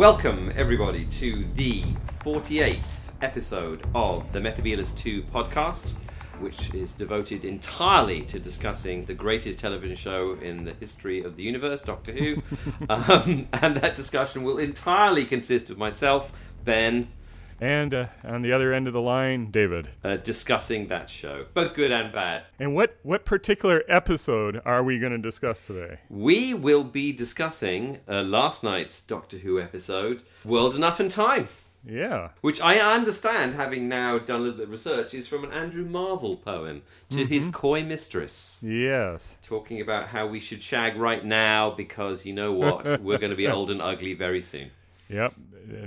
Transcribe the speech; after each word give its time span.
Welcome, 0.00 0.50
everybody, 0.56 1.04
to 1.04 1.44
the 1.56 1.82
48th 2.24 3.10
episode 3.20 3.86
of 3.94 4.32
the 4.32 4.38
Metabolus 4.38 4.96
2 4.96 5.24
podcast, 5.24 5.90
which 6.38 6.72
is 6.72 6.94
devoted 6.94 7.44
entirely 7.44 8.22
to 8.22 8.38
discussing 8.38 9.04
the 9.04 9.12
greatest 9.12 9.58
television 9.58 9.94
show 9.94 10.38
in 10.40 10.64
the 10.64 10.72
history 10.72 11.22
of 11.22 11.36
the 11.36 11.42
universe, 11.42 11.82
Doctor 11.82 12.12
Who. 12.12 12.42
um, 12.88 13.46
and 13.52 13.76
that 13.76 13.94
discussion 13.94 14.42
will 14.42 14.56
entirely 14.56 15.26
consist 15.26 15.68
of 15.68 15.76
myself, 15.76 16.32
Ben, 16.64 17.08
And 17.60 17.92
uh, 17.92 18.06
on 18.24 18.40
the 18.42 18.52
other 18.52 18.72
end 18.72 18.86
of 18.86 18.94
the 18.94 19.00
line, 19.02 19.50
David. 19.50 19.90
uh, 20.02 20.16
discussing 20.16 20.88
that 20.88 21.10
show, 21.10 21.44
both 21.52 21.74
good 21.74 21.92
and 21.92 22.10
bad. 22.12 22.44
And 22.58 22.74
what, 22.74 22.96
what 23.02 23.24
particular 23.26 23.82
episode 23.86 24.62
are 24.64 24.82
we 24.82 24.98
going 24.98 25.12
to 25.12 25.18
discuss 25.18 25.66
today? 25.66 25.98
We 26.08 26.54
will 26.54 26.84
be 26.84 27.12
discussing 27.12 27.98
uh, 28.08 28.22
last 28.22 28.64
night's 28.64 29.02
Doctor 29.02 29.38
Who 29.38 29.60
episode, 29.60 30.22
World 30.44 30.74
Enough 30.74 31.00
and 31.00 31.10
Time. 31.10 31.48
Yeah. 31.86 32.30
Which 32.42 32.60
I 32.60 32.78
understand, 32.78 33.54
having 33.54 33.88
now 33.88 34.18
done 34.18 34.40
a 34.40 34.42
little 34.42 34.58
bit 34.58 34.64
of 34.64 34.70
research, 34.70 35.14
is 35.14 35.26
from 35.28 35.44
an 35.44 35.52
Andrew 35.52 35.84
Marvell 35.84 36.36
poem 36.36 36.82
to 37.10 37.24
his 37.26 37.48
coy 37.48 37.82
mistress, 37.82 38.62
Yes. 38.66 39.38
talking 39.42 39.80
about 39.80 40.08
how 40.08 40.26
we 40.26 40.40
should 40.40 40.62
shag 40.62 40.96
right 40.96 41.24
now 41.24 41.70
because 41.70 42.26
you 42.26 42.34
know 42.34 42.52
what? 42.52 43.00
We're 43.02 43.18
going 43.18 43.30
to 43.30 43.36
be 43.36 43.48
old 43.48 43.70
and 43.70 43.80
ugly 43.80 44.12
very 44.12 44.42
soon. 44.42 44.70
Yep. 45.10 45.34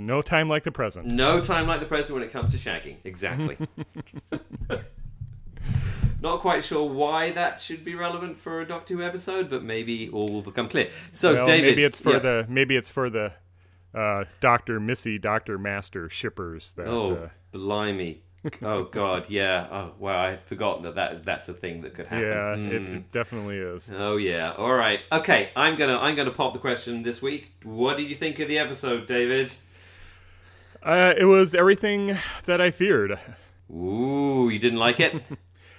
No 0.00 0.22
time 0.22 0.48
like 0.48 0.62
the 0.64 0.70
present. 0.70 1.06
No 1.06 1.40
time 1.40 1.66
like 1.66 1.80
the 1.80 1.86
present 1.86 2.14
when 2.18 2.22
it 2.22 2.32
comes 2.32 2.52
to 2.52 2.58
shagging. 2.58 2.96
Exactly. 3.04 3.56
Not 6.20 6.40
quite 6.40 6.64
sure 6.64 6.88
why 6.88 7.32
that 7.32 7.60
should 7.60 7.84
be 7.84 7.94
relevant 7.94 8.38
for 8.38 8.60
a 8.62 8.66
Doctor 8.66 8.94
Who 8.94 9.02
episode, 9.02 9.50
but 9.50 9.62
maybe 9.62 10.08
all 10.08 10.28
will 10.28 10.42
become 10.42 10.68
clear. 10.68 10.90
So, 11.10 11.34
Well, 11.34 11.44
David, 11.44 11.70
maybe 11.72 11.84
it's 11.84 12.00
for 12.00 12.14
yeah. 12.14 12.18
the 12.20 12.46
maybe 12.48 12.76
it's 12.76 12.88
for 12.88 13.10
the 13.10 13.32
uh, 13.94 14.24
Doctor 14.40 14.80
Missy, 14.80 15.18
Doctor 15.18 15.58
Master 15.58 16.08
shippers. 16.08 16.72
That 16.74 16.86
Oh, 16.88 17.14
uh, 17.14 17.28
blimey! 17.52 18.23
Oh 18.62 18.84
God, 18.84 19.30
yeah. 19.30 19.66
Oh 19.70 19.92
wow, 19.98 20.22
I 20.26 20.30
had 20.30 20.44
forgotten 20.44 20.82
that, 20.84 20.94
that 20.96 21.12
is, 21.14 21.22
that's 21.22 21.48
a 21.48 21.54
thing 21.54 21.80
that 21.82 21.94
could 21.94 22.06
happen. 22.06 22.26
yeah, 22.28 22.54
it, 22.76 22.82
Hmm. 22.82 22.94
it 22.96 23.12
definitely 23.12 23.58
is. 23.58 23.90
Oh 23.96 24.16
yeah. 24.16 24.52
All 24.52 24.74
right. 24.74 25.00
Okay. 25.10 25.50
I'm 25.56 25.76
gonna 25.76 25.98
I'm 25.98 26.14
gonna 26.16 26.30
pop 26.30 26.52
the 26.52 26.58
question 26.58 27.02
this 27.02 27.22
week. 27.22 27.52
What 27.62 27.96
did 27.96 28.08
you 28.10 28.14
think 28.16 28.38
of 28.40 28.48
the 28.48 28.58
episode, 28.58 29.06
David? 29.06 29.50
Uh, 30.82 31.14
it 31.16 31.24
was 31.24 31.54
everything 31.54 32.18
that 32.44 32.60
I 32.60 32.70
feared. 32.70 33.18
Ooh, 33.70 34.50
you 34.52 34.58
didn't 34.58 34.78
like 34.78 35.00
it? 35.00 35.14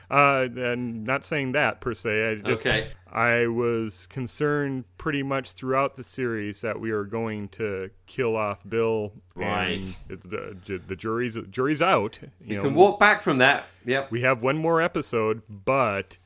Uh, 0.09 0.47
and 0.55 1.03
not 1.03 1.25
saying 1.25 1.53
that 1.53 1.81
per 1.81 1.93
se. 1.93 2.31
I 2.31 2.35
just 2.35 2.65
Okay. 2.65 2.89
I 3.11 3.47
was 3.47 4.07
concerned 4.07 4.83
pretty 4.97 5.23
much 5.23 5.53
throughout 5.53 5.95
the 5.95 6.03
series 6.03 6.61
that 6.61 6.79
we 6.79 6.91
were 6.91 7.05
going 7.05 7.47
to 7.49 7.89
kill 8.07 8.35
off 8.35 8.59
Bill. 8.67 9.13
Right. 9.35 9.85
The, 10.07 10.79
the 10.85 10.95
jury's 10.95 11.37
jury's 11.49 11.81
out. 11.81 12.19
You, 12.21 12.29
You 12.41 12.55
know, 12.57 12.63
can 12.63 12.75
walk 12.75 12.99
back 12.99 13.21
from 13.21 13.37
that. 13.39 13.65
Yep. 13.85 14.11
we 14.11 14.21
have 14.21 14.43
one 14.43 14.57
more 14.57 14.81
episode, 14.81 15.43
but 15.49 16.17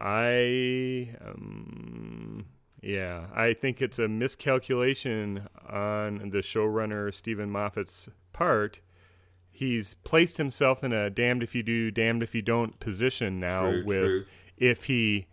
I, 0.00 1.10
um, 1.24 2.46
yeah, 2.82 3.26
I 3.34 3.52
think 3.54 3.82
it's 3.82 3.98
a 3.98 4.08
miscalculation 4.08 5.48
on 5.68 6.30
the 6.30 6.38
showrunner 6.38 7.12
Steven 7.12 7.50
Moffat's 7.50 8.08
part. 8.32 8.80
He's 9.58 9.94
placed 10.04 10.36
himself 10.36 10.84
in 10.84 10.92
a 10.92 11.10
damned 11.10 11.42
if 11.42 11.52
you 11.52 11.64
do, 11.64 11.90
damned 11.90 12.22
if 12.22 12.32
you 12.32 12.42
don't 12.42 12.78
position 12.78 13.40
now. 13.40 13.62
True, 13.62 13.82
with 13.84 13.98
true. 14.04 14.24
if 14.56 14.84
he 14.84 15.26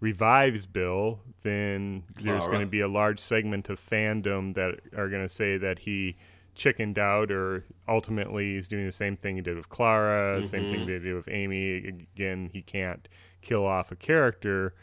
revives 0.00 0.66
Bill, 0.66 1.20
then 1.42 2.02
there's 2.20 2.46
going 2.46 2.60
to 2.60 2.66
be 2.66 2.80
a 2.80 2.88
large 2.88 3.20
segment 3.20 3.68
of 3.68 3.78
fandom 3.80 4.54
that 4.54 4.80
are 4.96 5.08
going 5.08 5.22
to 5.22 5.28
say 5.28 5.58
that 5.58 5.78
he 5.80 6.16
chickened 6.56 6.98
out 6.98 7.30
or 7.30 7.64
ultimately 7.86 8.54
he's 8.56 8.66
doing 8.66 8.84
the 8.84 8.90
same 8.90 9.16
thing 9.16 9.36
he 9.36 9.42
did 9.42 9.56
with 9.56 9.68
Clara, 9.68 10.44
same 10.44 10.62
Mm-hmm. 10.64 10.72
thing 10.72 10.86
they 10.86 10.98
did 10.98 11.14
with 11.14 11.28
Amy. 11.28 11.76
Again, 12.16 12.50
he 12.52 12.62
can't 12.62 13.08
kill 13.42 13.64
off 13.64 13.92
a 13.92 13.96
character, 13.96 14.74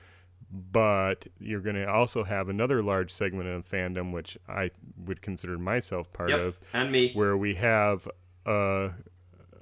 but 0.49 1.27
you're 1.39 1.59
going 1.59 1.75
to 1.75 1.85
also 1.89 2.23
have 2.23 2.47
another 2.47 2.81
large 2.81 3.11
segment 3.11 3.49
of 3.49 3.69
fandom, 3.69 4.13
which 4.13 4.37
I 4.47 4.71
would 5.05 5.21
consider 5.21 5.57
myself 5.57 6.11
part 6.13 6.29
Yep. 6.29 6.39
of, 6.39 6.59
And 6.71 6.91
me. 6.91 7.11
where 7.13 7.35
we 7.35 7.55
have 7.55 8.07
a, 8.45 8.91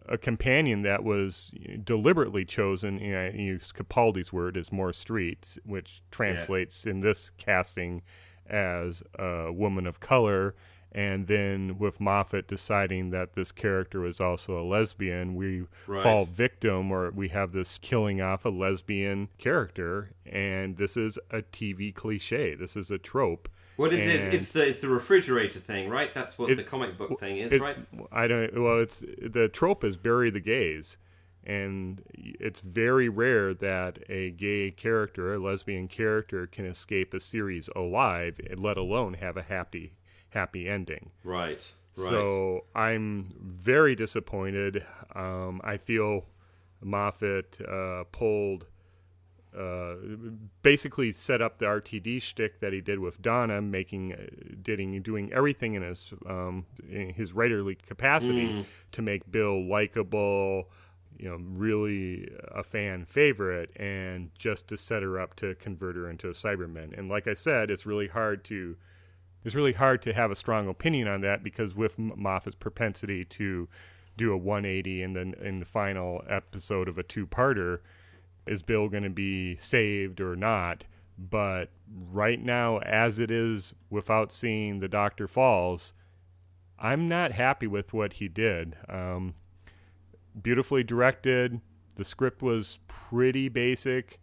a 0.08 0.18
companion 0.18 0.82
that 0.84 1.04
was 1.04 1.52
deliberately 1.84 2.46
chosen. 2.46 3.00
You 3.00 3.14
know, 3.14 3.32
use 3.34 3.72
Capaldi's 3.72 4.32
word 4.34 4.58
is 4.58 4.72
more 4.72 4.94
streets, 4.94 5.58
which 5.66 6.02
translates 6.12 6.86
in 6.86 7.00
this 7.02 7.32
casting 7.38 8.02
as 8.48 9.04
a 9.18 9.52
woman 9.52 9.88
of 9.88 10.00
color. 10.00 10.56
And 10.96 11.26
then 11.26 11.80
with 11.80 12.00
Moffat 12.00 12.48
deciding 12.48 13.10
that 13.10 13.34
this 13.34 13.52
character 13.52 14.00
was 14.00 14.22
also 14.22 14.60
a 14.60 14.64
lesbian, 14.64 15.34
we 15.34 15.64
Right. 15.88 16.04
fall 16.04 16.26
victim 16.26 16.92
or 16.92 17.10
we 17.10 17.30
have 17.30 17.52
this 17.52 17.80
killing 17.80 18.22
off 18.22 18.46
a 18.46 18.50
lesbian 18.50 19.30
character. 19.40 20.12
And 20.24 20.78
this 20.78 20.96
is 20.96 21.18
a 21.32 21.42
TV 21.42 21.92
cliche. 21.96 22.54
This 22.54 22.76
is 22.76 22.92
a 22.92 23.00
trope. 23.00 23.50
What 23.76 23.94
is 23.94 24.06
it? 24.06 24.34
It's 24.34 24.52
the 24.52 24.68
it's 24.68 24.80
the 24.80 24.90
refrigerator 24.90 25.60
thing, 25.60 25.90
right? 25.90 26.14
That's 26.14 26.38
what 26.38 26.52
It- 26.52 26.56
the 26.56 26.64
comic 26.64 26.98
book 26.98 27.20
thing 27.20 27.38
is, 27.38 27.52
it- 27.54 27.62
right? 27.62 27.78
I 28.12 28.28
don't. 28.28 28.62
Well, 28.62 28.80
it's 28.80 29.00
the 29.00 29.50
trope 29.52 29.84
is 29.84 29.98
bury 29.98 30.30
the 30.30 30.40
gays, 30.40 30.98
and 31.44 32.02
it's 32.14 32.62
very 32.62 33.10
rare 33.10 33.54
that 33.54 34.00
a 34.10 34.32
gay 34.32 34.72
character, 34.72 35.34
a 35.34 35.40
lesbian 35.40 35.88
character, 35.88 36.46
can 36.48 36.66
escape 36.66 37.14
a 37.14 37.20
series 37.20 37.70
alive, 37.76 38.40
let 38.56 38.78
alone 38.78 39.16
have 39.16 39.38
a 39.38 39.44
happy 39.44 39.94
happy 40.30 40.68
ending. 40.68 41.12
Right. 41.24 41.72
Right. 41.96 42.10
So 42.10 42.66
I'm 42.76 43.34
very 43.40 43.96
disappointed. 43.96 44.84
Um, 45.14 45.62
I 45.64 45.78
feel 45.78 46.26
Moffat 46.82 47.60
uh, 47.62 48.04
pulled. 48.12 48.66
Uh, 49.58 49.96
basically 50.64 51.12
set 51.12 51.42
up 51.42 51.60
the 51.60 51.66
RTD 51.66 52.22
shtick 52.22 52.60
that 52.60 52.74
he 52.74 52.82
did 52.82 53.00
with 53.00 53.22
Donna, 53.22 53.62
making, 53.62 54.14
uh, 54.14 54.56
doing, 54.62 55.02
doing 55.02 55.32
everything 55.32 55.76
in 55.76 55.84
his 55.84 56.12
um, 56.28 56.66
in 56.90 57.10
his 57.10 57.34
writerly 57.34 57.80
capacity 57.80 58.66
to 58.92 59.02
make 59.02 59.32
Bill 59.32 59.64
likable, 59.68 60.70
you 61.20 61.30
know, 61.30 61.38
really 61.40 62.28
a 62.52 62.64
fan 62.64 63.06
favorite, 63.06 63.70
and 63.76 64.32
just 64.38 64.68
to 64.70 64.78
set 64.78 65.04
her 65.04 65.20
up 65.20 65.36
to 65.36 65.54
convert 65.56 65.96
her 65.96 66.10
into 66.10 66.30
a 66.30 66.34
Cyberman. 66.34 66.98
And 66.98 67.10
like 67.10 67.28
I 67.28 67.36
said, 67.36 67.70
it's 67.70 67.86
really 67.86 68.08
hard 68.08 68.44
to 68.46 68.76
it's 69.44 69.56
really 69.56 69.74
hard 69.74 70.02
to 70.04 70.14
have 70.14 70.32
a 70.32 70.36
strong 70.36 70.68
opinion 70.68 71.08
on 71.08 71.22
that 71.22 71.44
because 71.44 71.76
with 71.76 71.98
Moffat's 71.98 72.56
propensity 72.56 73.26
to 73.26 73.68
do 74.18 74.32
a 74.32 74.38
180 74.38 75.02
in 75.02 75.14
the 75.14 75.46
in 75.46 75.60
the 75.60 75.66
final 75.66 76.24
episode 76.30 76.88
of 76.88 76.98
a 76.98 77.04
two-parter, 77.04 77.80
is 78.46 78.62
Bill 78.62 78.90
going 78.90 79.04
to 79.04 79.10
be 79.10 79.56
saved 79.58 80.20
or 80.22 80.36
not? 80.36 80.86
But 81.18 81.70
right 82.12 82.42
now, 82.42 82.80
as 82.80 83.20
it 83.20 83.32
is, 83.32 83.74
without 83.90 84.32
seeing 84.32 84.80
the 84.80 84.88
Doctor 84.88 85.28
Falls, 85.28 85.94
I'm 86.80 87.08
not 87.08 87.32
happy 87.32 87.68
with 87.68 87.94
what 87.94 88.14
he 88.14 88.28
did. 88.28 88.76
Um, 88.90 89.36
beautifully 90.42 90.84
directed. 90.84 91.62
The 91.96 92.04
script 92.04 92.42
was 92.42 92.80
pretty 92.88 93.50
basic. 93.50 94.20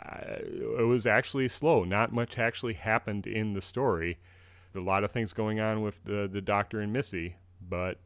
Uh, 0.00 0.36
it 0.78 0.86
was 0.86 1.06
actually 1.06 1.48
slow. 1.48 1.84
Not 1.84 2.12
much 2.12 2.38
actually 2.38 2.74
happened 2.74 3.26
in 3.26 3.54
the 3.54 3.60
story. 3.60 4.18
A 4.74 4.80
lot 4.80 5.04
of 5.04 5.10
things 5.10 5.32
going 5.32 5.58
on 5.58 5.82
with 5.82 6.04
the 6.04 6.28
the 6.32 6.40
Doctor 6.40 6.80
and 6.80 6.92
Missy, 6.92 7.34
but 7.60 7.98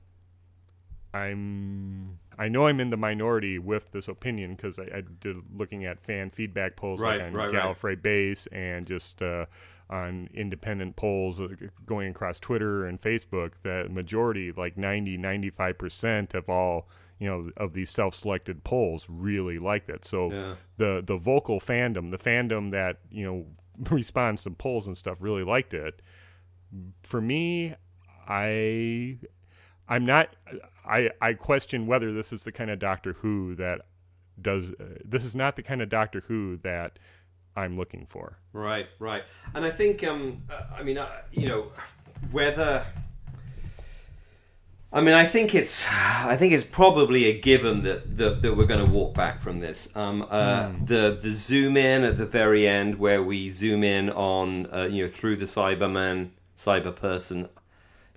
I'm 1.12 2.19
I 2.38 2.48
know 2.48 2.66
I'm 2.66 2.81
in 2.81 2.90
the 2.90 2.96
minority 2.96 3.58
with 3.58 3.90
this 3.92 4.08
opinion 4.08 4.54
because 4.54 4.78
I, 4.78 4.84
I 4.84 5.02
did 5.20 5.36
looking 5.56 5.84
at 5.84 6.00
fan 6.04 6.31
feedback 6.31 6.76
polls 6.76 7.00
Right, 7.00 7.19
like 7.19 7.26
on 7.28 7.32
right, 7.34 7.52
right. 7.52 7.76
Gallifrey 7.76 8.00
Base 8.00 8.46
and 8.48 8.86
just 8.86 9.22
uh, 9.22 9.46
on 9.90 10.28
independent 10.34 10.96
polls 10.96 11.40
uh, 11.40 11.48
going 11.86 12.10
across 12.10 12.40
Twitter 12.40 12.86
and 12.86 13.00
Facebook. 13.00 13.52
The 13.62 13.86
majority, 13.90 14.52
like 14.52 14.76
90, 14.76 15.16
95 15.16 15.78
percent 15.78 16.34
of 16.34 16.48
all 16.48 16.88
you 17.20 17.28
know 17.28 17.50
of 17.56 17.72
these 17.75 17.90
self-selected 17.90 18.64
polls, 18.64 19.06
really 19.08 19.58
liked 19.58 19.88
it. 19.90 20.04
So 20.04 20.30
Yeah. 20.32 20.54
the 20.78 21.02
the 21.06 21.16
vocal 21.16 21.60
fandom, 21.60 22.10
the 22.10 22.19
fandom 22.19 22.70
that 22.72 22.98
you 23.10 23.25
know 23.25 23.46
responds 23.90 24.42
to 24.44 24.50
polls 24.50 24.87
and 24.87 24.96
stuff, 24.98 25.19
really 25.20 25.44
liked 25.44 25.75
it. 25.75 26.00
For 27.04 27.20
me, 27.20 27.75
I 28.28 29.19
I'm 29.88 30.06
not. 30.06 30.34
I 30.86 31.10
I 31.20 31.34
question 31.34 31.86
whether 31.86 32.12
this 32.12 32.32
is 32.32 32.44
the 32.44 32.52
kind 32.52 32.70
of 32.70 32.78
Doctor 32.78 33.14
Who 33.14 33.54
that 33.56 33.82
does. 34.40 34.70
Uh, 34.72 34.98
this 35.04 35.25
is 35.25 35.36
not 35.36 35.56
the 35.56 35.62
kind 35.62 35.82
of 35.82 35.88
Doctor 35.88 36.22
Who 36.26 36.58
that 36.58 36.98
I'm 37.56 37.76
looking 37.76 38.06
for. 38.06 38.38
Right, 38.52 38.86
right. 38.98 39.22
And 39.54 39.64
I 39.64 39.70
think, 39.70 40.02
um, 40.04 40.42
uh, 40.50 40.62
I 40.78 40.82
mean, 40.82 40.98
uh, 40.98 41.08
you 41.32 41.46
know, 41.46 41.72
whether. 42.31 42.84
I 44.92 45.00
mean, 45.00 45.14
I 45.14 45.25
think 45.26 45.56
it's, 45.56 45.84
I 45.90 46.37
think 46.37 46.52
it's 46.52 46.62
probably 46.62 47.25
a 47.25 47.40
given 47.40 47.82
that 47.82 48.16
that, 48.16 48.42
that 48.42 48.56
we're 48.56 48.66
going 48.66 48.84
to 48.84 48.90
walk 48.92 49.12
back 49.14 49.40
from 49.40 49.58
this. 49.58 49.88
Um, 49.96 50.22
uh, 50.30 50.70
The 50.84 51.19
the 51.20 51.32
zoom 51.32 51.76
in 51.76 52.04
at 52.04 52.16
the 52.16 52.26
very 52.26 52.69
end, 52.69 53.00
where 53.00 53.20
we 53.20 53.50
zoom 53.50 53.82
in 53.82 54.08
on, 54.08 54.72
uh, 54.72 54.84
you 54.84 55.02
know, 55.02 55.10
through 55.10 55.37
the 55.37 55.46
Cyberman, 55.46 56.30
cyber 56.56 56.94
person, 56.94 57.48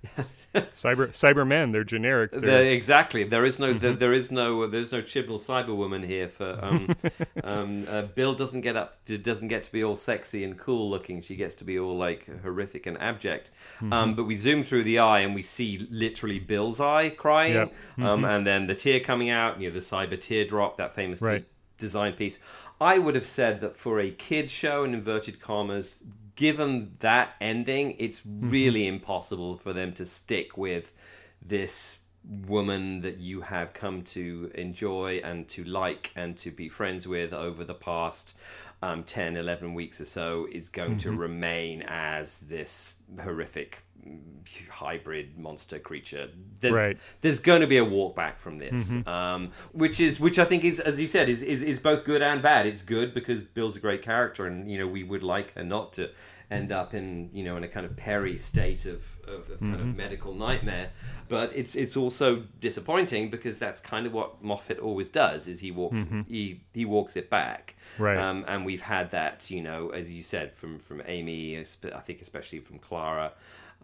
Cyber 0.54 1.08
Cybermen, 1.08 1.72
they're 1.72 1.84
generic. 1.84 2.30
They're, 2.32 2.64
exactly. 2.66 3.24
There 3.24 3.44
is 3.44 3.58
no. 3.58 3.72
There, 3.72 3.92
there 3.92 4.12
is 4.12 4.30
no. 4.30 4.66
There's 4.66 4.92
no 4.92 5.02
Chibnall 5.02 5.40
Cyberwoman 5.44 6.06
here 6.06 6.28
for. 6.28 6.58
Um, 6.62 6.96
um, 7.44 7.86
uh, 7.88 8.02
Bill 8.02 8.34
doesn't 8.34 8.62
get 8.62 8.76
up. 8.76 8.98
Doesn't 9.06 9.48
get 9.48 9.64
to 9.64 9.72
be 9.72 9.82
all 9.84 9.96
sexy 9.96 10.44
and 10.44 10.58
cool 10.58 10.88
looking. 10.88 11.20
She 11.20 11.36
gets 11.36 11.54
to 11.56 11.64
be 11.64 11.78
all 11.78 11.96
like 11.96 12.28
horrific 12.42 12.86
and 12.86 12.96
abject. 13.00 13.50
Um, 13.90 14.14
but 14.14 14.24
we 14.24 14.34
zoom 14.34 14.62
through 14.62 14.84
the 14.84 15.00
eye 15.00 15.20
and 15.20 15.34
we 15.34 15.42
see 15.42 15.86
literally 15.90 16.38
Bill's 16.38 16.80
eye 16.80 17.10
crying, 17.10 17.54
Yep. 17.54 17.74
um, 17.98 18.24
and 18.24 18.46
then 18.46 18.66
the 18.66 18.74
tear 18.74 19.00
coming 19.00 19.30
out. 19.30 19.60
You 19.60 19.68
know, 19.68 19.74
the 19.74 19.80
cyber 19.80 20.20
teardrop, 20.20 20.76
that 20.78 20.94
famous 20.94 21.20
Right. 21.20 21.44
design 21.76 22.12
piece. 22.14 22.38
I 22.80 22.98
would 22.98 23.16
have 23.16 23.26
said 23.26 23.60
that 23.60 23.76
for 23.76 23.98
a 23.98 24.10
kid 24.12 24.50
show 24.50 24.84
in 24.84 24.94
inverted 24.94 25.40
commas, 25.40 25.98
given 26.38 26.94
that 27.00 27.34
ending, 27.40 27.96
it's 27.98 28.20
mm-hmm. 28.20 28.48
really 28.48 28.86
impossible 28.86 29.56
for 29.56 29.72
them 29.72 29.92
to 29.92 30.04
stick 30.06 30.56
with 30.56 30.92
this 31.44 31.98
woman 32.46 33.00
that 33.00 33.18
you 33.18 33.40
have 33.40 33.72
come 33.72 34.02
to 34.02 34.48
enjoy 34.54 35.20
and 35.24 35.48
to 35.48 35.64
like 35.64 36.12
and 36.14 36.36
to 36.36 36.52
be 36.52 36.68
friends 36.68 37.08
with 37.08 37.32
over 37.32 37.64
the 37.64 37.74
past 37.74 38.36
um, 38.82 39.02
10 39.04 39.36
11 39.36 39.74
weeks 39.74 40.00
or 40.00 40.04
so 40.04 40.46
is 40.52 40.68
going 40.68 40.96
to 40.98 41.10
remain 41.12 41.82
as 41.88 42.38
this 42.40 42.94
horrific 43.22 43.78
mm, 44.06 44.20
hybrid 44.70 45.36
monster 45.36 45.78
creature. 45.78 46.28
There's, 46.60 46.74
Right. 46.74 46.98
there's 47.20 47.40
going 47.40 47.60
to 47.62 47.66
be 47.66 47.78
a 47.78 47.84
walk 47.84 48.14
back 48.14 48.38
from 48.38 48.58
this 48.58 48.92
um, 49.06 49.50
which 49.72 50.00
is 50.00 50.20
which 50.20 50.38
i 50.38 50.44
think 50.44 50.64
is 50.64 50.78
as 50.80 51.00
you 51.00 51.06
said 51.06 51.28
is, 51.28 51.42
is 51.42 51.62
is 51.62 51.78
both 51.80 52.04
good 52.04 52.22
and 52.22 52.40
bad. 52.40 52.66
It's 52.66 52.82
good 52.82 53.12
because 53.14 53.42
bill's 53.42 53.76
a 53.76 53.80
great 53.80 54.02
character 54.02 54.46
and 54.46 54.70
you 54.70 54.78
know 54.78 54.86
we 54.86 55.02
would 55.02 55.22
like 55.22 55.54
her 55.54 55.64
not 55.64 55.92
to 55.94 56.10
end 56.50 56.72
up 56.72 56.94
in 56.94 57.30
you 57.32 57.44
know 57.44 57.56
in 57.56 57.64
a 57.64 57.68
kind 57.68 57.84
of 57.84 57.96
peri 57.96 58.38
state 58.38 58.86
of, 58.86 59.02
of, 59.26 59.50
of 59.50 59.60
kind 59.60 59.74
of 59.80 59.96
medical 59.96 60.34
nightmare. 60.34 60.90
But 61.28 61.52
it's 61.54 61.74
it's 61.76 61.96
also 61.96 62.44
disappointing 62.60 63.28
because 63.30 63.58
that's 63.58 63.80
kind 63.80 64.06
of 64.06 64.12
what 64.14 64.42
moffat 64.42 64.78
always 64.78 65.08
does 65.10 65.46
is 65.46 65.60
he 65.60 65.70
walks 65.70 66.06
he 66.26 66.62
he 66.72 66.84
walks 66.84 67.16
it 67.16 67.28
back. 67.28 67.76
Right. 67.98 68.16
um, 68.16 68.44
and 68.48 68.64
we've 68.64 68.80
had 68.82 69.10
that 69.10 69.50
you 69.50 69.60
know 69.62 69.90
as 69.90 70.08
you 70.10 70.22
said 70.22 70.54
from 70.54 70.78
from 70.78 71.02
amy 71.06 71.58
i 71.58 71.64
think 72.00 72.20
especially 72.20 72.60
from 72.60 72.78
clara 72.78 73.32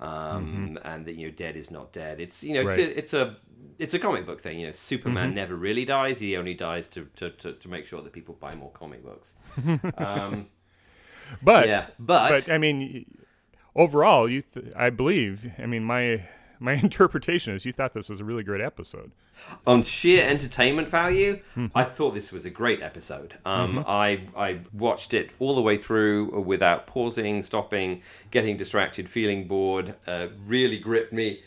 um, 0.00 0.78
and 0.84 1.06
that 1.06 1.14
you 1.16 1.26
know 1.28 1.32
dead 1.34 1.56
is 1.56 1.70
not 1.70 1.92
dead. 1.92 2.20
It's 2.20 2.42
you 2.42 2.54
know 2.54 2.68
it's, 2.68 2.78
Right. 2.78 2.88
a, 2.88 2.98
it's 2.98 3.14
a 3.14 3.36
it's 3.78 3.94
a 3.94 3.98
comic 3.98 4.26
book 4.26 4.40
thing 4.42 4.58
you 4.60 4.66
know. 4.66 4.72
Superman 4.72 5.34
never 5.34 5.54
really 5.54 5.84
dies. 5.84 6.18
He 6.18 6.36
only 6.36 6.54
dies 6.54 6.88
to, 6.88 7.08
to, 7.16 7.30
to, 7.30 7.52
to 7.52 7.68
make 7.68 7.86
sure 7.86 8.02
that 8.02 8.12
people 8.12 8.36
buy 8.38 8.54
more 8.54 8.70
comic 8.72 9.04
books. 9.04 9.34
Um, 9.98 10.46
but 11.42 11.66
yeah 11.68 11.86
but, 11.98 12.30
but 12.30 12.50
I 12.50 12.58
mean, 12.58 13.06
overall, 13.74 14.28
you 14.28 14.42
th- 14.42 14.72
I 14.76 14.90
believe. 14.90 15.50
I 15.58 15.66
mean, 15.66 15.84
my 15.84 16.26
my 16.60 16.72
interpretation 16.82 17.54
is 17.54 17.64
you 17.64 17.72
thought 17.72 17.92
this 17.92 18.08
was 18.08 18.20
a 18.20 18.24
really 18.24 18.42
great 18.42 18.60
episode. 18.60 19.12
on 19.66 19.82
sheer 19.82 20.26
entertainment 20.26 20.88
value, 20.88 21.40
I 21.74 21.84
thought 21.84 22.14
this 22.14 22.32
was 22.32 22.44
a 22.44 22.50
great 22.50 22.82
episode. 22.82 23.34
Um, 23.44 23.84
I 23.86 24.28
I 24.36 24.60
watched 24.72 25.14
it 25.14 25.30
all 25.38 25.54
the 25.54 25.62
way 25.62 25.76
through 25.78 26.40
without 26.40 26.86
pausing, 26.86 27.42
stopping, 27.42 28.02
getting 28.30 28.56
distracted, 28.56 29.08
feeling 29.08 29.46
bored. 29.46 29.94
Uh, 30.06 30.28
really 30.46 30.78
gripped 30.78 31.12
me. 31.12 31.42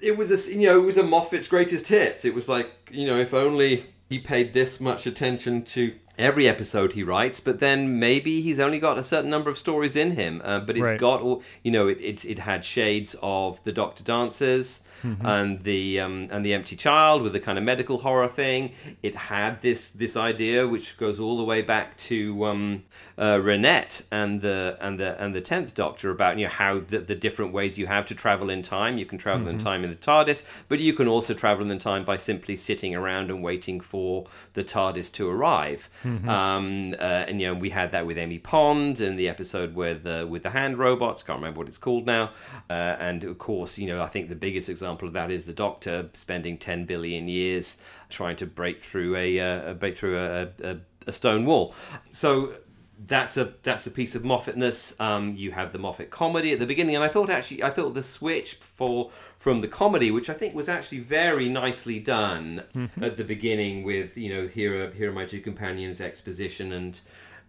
It 0.00 0.16
was 0.16 0.30
a 0.30 0.52
you 0.54 0.68
know 0.68 0.80
it 0.80 0.86
was 0.86 0.98
a 0.98 1.02
Moffat's 1.02 1.48
greatest 1.48 1.88
hits. 1.88 2.24
It 2.24 2.34
was 2.34 2.48
like 2.48 2.90
you 2.90 3.06
know 3.06 3.18
if 3.18 3.34
only 3.34 3.86
he 4.08 4.18
paid 4.18 4.52
this 4.54 4.80
much 4.80 5.06
attention 5.06 5.64
to 5.64 5.94
every 6.18 6.48
episode 6.48 6.92
he 6.94 7.02
writes, 7.02 7.40
but 7.40 7.60
then 7.60 7.98
maybe 7.98 8.40
he's 8.40 8.58
only 8.60 8.78
got 8.78 8.98
a 8.98 9.04
certain 9.04 9.30
number 9.30 9.48
of 9.50 9.56
stories 9.58 9.94
in 9.96 10.12
him. 10.12 10.42
Uh, 10.44 10.58
but 10.60 10.76
it's 10.76 10.82
Right. 10.84 10.98
got 11.00 11.20
all 11.22 11.42
you 11.62 11.70
know 11.70 11.86
it, 11.88 11.98
it 12.00 12.24
it 12.24 12.38
had 12.40 12.64
shades 12.64 13.14
of 13.22 13.62
the 13.64 13.72
Doctor 13.72 14.02
Dances 14.04 14.80
and 15.02 15.62
the 15.64 16.00
um, 16.00 16.28
and 16.30 16.44
the 16.44 16.54
Empty 16.54 16.76
Child 16.76 17.22
with 17.22 17.32
the 17.32 17.40
kind 17.40 17.58
of 17.58 17.64
medical 17.64 17.98
horror 17.98 18.28
thing. 18.28 18.72
It 19.02 19.14
had 19.14 19.62
this 19.62 19.90
this 19.90 20.16
idea 20.16 20.66
which 20.66 20.96
goes 20.96 21.18
all 21.20 21.36
the 21.36 21.44
way 21.44 21.62
back 21.62 21.96
to 22.08 22.44
um, 22.44 22.84
uh, 23.16 23.38
Reinette 23.38 24.02
and 24.10 24.40
the 24.40 24.76
and 24.80 24.98
the 24.98 25.22
and 25.22 25.34
the 25.34 25.40
tenth 25.40 25.74
Doctor 25.74 26.10
about 26.10 26.38
you 26.38 26.44
know 26.44 26.52
how 26.52 26.80
the, 26.80 26.98
the 26.98 27.14
different 27.14 27.52
ways 27.52 27.78
you 27.78 27.86
have 27.86 28.06
to 28.06 28.14
travel 28.14 28.50
in 28.50 28.62
time. 28.62 28.98
You 28.98 29.06
can 29.06 29.18
travel 29.18 29.48
in 29.48 29.58
time 29.58 29.84
in 29.84 29.90
the 29.90 29.96
TARDIS, 29.96 30.44
but 30.68 30.78
you 30.78 30.92
can 30.92 31.08
also 31.08 31.34
travel 31.34 31.70
in 31.70 31.78
time 31.78 32.04
by 32.04 32.16
simply 32.16 32.56
sitting 32.56 32.94
around 32.94 33.30
and 33.30 33.42
waiting 33.42 33.80
for 33.80 34.26
the 34.54 34.64
TARDIS 34.64 35.12
to 35.14 35.28
arrive. 35.28 35.88
Um, 36.28 36.94
uh, 36.98 37.02
and 37.02 37.40
you 37.40 37.48
know 37.48 37.54
we 37.54 37.70
had 37.70 37.92
that 37.92 38.06
with 38.06 38.18
Amy 38.18 38.38
Pond 38.38 39.00
in 39.00 39.16
the 39.16 39.28
episode 39.28 39.74
with 39.74 40.02
the 40.02 40.26
with 40.28 40.42
the 40.42 40.50
hand 40.50 40.78
robots. 40.78 41.22
Can't 41.22 41.38
remember 41.38 41.58
what 41.58 41.68
it's 41.68 41.78
called 41.78 42.06
now. 42.06 42.30
Uh, 42.70 42.96
and 42.98 43.24
of 43.24 43.38
course, 43.38 43.78
you 43.78 43.86
know 43.88 44.02
I 44.02 44.06
think 44.06 44.28
the 44.28 44.34
biggest 44.34 44.68
example 44.68 44.87
of 44.88 45.12
that 45.12 45.30
is 45.30 45.44
the 45.44 45.52
Doctor 45.52 46.08
spending 46.12 46.58
ten 46.58 46.84
billion 46.84 47.28
years 47.28 47.76
trying 48.08 48.36
to 48.36 48.46
break 48.46 48.80
through 48.80 49.16
a, 49.16 49.40
uh, 49.40 49.74
break 49.74 49.96
through 49.96 50.18
a, 50.18 50.48
a, 50.62 50.76
a 51.06 51.12
stone 51.12 51.44
wall. 51.44 51.74
So 52.12 52.54
that's 53.06 53.36
a 53.36 53.54
that's 53.62 53.86
a 53.86 53.90
piece 53.90 54.14
of 54.14 54.22
Moffatness. 54.24 54.98
Um, 55.00 55.36
you 55.36 55.52
have 55.52 55.72
the 55.72 55.78
Moffat 55.78 56.10
comedy 56.10 56.52
at 56.52 56.58
the 56.58 56.66
beginning, 56.66 56.96
and 56.96 57.04
I 57.04 57.08
thought 57.08 57.30
actually 57.30 57.62
I 57.62 57.70
thought 57.70 57.94
the 57.94 58.02
switch 58.02 58.54
for 58.54 59.10
from 59.38 59.60
the 59.60 59.68
comedy, 59.68 60.10
which 60.10 60.28
I 60.28 60.34
think 60.34 60.54
was 60.54 60.68
actually 60.68 61.00
very 61.00 61.48
nicely 61.48 62.00
done 62.00 62.64
at 63.00 63.16
the 63.16 63.24
beginning, 63.24 63.84
with 63.84 64.16
you 64.16 64.34
know 64.34 64.48
here 64.48 64.86
are 64.86 64.90
here 64.90 65.10
are 65.10 65.14
my 65.14 65.26
two 65.26 65.40
companions 65.40 66.00
exposition 66.00 66.72
and 66.72 67.00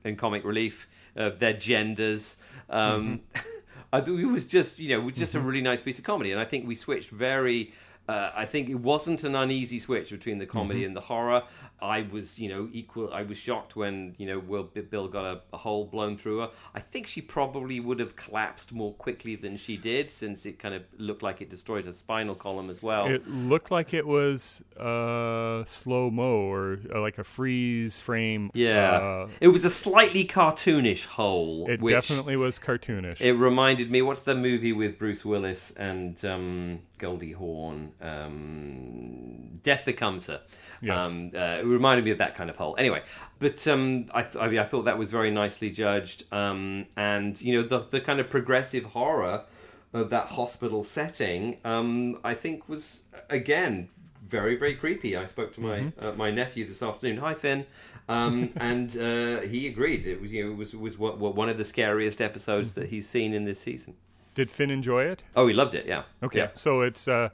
and 0.04 0.18
comic 0.18 0.44
relief, 0.44 0.88
uh, 1.18 1.30
their 1.30 1.54
genders. 1.54 2.38
Um, 2.70 3.22
I 3.92 4.00
it 4.00 4.26
was 4.26 4.46
just 4.46 4.80
you 4.80 4.98
know 4.98 5.10
just 5.10 5.36
a 5.36 5.40
really 5.40 5.62
nice 5.62 5.82
piece 5.82 6.00
of 6.00 6.06
comedy, 6.06 6.32
and 6.32 6.40
I 6.40 6.46
think 6.46 6.68
we 6.68 6.76
switched 6.76 7.10
very. 7.10 7.74
Uh, 8.08 8.32
I 8.36 8.46
think 8.46 8.70
it 8.70 8.76
wasn't 8.76 9.24
an 9.24 9.36
uneasy 9.36 9.78
switch 9.78 10.10
between 10.10 10.40
the 10.40 10.48
comedy 10.48 10.84
and 10.84 10.96
the 10.96 11.02
horror. 11.02 11.44
I 11.82 12.08
was, 12.12 12.40
you 12.40 12.50
know, 12.50 12.70
equal. 12.72 13.14
I 13.14 13.24
was 13.24 13.38
shocked 13.38 13.76
when 13.76 14.16
you 14.18 14.28
know 14.28 14.40
Will 14.40 14.64
Bill 14.64 15.08
got 15.08 15.26
a, 15.26 15.42
a 15.54 15.58
hole 15.58 15.86
blown 15.86 16.18
through 16.18 16.40
her. 16.40 16.50
I 16.74 16.80
think 16.80 17.08
she 17.08 17.22
probably 17.22 17.80
would 17.80 18.00
have 18.00 18.16
collapsed 18.16 18.72
more 18.72 18.94
quickly 18.94 19.36
than 19.36 19.58
she 19.58 19.78
did, 19.78 20.12
since 20.12 20.46
it 20.46 20.60
kind 20.60 20.76
of 20.76 20.84
looked 20.98 21.24
like 21.24 21.42
it 21.42 21.50
destroyed 21.50 21.86
her 21.86 21.92
spinal 21.92 22.36
column 22.36 22.70
as 22.70 22.82
well. 22.82 23.08
It 23.08 23.28
looked 23.28 23.72
like 23.72 23.94
it 23.94 24.06
was 24.06 24.64
uh, 24.80 25.64
slow 25.66 26.10
mo 26.12 26.52
or 26.52 26.80
uh, 26.94 27.02
like 27.02 27.18
a 27.18 27.24
freeze 27.24 28.00
frame. 28.00 28.52
yeah, 28.54 28.92
uh, 28.92 29.28
it 29.40 29.50
was 29.50 29.66
a 29.66 29.70
slightly 29.70 30.26
cartoonish 30.26 31.06
hole. 31.06 31.68
it 31.70 31.86
definitely 31.86 32.36
was 32.36 32.60
cartoonish. 32.60 33.22
It 33.22 33.34
reminded 33.34 33.90
me. 33.92 34.02
What's 34.02 34.22
the 34.22 34.36
movie 34.36 34.74
with 34.74 34.98
Bruce 34.98 35.24
Willis 35.26 35.72
and 35.72 36.24
um, 36.26 36.80
Goldie 37.00 37.32
Hawn? 37.32 37.92
Um, 38.02 39.60
Death 39.64 39.86
Becomes 39.86 40.28
Her. 40.28 40.42
Yes. 40.82 41.12
Um, 41.12 41.32
uh, 41.34 41.60
it 41.60 41.66
reminded 41.66 42.06
me 42.06 42.12
of 42.12 42.20
that 42.20 42.36
kind 42.36 42.50
of 42.50 42.58
hole. 42.58 42.76
Anyway, 42.78 43.02
but 43.40 43.68
um, 43.68 44.06
I, 44.14 44.24
th- 44.24 44.38
I, 44.38 44.48
mean, 44.48 44.60
I 44.60 44.66
thought 44.66 44.84
that 44.84 44.98
was 44.98 45.12
very 45.12 45.32
nicely 45.32 45.72
judged, 45.72 46.32
um, 46.32 46.86
and 46.96 47.42
you 47.42 47.60
know 47.60 47.68
the 47.68 47.80
the 47.90 48.02
kind 48.02 48.20
of 48.20 48.30
progressive 48.30 48.86
horror 48.86 49.44
of 49.94 50.10
that 50.12 50.28
hospital 50.28 50.84
setting. 50.84 51.58
Um, 51.66 52.20
I 52.24 52.34
think 52.34 52.70
was 52.70 53.04
again 53.30 53.90
very 54.26 54.56
very 54.56 54.76
creepy. 54.76 55.18
I 55.18 55.26
spoke 55.26 55.52
to 55.54 55.62
my 55.62 55.92
uh, 56.00 56.12
my 56.14 56.32
nephew 56.32 56.66
this 56.66 56.82
afternoon. 56.82 57.18
Hi 57.18 57.34
Finn. 57.34 57.66
Um, 58.08 58.52
and 58.56 58.96
uh, 58.98 59.42
he 59.42 59.68
agreed. 59.68 60.06
It 60.06 60.22
was, 60.22 60.32
you 60.32 60.46
know, 60.46 60.52
it 60.52 60.58
was 60.58 60.76
was 60.76 60.98
one 60.98 61.50
of 61.50 61.58
the 61.58 61.66
scariest 61.66 62.22
episodes 62.22 62.74
that 62.74 62.90
he's 62.90 63.08
seen 63.08 63.34
in 63.34 63.46
this 63.46 63.60
season. 63.60 63.96
Did 64.36 64.50
Finn 64.52 64.70
enjoy 64.72 65.04
it? 65.04 65.24
Oh, 65.36 65.48
he 65.48 65.54
loved 65.54 65.76
it. 65.76 65.86
Yeah. 65.86 66.04
Okay, 66.24 66.40
Yeah. 66.40 66.50
so 66.54 66.82
it's 66.82 67.08
uh, 67.08 67.30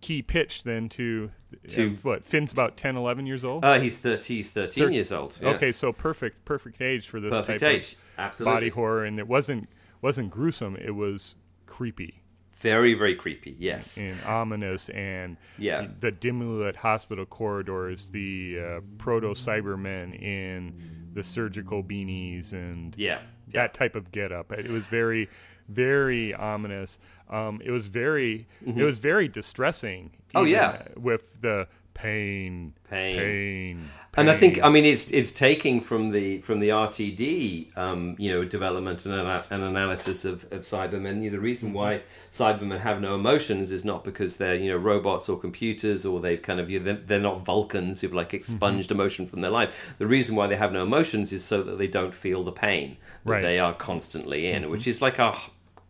key 0.00 0.22
pitch 0.22 0.62
then 0.62 0.88
to 0.90 1.30
To- 1.68 1.90
uh, 1.90 1.94
what? 2.02 2.24
Finn's 2.24 2.52
about 2.52 2.76
10, 2.76 2.96
11 2.96 3.26
years 3.26 3.44
old. 3.44 3.64
Uh, 3.64 3.78
he's 3.80 3.98
30, 3.98 4.36
he's 4.36 4.50
13 4.52 4.84
Thir- 4.84 4.90
years 4.90 5.12
old. 5.12 5.38
yes. 5.42 5.56
Okay, 5.56 5.72
so 5.72 5.92
perfect, 5.92 6.44
perfect 6.44 6.80
age 6.80 7.08
for 7.08 7.20
this 7.20 7.36
perfect 7.36 7.60
type 7.60 7.76
age. 7.78 7.96
Absolutely. 8.16 8.52
of 8.52 8.56
body 8.56 8.68
horror, 8.70 9.04
and 9.04 9.18
it 9.18 9.26
wasn't 9.28 9.68
wasn't 10.02 10.30
gruesome. 10.30 10.76
It 10.76 10.92
was 10.94 11.34
creepy 11.66 12.22
Very, 12.60 12.94
very 12.94 13.14
creepy. 13.14 13.54
Yes. 13.58 13.98
and 13.98 14.18
ominous, 14.24 14.88
and 14.90 15.36
Yeah. 15.58 15.88
the 16.00 16.10
dimly 16.10 16.46
lit 16.46 16.76
hospital 16.76 17.26
corridors, 17.26 18.06
the 18.06 18.58
uh, 18.58 18.80
proto 18.98 19.28
Cybermen 19.34 20.14
in 20.22 21.10
the 21.12 21.22
surgical 21.22 21.82
beanies, 21.82 22.52
and 22.54 22.94
Yeah. 22.96 23.20
that 23.48 23.74
type 23.74 23.94
of 23.94 24.10
get 24.12 24.32
up. 24.32 24.52
It 24.52 24.70
was 24.70 24.86
very, 24.86 25.28
very 25.70 26.34
ominous. 26.34 26.98
Um, 27.28 27.60
it 27.64 27.70
was 27.70 27.86
very, 27.86 28.46
it 28.66 28.82
was 28.82 28.98
very 28.98 29.28
distressing. 29.28 30.10
Mm-hmm. 30.28 30.36
Oh, 30.38 30.44
yeah. 30.44 30.82
with 30.96 31.40
the 31.40 31.68
pain, 31.94 32.72
Pain. 32.88 33.16
pain, 33.18 33.90
And 34.16 34.30
I 34.30 34.36
think. 34.36 34.62
I 34.62 34.68
mean, 34.70 34.84
it's 34.84 35.10
it's 35.10 35.32
taking 35.32 35.80
from 35.80 36.10
the 36.10 36.38
from 36.40 36.58
the 36.60 36.70
RTD, 36.70 37.76
um, 37.76 38.16
you 38.18 38.32
know, 38.32 38.44
development 38.44 39.04
and 39.06 39.14
an 39.14 39.62
analysis 39.62 40.24
of, 40.24 40.44
of 40.52 40.62
Cybermen. 40.62 41.22
You 41.22 41.30
know, 41.30 41.36
the 41.36 41.40
reason 41.40 41.72
why 41.72 42.02
Cybermen 42.32 42.80
have 42.80 43.00
no 43.00 43.14
emotions 43.14 43.70
is 43.70 43.84
not 43.84 44.02
because 44.02 44.36
they're 44.38 44.56
you 44.56 44.70
know 44.70 44.76
robots 44.78 45.28
or 45.28 45.38
computers 45.38 46.04
or 46.06 46.20
they've 46.20 46.40
kind 46.42 46.58
of 46.58 46.70
you 46.70 46.78
know, 46.80 46.86
they're, 46.86 47.02
they're 47.06 47.20
not 47.20 47.44
Vulcans 47.44 48.00
who've 48.00 48.14
like 48.14 48.32
expunged 48.34 48.90
emotion 48.90 49.26
from 49.26 49.40
their 49.42 49.50
life. 49.50 49.94
The 49.98 50.06
reason 50.06 50.34
why 50.36 50.46
they 50.46 50.56
have 50.56 50.72
no 50.72 50.82
emotions 50.82 51.32
is 51.32 51.44
so 51.44 51.62
that 51.62 51.78
they 51.78 51.86
don't 51.88 52.14
feel 52.14 52.42
the 52.44 52.52
pain 52.52 52.96
that 53.24 53.30
Right. 53.32 53.42
they 53.42 53.58
are 53.60 53.74
constantly 53.74 54.46
in, 54.46 54.70
which 54.70 54.86
is 54.86 55.02
like 55.02 55.18
a 55.18 55.36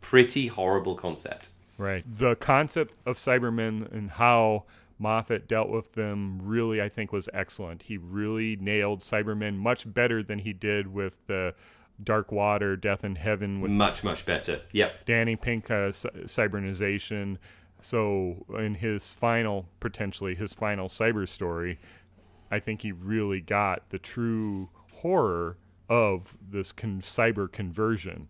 pretty 0.00 0.46
horrible 0.46 0.94
concept. 0.94 1.50
Right. 1.78 2.04
The 2.18 2.36
concept 2.36 2.94
of 3.06 3.16
Cybermen 3.16 3.90
and 3.92 4.10
how 4.10 4.64
Moffat 4.98 5.48
dealt 5.48 5.70
with 5.70 5.94
them 5.94 6.40
really, 6.42 6.82
I 6.82 6.88
think, 6.88 7.12
was 7.12 7.28
excellent. 7.32 7.82
He 7.82 7.96
really 7.96 8.56
nailed 8.56 9.00
Cybermen 9.00 9.56
much 9.56 9.90
better 9.92 10.22
than 10.22 10.38
he 10.38 10.52
did 10.52 10.92
with 10.92 11.26
the 11.26 11.54
Dark 12.02 12.32
Water, 12.32 12.76
Death 12.76 13.04
in 13.04 13.16
Heaven 13.16 13.60
with 13.60 13.70
much 13.70 14.04
much 14.04 14.24
better. 14.26 14.60
Yep. 14.72 15.06
Danny 15.06 15.36
Pink 15.36 15.70
uh, 15.70 15.92
cybernization. 16.26 17.38
So 17.82 18.44
in 18.58 18.74
his 18.74 19.10
final, 19.10 19.66
potentially 19.80 20.34
his 20.34 20.52
final 20.52 20.88
cyber 20.88 21.26
story, 21.26 21.78
I 22.50 22.58
think 22.58 22.82
he 22.82 22.92
really 22.92 23.40
got 23.40 23.88
the 23.88 23.98
true 23.98 24.68
horror 24.92 25.56
of 25.88 26.36
this 26.46 26.72
con- 26.72 27.00
cyber 27.00 27.50
conversion, 27.50 28.28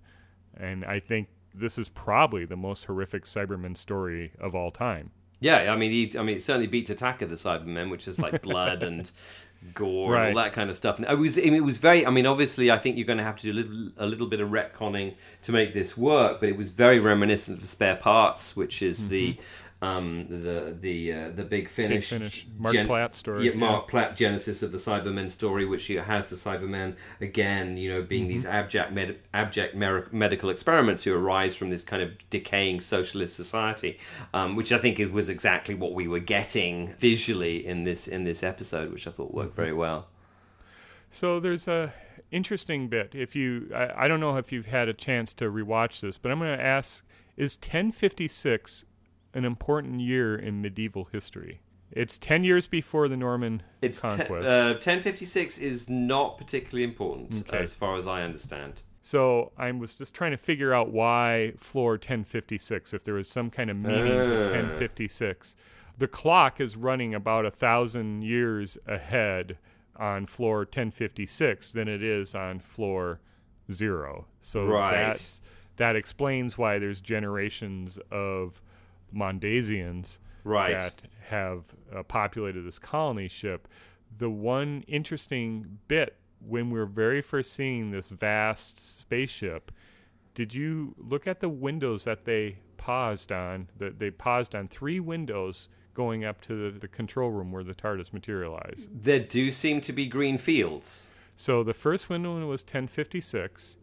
and 0.57 0.85
I 0.85 1.00
think 1.00 1.29
this 1.61 1.79
is 1.79 1.88
probably 1.88 2.45
the 2.45 2.57
most 2.57 2.85
horrific 2.87 3.25
Cyberman 3.25 3.76
story 3.76 4.33
of 4.40 4.55
all 4.55 4.71
time. 4.71 5.11
Yeah, 5.40 5.73
I 5.73 5.76
mean, 5.76 5.90
he, 5.90 6.19
I 6.19 6.23
mean, 6.23 6.37
it 6.37 6.43
certainly 6.43 6.67
beats 6.67 6.90
Attack 6.90 7.23
of 7.23 7.31
the 7.31 7.37
Cybermen, 7.37 7.90
which 7.90 8.07
is 8.07 8.19
like 8.19 8.43
blood 8.43 8.83
and 8.83 9.11
gore 9.75 10.12
Right. 10.12 10.29
and 10.29 10.37
all 10.37 10.45
that 10.45 10.52
kind 10.52 10.69
of 10.69 10.76
stuff. 10.76 10.99
And 10.99 11.07
it 11.07 11.19
was, 11.19 11.38
it 11.38 11.61
was 11.61 11.79
very. 11.79 12.07
I 12.07 12.11
mean, 12.11 12.26
obviously, 12.26 12.71
I 12.71 12.79
think 12.79 12.97
you're 12.97 13.07
going 13.07 13.19
to 13.19 13.25
have 13.25 13.37
to 13.37 13.43
do 13.43 13.52
a 13.52 13.59
little, 13.61 13.88
a 13.97 14.07
little 14.07 14.26
bit 14.26 14.40
of 14.40 14.50
retconning 14.50 15.14
to 15.43 15.52
make 15.52 15.73
this 15.73 15.97
work, 15.97 16.40
but 16.40 16.49
it 16.49 16.57
was 16.57 16.69
very 16.69 16.99
reminiscent 16.99 17.62
of 17.62 17.69
Spare 17.69 17.97
Parts, 17.97 18.57
which 18.57 18.83
is 18.83 19.00
mm-hmm. 19.00 19.09
the. 19.11 19.38
Um, 19.83 20.27
the 20.29 20.77
the 20.79 21.13
uh, 21.13 21.31
the 21.31 21.43
big 21.43 21.71
finish, 21.71 22.11
Finish. 22.11 22.47
Marc 22.59 22.77
Platt 22.87 23.15
story, 23.15 23.47
yeah, 23.47 23.53
yeah. 23.53 23.57
Marc 23.57 23.89
Platt 23.89 24.15
genesis 24.15 24.63
of 24.63 24.73
the 24.73 24.79
Cybermen 24.79 25.31
story, 25.31 25.65
which 25.65 25.89
you 25.89 25.97
know, 25.97 26.03
has 26.03 26.29
the 26.29 26.37
Cybermen 26.37 26.97
again, 27.23 27.79
you 27.79 27.89
know, 27.89 28.03
being 28.03 28.29
these 28.29 28.45
abject 28.45 28.93
med- 28.93 29.21
abject 29.33 29.75
mer- 29.75 30.07
medical 30.13 30.51
experiments 30.51 31.05
who 31.05 31.15
arise 31.15 31.57
from 31.57 31.71
this 31.71 31.83
kind 31.83 32.03
of 32.03 32.11
decaying 32.29 32.83
socialist 32.83 33.35
society, 33.35 33.99
um, 34.35 34.55
which 34.55 34.71
I 34.71 34.77
think 34.77 35.01
it 35.01 35.13
was 35.13 35.31
exactly 35.31 35.75
what 35.75 35.95
we 35.95 36.07
were 36.07 36.21
getting 36.21 36.93
visually 36.99 37.67
in 37.67 37.85
this 37.85 38.07
in 38.07 38.25
this 38.25 38.43
episode, 38.43 38.93
which 38.93 39.07
I 39.07 39.11
thought 39.13 39.33
worked 39.33 39.57
very 39.57 39.73
well. 39.73 40.09
So 41.11 41.41
there's 41.41 41.67
a 41.67 41.95
interesting 42.31 42.89
bit. 42.89 43.15
If 43.15 43.35
you, 43.35 43.71
I, 43.75 44.05
I 44.05 44.09
don't 44.09 44.21
know 44.21 44.37
if 44.37 44.53
you've 44.53 44.67
had 44.67 44.89
a 44.89 44.95
chance 44.95 45.35
to 45.35 45.47
rewatch 45.47 46.01
this, 46.01 46.19
but 46.19 46.31
I'm 46.31 46.39
going 46.39 46.57
to 46.57 46.63
ask: 46.63 47.05
Is 47.37 47.57
1056 47.57 48.85
an 49.35 49.45
important 49.45 50.01
year 50.01 50.37
in 50.37 50.61
medieval 50.61 51.05
history? 51.13 51.61
It's 51.93 52.19
10 52.19 52.45
years 52.45 52.67
before 52.69 53.09
the 53.09 53.17
Norman 53.17 53.63
It's 53.83 54.01
conquest. 54.01 54.49
uh, 54.49 54.75
1056 54.75 55.59
is 55.59 55.89
not 55.91 56.39
particularly 56.39 56.85
important 56.85 57.49
Okay. 57.49 57.59
as 57.59 57.75
far 57.75 57.97
as 57.97 58.07
I 58.07 58.23
understand. 58.23 58.83
So 59.03 59.51
I 59.57 59.73
was 59.73 59.95
just 59.97 60.15
trying 60.15 60.31
to 60.33 60.37
figure 60.37 60.73
out 60.73 60.91
why 60.93 61.55
floor 61.59 61.97
1056, 61.97 62.93
if 62.95 63.03
there 63.03 63.15
was 63.15 63.29
some 63.29 63.51
kind 63.51 63.71
of 63.71 63.77
meaning 63.77 64.05
to 64.13 64.41
Ah. 64.43 64.53
1056. 64.53 65.57
The 65.99 66.07
clock 66.07 66.61
is 66.61 66.77
running 66.77 67.15
about 67.15 67.45
a 67.45 67.51
thousand 67.51 68.23
years 68.23 68.79
ahead 68.87 69.59
on 69.97 70.27
floor 70.27 70.65
1056 70.65 71.73
than 71.73 71.89
it 71.89 72.03
is 72.03 72.35
on 72.35 72.61
floor 72.61 73.21
zero. 73.73 74.27
So 74.41 74.65
Right. 74.67 75.41
that 75.77 75.97
explains 75.97 76.57
why 76.57 76.79
there's 76.79 77.01
generations 77.01 77.99
of 78.11 78.63
Mondasians 79.14 80.19
Right. 80.45 80.79
that 80.79 81.02
have 81.29 81.64
uh, 81.95 82.02
populated 82.02 82.62
this 82.62 82.79
colony 82.79 83.29
ship. 83.29 83.69
The 84.19 84.31
one 84.31 84.85
interesting 84.88 85.79
bit 85.88 86.17
when 86.40 86.71
we're 86.71 86.87
very 86.87 87.21
first 87.21 87.52
seeing 87.52 87.90
this 87.90 88.11
vast 88.11 88.99
spaceship, 88.99 89.71
did 90.35 90.55
you 90.55 90.95
look 90.97 91.26
at 91.26 91.40
the 91.40 91.49
windows 91.49 92.05
that 92.05 92.25
they 92.25 92.57
paused 92.79 93.31
on? 93.33 93.69
That 93.79 93.99
they 93.99 94.11
paused 94.11 94.55
on 94.55 94.69
three 94.69 95.00
windows 95.00 95.69
going 95.93 96.25
up 96.25 96.40
to 96.43 96.71
the, 96.71 96.79
the 96.79 96.88
control 96.88 97.31
room 97.31 97.52
where 97.52 97.64
the 97.64 97.75
TARDIS 97.75 98.12
materialized. 98.12 98.88
There 98.95 99.21
do 99.21 99.50
seem 99.50 99.81
to 99.83 99.93
be 99.93 100.07
green 100.07 100.38
fields. 100.38 101.11
So 101.37 101.62
the 101.62 101.75
first 101.75 102.09
window 102.09 102.47
was 102.47 102.62
1056. 102.62 103.76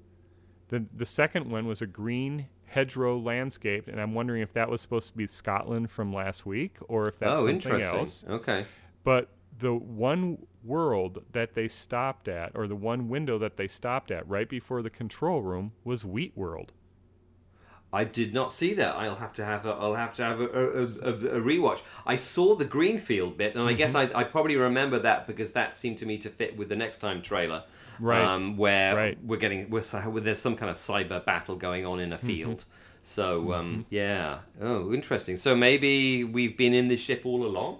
The 0.69 0.85
the 0.95 1.05
second 1.05 1.49
one 1.51 1.67
was 1.67 1.81
a 1.81 1.87
green 1.87 2.47
hedgerow 2.67 3.17
landscape, 3.17 3.87
and 3.87 3.99
I'm 3.99 4.13
wondering 4.13 4.41
if 4.41 4.53
that 4.53 4.69
was 4.69 4.81
supposed 4.81 5.07
to 5.07 5.17
be 5.17 5.25
Scotland 5.27 5.89
from 5.89 6.13
last 6.13 6.45
week 6.45 6.77
or 6.87 7.07
if 7.07 7.17
that's 7.17 7.39
oh, 7.39 7.47
something 7.47 7.55
interesting. 7.55 7.99
else. 7.99 8.25
Okay. 8.29 8.65
But 9.03 9.29
the 9.59 9.73
one 9.73 10.37
world 10.63 11.23
that 11.31 11.55
they 11.55 11.67
stopped 11.67 12.27
at, 12.27 12.51
or 12.53 12.67
the 12.67 12.75
one 12.75 13.09
window 13.09 13.37
that 13.39 13.57
they 13.57 13.67
stopped 13.67 14.11
at 14.11 14.27
right 14.27 14.49
before 14.49 14.81
the 14.81 14.89
control 14.89 15.41
room, 15.41 15.71
was 15.83 16.05
Wheat 16.05 16.33
World. 16.35 16.73
I 17.91 18.03
did 18.03 18.33
not 18.33 18.51
see 18.51 18.73
that. 18.73 18.95
I'll 18.95 19.15
have 19.15 19.31
to 19.33 19.45
have 19.45 19.65
a, 19.65 19.69
I'll 19.69 19.95
have 19.95 20.13
to 20.15 20.23
have 20.23 20.41
a, 20.41 20.45
a, 20.45 20.81
a, 20.81 21.37
a 21.37 21.41
rewatch. 21.41 21.81
I 22.05 22.17
saw 22.17 22.53
the 22.53 22.65
Greenfield 22.65 23.37
bit, 23.37 23.55
and 23.55 23.67
I 23.67 23.73
guess 23.73 23.93
Mm-hmm. 23.93 24.15
I, 24.15 24.21
I 24.21 24.23
probably 24.25 24.57
remember 24.57 24.99
that 24.99 25.25
because 25.25 25.53
that 25.53 25.75
seemed 25.75 25.97
to 25.99 26.05
me 26.05 26.17
to 26.17 26.29
fit 26.29 26.57
with 26.57 26.67
the 26.67 26.75
next 26.75 26.97
time 26.97 27.21
trailer, 27.21 27.63
Right. 27.99 28.23
Um, 28.23 28.57
where 28.57 28.95
Right. 28.95 29.17
we're 29.23 29.37
getting 29.37 29.69
we're, 29.69 29.81
there's 30.19 30.39
some 30.39 30.55
kind 30.55 30.69
of 30.69 30.77
cyber 30.77 31.23
battle 31.25 31.55
going 31.55 31.85
on 31.85 31.99
in 31.99 32.13
a 32.13 32.17
Mm-hmm. 32.17 32.27
field. 32.27 32.65
So 33.03 33.53
um, 33.53 33.85
yeah, 33.89 34.39
oh, 34.61 34.93
interesting. 34.93 35.37
So 35.37 35.55
maybe 35.55 36.23
we've 36.25 36.57
been 36.57 36.73
in 36.73 36.87
this 36.89 36.99
ship 36.99 37.21
all 37.25 37.45
along. 37.45 37.79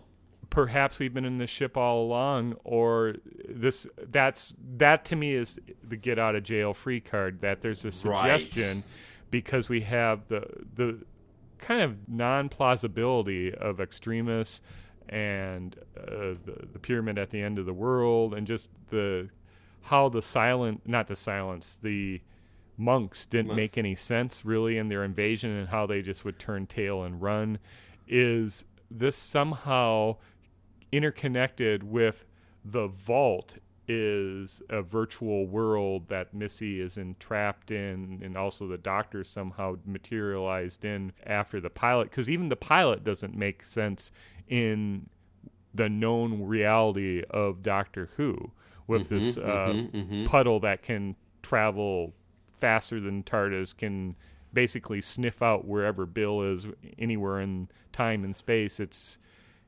Perhaps 0.50 0.98
we've 1.00 1.14
been 1.14 1.26
in 1.26 1.38
this 1.40 1.50
ship 1.50 1.76
all 1.76 2.02
along, 2.06 2.56
or 2.64 3.16
this 3.50 3.86
that's 4.10 4.54
that 4.78 5.04
to 5.06 5.16
me 5.18 5.34
is 5.34 5.60
the 5.88 5.98
get 5.98 6.18
out 6.18 6.36
of 6.36 6.44
jail 6.44 6.74
free 6.74 7.02
card. 7.02 7.42
That 7.42 7.62
there's 7.62 7.84
a 7.84 7.90
Right. 8.10 8.40
suggestion 8.42 8.84
because 9.30 9.68
we 9.68 9.82
have 9.82 10.22
the 10.30 10.48
the 10.76 11.00
kind 11.60 11.82
of 11.82 12.08
non 12.08 12.48
plausibility 12.48 13.54
of 13.54 13.82
Extremis 13.82 14.62
and 15.10 15.76
uh, 15.98 16.36
the, 16.46 16.68
the 16.72 16.80
pyramid 16.80 17.18
at 17.18 17.30
the 17.30 17.42
end 17.42 17.60
of 17.60 17.66
the 17.66 17.74
world, 17.74 18.34
and 18.34 18.48
just 18.48 18.70
the 18.90 19.28
how 19.88 20.10
the 20.10 20.22
silent 20.22 20.82
not 20.86 21.08
the 21.08 21.16
silence 21.16 21.76
the 21.76 22.22
monks 22.78 23.26
didn't 23.26 23.48
Monks. 23.48 23.58
make 23.58 23.78
any 23.78 23.96
sense 23.96 24.46
really 24.46 24.78
in 24.78 24.88
their 24.88 25.04
invasion 25.04 25.50
and 25.52 25.68
how 25.68 25.88
they 25.88 26.02
just 26.02 26.24
would 26.26 26.38
turn 26.38 26.68
tail 26.68 27.04
and 27.04 27.22
run 27.22 27.58
is 28.08 28.66
this 28.92 29.16
somehow 29.16 30.16
interconnected 30.92 31.84
with 31.84 32.26
the 32.64 32.88
vault 32.88 33.58
is 33.88 34.62
a 34.70 34.82
virtual 34.82 35.48
world 35.48 36.08
that 36.10 36.34
Missy 36.34 36.82
is 36.82 36.98
entrapped 36.98 37.72
in, 37.72 38.20
and 38.22 38.38
also 38.38 38.68
the 38.68 38.78
doctor 38.78 39.24
somehow 39.24 39.78
materialized 39.86 40.84
in 40.84 41.14
after 41.26 41.62
the 41.62 41.70
pilot. 41.70 42.10
Because 42.10 42.30
even 42.30 42.50
the 42.50 42.58
pilot 42.58 43.04
doesn't 43.04 43.36
make 43.36 43.64
sense 43.64 44.12
in 44.50 45.10
the 45.74 45.88
known 45.88 46.44
reality 46.44 47.24
of 47.30 47.64
Doctor 47.64 48.10
Who 48.18 48.52
with 48.88 49.10
this 49.10 49.38
uh, 49.38 49.42
mhm, 49.70 49.92
mhm. 49.92 50.26
puddle 50.26 50.60
that 50.62 50.82
can 50.82 51.16
travel 51.42 52.14
faster 52.52 53.00
than 53.00 53.24
TARDIS, 53.24 53.76
can 53.78 54.16
basically 54.54 55.02
sniff 55.02 55.42
out 55.42 55.66
wherever 55.66 56.06
Bill 56.06 56.42
is 56.42 56.68
anywhere 56.98 57.40
in 57.40 57.70
time 57.92 58.24
and 58.24 58.36
space. 58.36 58.80
It's 58.80 59.18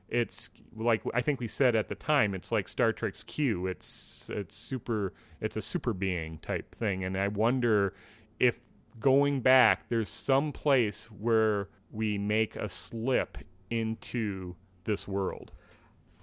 it's 0.08 0.50
like 0.76 1.02
I 1.14 1.20
think 1.20 1.38
we 1.38 1.48
said 1.48 1.76
at 1.76 1.88
the 1.88 1.94
time. 1.94 2.34
It's 2.34 2.50
like 2.50 2.66
Star 2.66 2.92
Trek's 2.92 3.22
Q. 3.22 3.66
It's 3.66 4.28
it's 4.32 4.56
super. 4.56 5.12
It's 5.40 5.56
a 5.56 5.62
super 5.62 5.92
being 5.92 6.38
type 6.38 6.74
thing, 6.74 7.04
and 7.04 7.16
I 7.16 7.28
wonder 7.28 7.94
if 8.38 8.60
going 8.98 9.40
back, 9.40 9.88
there's 9.88 10.08
some 10.08 10.52
place 10.52 11.04
where 11.06 11.68
we 11.92 12.18
make 12.18 12.56
a 12.56 12.68
slip 12.68 13.38
into 13.70 14.56
this 14.84 15.06
world. 15.06 15.52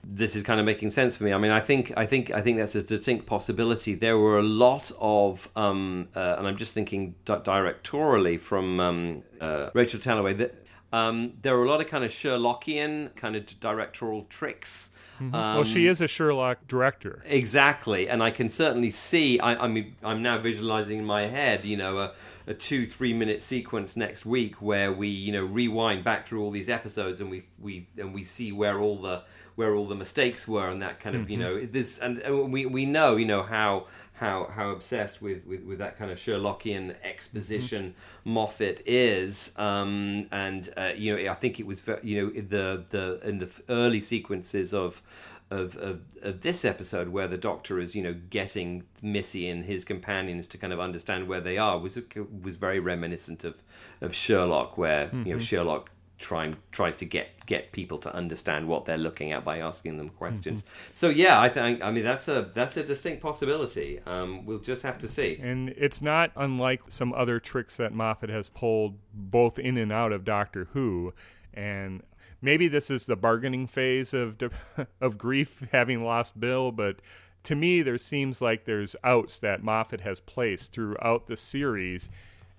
This 0.09 0.37
is 0.37 0.43
kind 0.43 0.59
of 0.59 0.65
making 0.65 0.89
sense 0.89 1.17
for 1.17 1.25
me. 1.25 1.33
I 1.33 1.37
mean, 1.37 1.51
I 1.51 1.59
think, 1.59 1.91
I 1.97 2.05
think, 2.05 2.31
I 2.31 2.41
think 2.41 2.57
that's 2.57 2.75
a 2.75 2.81
distinct 2.81 3.25
possibility. 3.25 3.93
There 3.93 4.17
were 4.17 4.39
a 4.39 4.43
lot 4.43 4.89
of, 5.01 5.49
um, 5.57 6.07
uh, 6.15 6.35
and 6.37 6.47
I'm 6.47 6.55
just 6.55 6.73
thinking 6.73 7.15
di- 7.25 7.39
directorially 7.39 8.39
from 8.39 8.79
um, 8.79 9.23
uh, 9.41 9.69
Rachel 9.73 9.99
Talalay. 9.99 10.37
That 10.37 10.55
um, 10.93 11.33
there 11.41 11.57
were 11.57 11.65
a 11.65 11.67
lot 11.67 11.81
of 11.81 11.87
kind 11.87 12.05
of 12.05 12.11
Sherlockian 12.11 13.15
kind 13.15 13.35
of 13.35 13.59
directorial 13.59 14.23
tricks. 14.29 14.91
Um, 15.19 15.31
well, 15.31 15.63
she 15.63 15.87
is 15.87 15.99
a 15.99 16.07
Sherlock 16.07 16.67
director. 16.67 17.23
Exactly, 17.25 18.07
and 18.07 18.21
I 18.21 18.31
can 18.31 18.49
certainly 18.49 18.91
see. 18.91 19.39
I, 19.39 19.65
I 19.65 19.67
mean, 19.67 19.95
I'm 20.03 20.21
now 20.21 20.37
visualizing 20.37 20.99
in 20.99 21.05
my 21.05 21.23
head, 21.23 21.65
you 21.65 21.75
know, 21.75 21.97
a, 21.97 22.13
a 22.45 22.53
two 22.53 22.85
three 22.85 23.13
minute 23.13 23.41
sequence 23.41 23.97
next 23.97 24.25
week 24.25 24.61
where 24.61 24.91
we, 24.91 25.07
you 25.07 25.31
know, 25.31 25.43
rewind 25.43 26.03
back 26.03 26.25
through 26.25 26.43
all 26.43 26.51
these 26.51 26.69
episodes 26.69 27.19
and 27.19 27.31
we 27.31 27.43
we 27.59 27.87
and 27.97 28.13
we 28.13 28.23
see 28.23 28.51
where 28.51 28.79
all 28.79 29.01
the 29.01 29.23
where 29.57 29.75
all 29.75 29.87
the 29.87 29.95
mistakes 29.95 30.47
were 30.47 30.69
and 30.69 30.81
that 30.83 30.99
kind 30.99 31.15
of, 31.15 31.29
you 31.31 31.37
know, 31.37 31.65
this 31.65 31.97
and, 31.97 32.19
and 32.19 32.53
we 32.53 32.65
we 32.65 32.85
know, 32.85 33.17
you 33.17 33.25
know, 33.25 33.43
how 33.43 33.87
how 34.13 34.49
how 34.53 34.69
obsessed 34.69 35.21
with, 35.21 35.45
with, 35.45 35.63
with 35.63 35.79
that 35.79 35.97
kind 35.97 36.11
of 36.11 36.17
Sherlockian 36.17 36.95
exposition 37.03 37.93
Moffat 38.23 38.81
is, 38.85 39.51
um, 39.57 40.27
and 40.31 40.69
uh, 40.77 40.91
you 40.95 41.15
know 41.15 41.31
I 41.31 41.35
think 41.35 41.59
it 41.59 41.65
was 41.65 41.81
you 42.03 42.21
know 42.21 42.31
in 42.33 42.49
the 42.49 42.83
the 42.89 43.19
in 43.27 43.39
the 43.39 43.49
early 43.67 43.99
sequences 43.99 44.73
of 44.73 45.01
of, 45.49 45.77
of, 45.77 46.01
of 46.21 46.41
this 46.41 46.65
episode 46.65 47.07
where 47.07 47.27
the 47.27 47.37
Doctor 47.37 47.79
is, 47.79 47.95
you 47.95 48.03
know, 48.03 48.13
getting 48.29 48.83
Missy 49.01 49.47
and 49.47 49.63
his 49.63 49.85
companions 49.85 50.45
to 50.47 50.57
kind 50.57 50.73
of 50.73 50.79
understand 50.81 51.29
where 51.29 51.39
they 51.39 51.57
are 51.57 51.79
was 51.79 51.97
was 52.43 52.57
very 52.57 52.79
reminiscent 52.79 53.43
of 53.43 53.55
of 54.01 54.13
Sherlock, 54.13 54.77
where 54.77 55.09
you 55.25 55.33
know 55.33 55.39
Sherlock 55.39 55.89
trying 56.19 56.57
tries 56.71 56.95
to 56.97 57.05
get 57.05 57.29
get 57.45 57.71
people 57.71 57.97
to 57.99 58.13
understand 58.13 58.67
what 58.67 58.85
they're 58.85 58.97
looking 58.97 59.31
at 59.31 59.45
by 59.45 59.59
asking 59.59 59.97
them 59.97 60.09
questions. 60.09 60.65
So 60.93 61.09
yeah, 61.09 61.39
I 61.39 61.49
think 61.49 61.83
I 61.83 61.91
mean 61.91 62.03
that's 62.03 62.27
a 62.27 62.49
that's 62.53 62.75
a 62.77 62.83
distinct 62.83 63.21
possibility. 63.21 63.99
Um, 64.05 64.45
we'll 64.45 64.59
just 64.59 64.83
have 64.83 64.97
to 64.99 65.07
see. 65.07 65.37
And 65.41 65.69
it's 65.69 66.01
not 66.01 66.31
unlike 66.35 66.81
some 66.87 67.13
other 67.13 67.39
tricks 67.39 67.77
that 67.77 67.93
Moffat 67.93 68.29
has 68.29 68.49
pulled 68.49 68.95
both 69.13 69.59
in 69.59 69.77
and 69.77 69.91
out 69.91 70.11
of 70.11 70.25
Doctor 70.25 70.69
Who. 70.73 71.13
And 71.53 72.03
maybe 72.41 72.67
this 72.67 72.89
is 72.89 73.05
the 73.05 73.15
bargaining 73.15 73.67
phase 73.67 74.13
of 74.13 74.37
of 75.01 75.17
grief 75.17 75.67
having 75.71 76.03
lost 76.03 76.39
Bill, 76.39 76.71
but 76.71 77.01
to 77.43 77.55
me 77.55 77.81
there 77.81 77.97
seems 77.97 78.41
like 78.41 78.65
there's 78.65 78.95
outs 79.03 79.39
that 79.39 79.63
Moffat 79.63 80.01
has 80.01 80.19
placed 80.19 80.73
throughout 80.73 81.27
the 81.27 81.37
series 81.37 82.09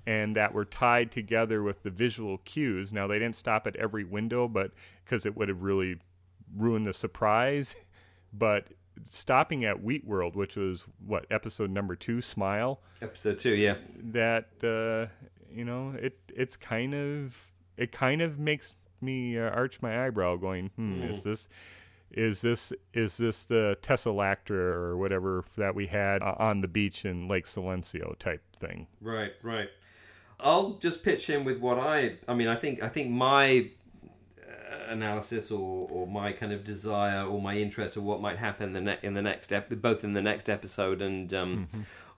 and 0.08 0.36
that 0.36 0.54
were 0.54 0.64
tied 0.64 1.12
together 1.12 1.62
with 1.62 1.82
the 1.82 1.90
visual 1.90 2.38
cues. 2.38 2.94
Now 2.94 3.06
they 3.06 3.18
didn't 3.18 3.36
stop 3.36 3.66
at 3.66 3.76
every 3.76 4.04
window, 4.04 4.48
but 4.48 4.70
because 5.04 5.26
it 5.26 5.36
would 5.36 5.50
have 5.50 5.62
really 5.62 5.96
ruined 6.56 6.86
the 6.86 6.94
surprise. 6.94 7.76
But 8.30 8.68
stopping 9.08 9.64
at 9.64 9.82
Wheat 9.82 10.06
World, 10.06 10.36
which 10.36 10.54
was 10.54 10.84
what 11.06 11.24
episode 11.30 11.70
number 11.70 11.96
two, 11.96 12.20
Smile. 12.20 12.82
Episode 13.00 13.38
two, 13.38 13.54
yeah. 13.54 13.76
That 14.12 14.48
uh, 14.62 15.10
you 15.50 15.64
know, 15.64 15.94
it 15.98 16.18
it's 16.36 16.54
kind 16.54 16.94
of 16.94 17.50
it 17.78 17.90
kind 17.90 18.20
of 18.20 18.38
makes 18.38 18.74
me 19.00 19.38
uh, 19.38 19.48
arch 19.48 19.80
my 19.80 20.04
eyebrow, 20.04 20.36
going, 20.36 20.70
"Hmm, 20.76 21.02
is 21.04 21.22
this?" 21.22 21.48
Is 22.10 22.42
this 22.42 22.70
is 22.92 23.16
this 23.16 23.44
the 23.44 23.78
Teselecta 23.80 24.50
or 24.50 24.98
whatever 24.98 25.42
that 25.56 25.74
we 25.74 25.86
had 25.86 26.20
on 26.20 26.60
the 26.60 26.68
beach 26.68 27.06
in 27.06 27.28
Lake 27.28 27.46
Silencio 27.46 28.14
type 28.18 28.42
thing? 28.56 28.88
Right, 29.00 29.32
right. 29.42 29.70
I'll 30.58 30.70
just 30.74 31.02
pitch 31.02 31.30
in 31.30 31.44
with 31.44 31.58
what 31.60 31.78
I. 31.78 32.16
I 32.26 32.34
mean, 32.34 32.48
I 32.48 32.56
think 32.56 32.82
I 32.82 32.88
think 32.88 33.10
my 33.10 33.70
uh, 34.42 34.92
analysis 34.92 35.50
or, 35.50 35.88
or 35.90 36.06
my 36.06 36.32
kind 36.32 36.52
of 36.52 36.64
desire 36.64 37.24
or 37.24 37.40
my 37.40 37.56
interest 37.56 37.96
of 37.96 38.02
what 38.02 38.20
might 38.20 38.38
happen 38.38 38.68
in 38.68 38.72
the, 38.72 38.80
ne- 38.80 38.98
in 39.02 39.14
the 39.14 39.22
next 39.22 39.52
ep- 39.52 39.70
both 39.80 40.02
in 40.04 40.14
the 40.14 40.22
next 40.22 40.48
episode 40.50 41.00
and 41.02 41.32
um, 41.32 41.68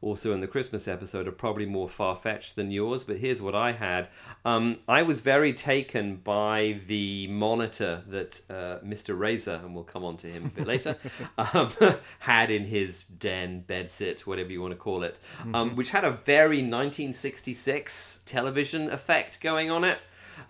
also 0.02 0.32
in 0.32 0.40
the 0.40 0.46
Christmas 0.46 0.88
episode 0.88 1.28
are 1.28 1.32
probably 1.32 1.66
more 1.66 1.88
far 1.88 2.16
fetched 2.16 2.56
than 2.56 2.70
yours. 2.70 3.04
But 3.04 3.18
here's 3.18 3.42
what 3.42 3.54
I 3.54 3.72
had. 3.72 4.08
Um, 4.44 4.78
I 4.88 5.02
was 5.02 5.20
very 5.20 5.52
taken 5.52 6.16
by 6.16 6.80
the 6.86 7.26
monitor 7.28 8.02
that 8.08 8.40
uh, 8.48 8.78
Mr. 8.84 9.18
Razor, 9.18 9.60
and 9.62 9.74
we'll 9.74 9.84
come 9.84 10.04
on 10.04 10.16
to 10.18 10.26
him 10.26 10.46
a 10.46 10.48
bit 10.48 10.66
later, 10.66 10.96
um, 11.38 11.70
had 12.20 12.50
in 12.50 12.64
his 12.64 13.04
den, 13.18 13.64
bedsit, 13.68 14.20
whatever 14.20 14.50
you 14.50 14.62
want 14.62 14.72
to 14.72 14.78
call 14.78 15.02
it, 15.02 15.18
um, 15.52 15.76
which 15.76 15.90
had 15.90 16.04
a 16.04 16.10
very 16.10 16.58
1966 16.58 18.20
television 18.24 18.90
effect 18.90 19.40
going 19.40 19.70
on 19.70 19.84
it. 19.84 19.98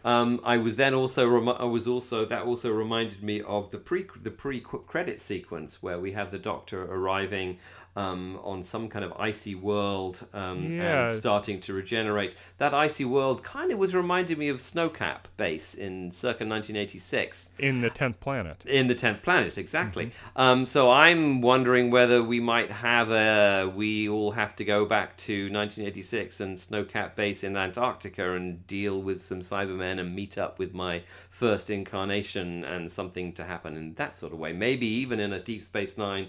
Um, 0.04 0.40
I 0.44 0.56
was 0.56 0.76
then 0.76 0.94
also 0.94 1.54
I 1.56 1.64
was 1.64 1.86
also 1.86 2.24
that 2.24 2.42
also 2.42 2.70
reminded 2.70 3.22
me 3.22 3.42
of 3.42 3.70
the 3.70 3.78
pre 3.78 4.06
the 4.22 4.30
pre 4.30 4.60
credit 4.60 5.20
sequence 5.20 5.82
where 5.82 5.98
we 5.98 6.12
have 6.12 6.30
the 6.30 6.38
Doctor 6.38 6.84
arriving 6.84 7.58
um, 7.96 8.38
on 8.44 8.62
some 8.62 8.88
kind 8.88 9.04
of 9.04 9.12
icy 9.18 9.54
world 9.54 10.26
um, 10.32 10.72
Yeah. 10.72 11.08
and 11.10 11.16
starting 11.18 11.60
to 11.62 11.72
regenerate. 11.74 12.34
That 12.58 12.72
icy 12.72 13.04
world 13.04 13.42
kind 13.42 13.72
of 13.72 13.78
was 13.78 13.94
reminding 13.94 14.38
me 14.38 14.48
of 14.48 14.58
Snowcap 14.58 15.20
base 15.36 15.74
in 15.74 16.10
circa 16.12 16.44
1986 16.44 17.50
In 17.58 17.80
the 17.80 17.90
tenth 17.90 18.20
planet. 18.20 18.62
in 18.66 18.86
the 18.86 18.94
tenth 18.94 19.22
planet, 19.22 19.58
exactly. 19.58 20.12
Um, 20.36 20.66
so 20.66 20.90
I'm 20.90 21.40
wondering 21.40 21.90
whether 21.90 22.22
we 22.22 22.40
might 22.40 22.70
have 22.70 23.10
a 23.10 23.70
we 23.74 24.08
all 24.08 24.32
have 24.32 24.54
to 24.56 24.64
go 24.64 24.86
back 24.86 25.16
to 25.18 25.50
1986 25.52 26.40
and 26.40 26.56
Snowcap 26.56 27.14
base 27.16 27.42
in 27.44 27.56
Antarctica 27.56 28.32
and 28.34 28.66
deal 28.66 29.00
with 29.02 29.20
some 29.20 29.40
Cybermen 29.40 29.98
and 29.98 30.14
meet 30.14 30.38
up 30.38 30.58
with 30.58 30.72
my 30.74 31.02
first 31.28 31.70
incarnation 31.70 32.64
and 32.64 32.90
something 32.90 33.32
to 33.34 33.44
happen 33.44 33.76
in 33.76 33.94
that 33.94 34.16
sort 34.16 34.32
of 34.32 34.38
way. 34.38 34.52
Maybe 34.52 34.86
even 34.86 35.20
in 35.20 35.32
a 35.32 35.40
Deep 35.40 35.62
Space 35.62 35.98
Nine. 35.98 36.28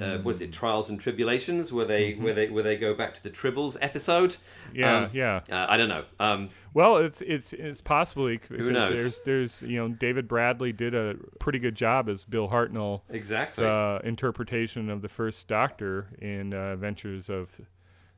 Uh, 0.00 0.18
what 0.18 0.34
is 0.36 0.40
it? 0.40 0.52
Trials 0.52 0.90
and 0.90 1.00
Tribble-ations, 1.00 1.72
where 1.72 1.84
they 1.84 2.14
where 2.14 2.34
they 2.34 2.48
where 2.48 2.62
they 2.62 2.76
go 2.76 2.94
back 2.94 3.14
to 3.14 3.22
the 3.22 3.30
Tribbles 3.30 3.76
episode. 3.80 4.36
Yeah, 4.72 5.04
Um, 5.04 5.10
yeah. 5.12 5.40
Uh, 5.50 5.66
I 5.68 5.76
don't 5.76 5.88
know. 5.88 6.04
Um, 6.18 6.50
Well, 6.74 6.96
it's 6.98 7.20
it's 7.22 7.52
it's 7.52 7.80
possibly 7.80 8.38
because 8.38 8.68
knows? 8.68 8.98
there's 8.98 9.20
there's 9.20 9.62
you 9.62 9.76
know 9.76 9.88
David 9.88 10.28
Bradley 10.28 10.72
did 10.72 10.94
a 10.94 11.16
pretty 11.38 11.58
good 11.58 11.74
job 11.74 12.08
as 12.08 12.24
Bill 12.24 12.48
hartnell 12.48 13.02
exactly. 13.10 13.64
uh, 13.66 13.98
interpretation 13.98 14.88
of 14.90 15.02
the 15.02 15.08
first 15.08 15.48
Doctor 15.48 16.08
in 16.20 16.54
uh, 16.54 16.72
Adventures 16.72 17.28
of 17.28 17.60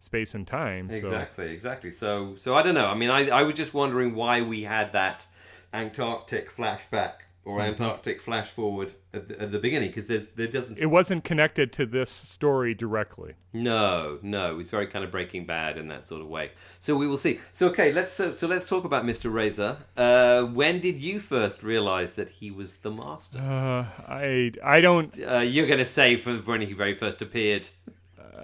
Space 0.01 0.35
and 0.35 0.47
Time. 0.47 0.91
So 0.91 0.97
Exactly, 0.97 1.51
exactly. 1.51 1.91
So, 1.91 2.37
so 2.37 2.55
I 2.55 2.63
don't 2.63 2.75
know. 2.75 2.87
I 2.87 2.95
mean, 2.95 3.11
I, 3.11 3.29
I 3.31 3.43
was 3.43 3.55
just 3.55 3.73
wondering 3.73 4.15
why 4.15 4.43
we 4.43 4.63
had 4.63 4.93
that 4.93 5.27
Antarctic 5.73 6.55
flashback 6.55 7.24
or. 7.45 7.61
Antarctic 7.61 8.21
flash 8.21 8.49
forward 8.51 8.93
at 9.13 9.29
the, 9.29 9.41
at 9.41 9.53
the 9.53 9.59
beginning 9.59 9.89
because 9.91 10.07
there 10.07 10.47
doesn't. 10.47 10.79
it 10.79 10.87
wasn't 10.87 11.25
connected 11.25 11.73
to 11.73 11.87
this 11.87 12.11
story 12.11 12.75
directly. 12.75 13.35
no, 13.53 14.19
no, 14.23 14.59
it's 14.59 14.71
very 14.71 14.87
kind 14.87 15.05
of 15.05 15.11
Breaking 15.11 15.47
Bad 15.47 15.79
in 15.79 15.89
that 15.89 16.05
sort 16.05 16.21
of 16.21 16.29
way. 16.29 16.51
So 16.81 16.97
we 16.97 17.07
will 17.07 17.17
see. 17.17 17.41
So 17.53 17.69
okay, 17.69 17.93
let's 17.93 18.13
so, 18.13 18.33
so 18.33 18.47
let's 18.47 18.67
talk 18.69 18.85
about 18.85 19.05
Mister 19.05 19.31
Razor. 19.31 19.79
Uh, 19.97 20.43
when 20.43 20.81
did 20.81 20.97
you 20.97 21.21
first 21.21 21.63
realize 21.63 22.15
that 22.15 22.29
he 22.29 22.51
was 22.51 22.77
the 22.77 22.91
master? 22.91 23.39
Uh, 23.39 23.87
I 24.09 24.53
I 24.63 24.81
don't 24.81 25.19
Uh, 25.21 25.39
you're 25.39 25.67
going 25.67 25.79
to 25.79 25.85
say 25.85 26.17
from 26.17 26.43
when 26.45 26.61
he 26.61 26.73
very 26.73 26.97
first 26.97 27.23
appeared. 27.23 27.69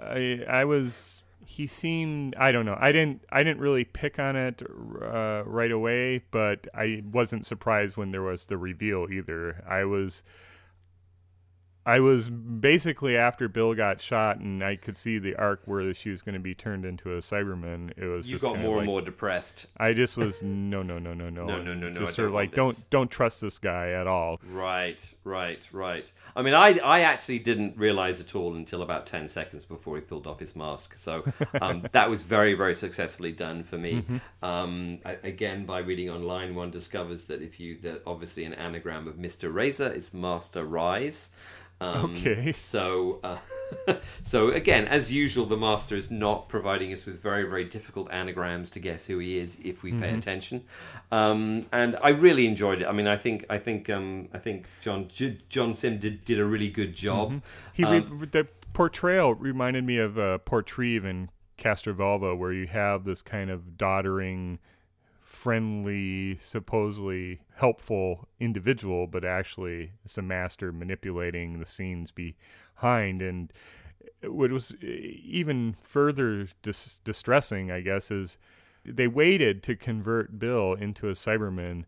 I 0.01 0.43
I 0.47 0.65
was 0.65 1.20
he 1.51 1.67
seemed 1.67 2.33
I 2.35 2.51
don't 2.53 2.65
know 2.65 2.77
I 2.79 2.91
didn't 2.93 3.23
I 3.29 3.43
didn't 3.43 3.59
really 3.59 3.83
pick 3.83 4.19
on 4.19 4.35
it 4.35 4.61
uh, 5.01 5.43
right 5.45 5.71
away, 5.71 6.23
but 6.31 6.67
I 6.73 7.03
wasn't 7.11 7.45
surprised 7.45 7.97
when 7.97 8.11
there 8.11 8.21
was 8.21 8.45
the 8.45 8.57
reveal 8.57 9.07
either. 9.11 9.61
I 9.67 9.83
was 9.83 10.23
I 11.85 11.99
was 11.99 12.29
basically 12.29 13.17
after 13.17 13.47
Bill 13.47 13.73
got 13.73 13.99
shot 13.99 14.37
and 14.37 14.63
I 14.63 14.75
could 14.75 14.95
see 14.95 15.17
the 15.17 15.35
arc 15.35 15.61
where 15.65 15.93
she 15.95 16.11
was 16.11 16.21
going 16.21 16.33
to 16.33 16.39
be 16.39 16.53
turned 16.53 16.85
into 16.85 17.13
a 17.13 17.19
Cyberman. 17.19 17.91
It 17.97 18.05
was 18.05 18.27
You 18.27 18.35
just 18.35 18.43
got 18.43 18.59
more 18.59 18.75
like, 18.75 18.81
and 18.81 18.85
more 18.85 19.01
depressed. 19.01 19.65
I 19.77 19.93
just 19.93 20.15
was 20.15 20.43
no 20.43 20.83
no 20.83 20.99
no 20.99 21.13
no 21.13 21.29
no 21.29 21.45
No, 21.51 21.61
no, 21.61 21.73
no, 21.73 21.89
no, 21.89 21.95
I 21.95 21.99
Just 21.99 22.15
sort 22.15 22.27
of 22.27 22.35
like 22.35 22.53
don't 22.53 22.77
don't 22.91 23.09
trust 23.09 23.41
this 23.41 23.57
guy 23.57 23.91
at 23.91 24.05
all. 24.05 24.39
Right, 24.51 25.13
right, 25.23 25.67
right. 25.71 26.11
I 26.35 26.43
mean, 26.43 26.53
I 26.53 26.77
I 26.83 27.01
actually 27.01 27.39
didn't 27.39 27.77
realize 27.77 28.19
at 28.19 28.35
all 28.35 28.55
until 28.55 28.83
about 28.83 29.07
ten 29.07 29.27
seconds 29.27 29.65
before 29.65 29.95
he 29.95 30.01
pulled 30.01 30.27
off 30.27 30.39
his 30.39 30.55
mask. 30.55 30.97
So 30.97 31.23
um, 31.61 31.87
that 31.93 32.09
was 32.09 32.21
very, 32.21 32.53
very 32.53 32.75
successfully 32.75 33.31
done 33.31 33.63
for 33.63 33.77
me. 33.77 34.05
Um, 34.43 34.99
I, 35.03 35.17
again, 35.23 35.65
by 35.65 35.79
reading 35.79 36.11
online, 36.11 36.53
one 36.53 36.69
discovers 36.69 37.25
that 37.25 37.41
if 37.41 37.59
you 37.59 37.79
that 37.81 38.03
obviously 38.05 38.45
an 38.45 38.53
anagram 38.53 39.07
of 39.07 39.17
Mister 39.17 39.49
Razor 39.49 39.91
is 39.91 40.13
Master 40.13 40.63
Rise. 40.63 41.31
Um, 41.81 42.11
Okay. 42.11 42.51
So, 42.53 43.19
uh, 43.23 43.37
so 44.21 44.49
again, 44.51 44.87
as 44.87 45.11
usual, 45.11 45.45
the 45.45 45.57
master 45.57 45.95
is 45.95 46.11
not 46.11 46.47
providing 46.49 46.91
us 46.93 47.05
with 47.05 47.21
very, 47.21 47.43
very 47.43 47.65
difficult 47.65 48.11
anagrams 48.11 48.69
to 48.71 48.79
guess 48.79 49.05
who 49.07 49.17
he 49.19 49.37
is 49.37 49.57
if 49.63 49.81
we 49.81 49.91
pay 49.93 50.13
attention. 50.13 50.63
Um, 51.11 51.65
and 51.71 51.97
I 52.03 52.09
really 52.09 52.45
enjoyed 52.47 52.81
it. 52.81 52.85
I 52.85 52.91
mean, 52.91 53.07
I 53.07 53.17
think, 53.17 53.45
I 53.49 53.57
think, 53.57 53.89
um, 53.89 54.27
I 54.33 54.37
think 54.39 54.67
John 54.81 55.07
J- 55.13 55.39
John 55.49 55.73
Simm 55.73 55.97
did 55.99 56.23
did 56.25 56.39
a 56.39 56.45
really 56.45 56.69
good 56.69 56.93
job. 56.95 57.41
He 57.73 57.83
Um, 57.83 58.19
re- 58.19 58.27
the 58.29 58.47
portrayal 58.73 59.33
reminded 59.35 59.83
me 59.85 59.97
of 59.97 60.19
uh, 60.19 60.37
Portreeve 60.39 61.03
in 61.05 61.29
Castrovalva, 61.57 62.37
where 62.37 62.53
you 62.53 62.67
have 62.67 63.05
this 63.05 63.21
kind 63.21 63.49
of 63.49 63.77
doddering, 63.77 64.59
friendly, 65.41 66.37
supposedly 66.37 67.41
helpful 67.55 68.27
individual, 68.39 69.07
but 69.07 69.25
actually 69.25 69.91
it's 70.05 70.19
a 70.19 70.21
master 70.21 70.71
manipulating 70.71 71.57
the 71.57 71.65
scenes 71.65 72.11
behind. 72.11 73.23
And 73.23 73.51
what 74.23 74.51
was 74.51 74.75
even 74.83 75.73
further 75.81 76.45
dis- 76.61 76.99
distressing, 77.03 77.71
I 77.71 77.81
guess, 77.81 78.11
is 78.11 78.37
they 78.85 79.07
waited 79.07 79.63
to 79.63 79.75
convert 79.75 80.37
Bill 80.37 80.75
into 80.75 81.09
a 81.09 81.13
Cyberman 81.13 81.85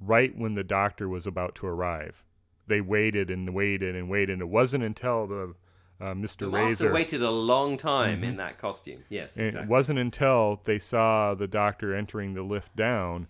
right 0.00 0.38
when 0.38 0.54
the 0.54 0.62
doctor 0.62 1.08
was 1.08 1.26
about 1.26 1.56
to 1.56 1.66
arrive. 1.66 2.24
They 2.68 2.80
waited 2.80 3.30
and 3.30 3.52
waited 3.52 3.96
and 3.96 4.08
waited. 4.08 4.40
It 4.40 4.48
wasn't 4.48 4.84
until 4.84 5.26
the 5.26 5.54
uh, 6.00 6.14
Mr. 6.14 6.38
the 6.40 6.48
master 6.48 6.84
Razor. 6.86 6.92
waited 6.92 7.22
a 7.22 7.30
long 7.30 7.76
time 7.76 8.22
in 8.24 8.36
that 8.36 8.58
costume. 8.58 9.02
Yes, 9.08 9.36
and 9.36 9.46
exactly. 9.46 9.64
It 9.66 9.70
wasn't 9.70 9.98
until 9.98 10.60
they 10.64 10.78
saw 10.78 11.34
the 11.34 11.46
doctor 11.46 11.94
entering 11.94 12.34
the 12.34 12.42
lift 12.42 12.74
down 12.76 13.26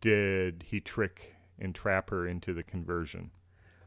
did 0.00 0.64
he 0.68 0.80
trick 0.80 1.34
and 1.58 1.74
trap 1.74 2.10
her 2.10 2.26
into 2.26 2.52
the 2.52 2.62
conversion. 2.62 3.30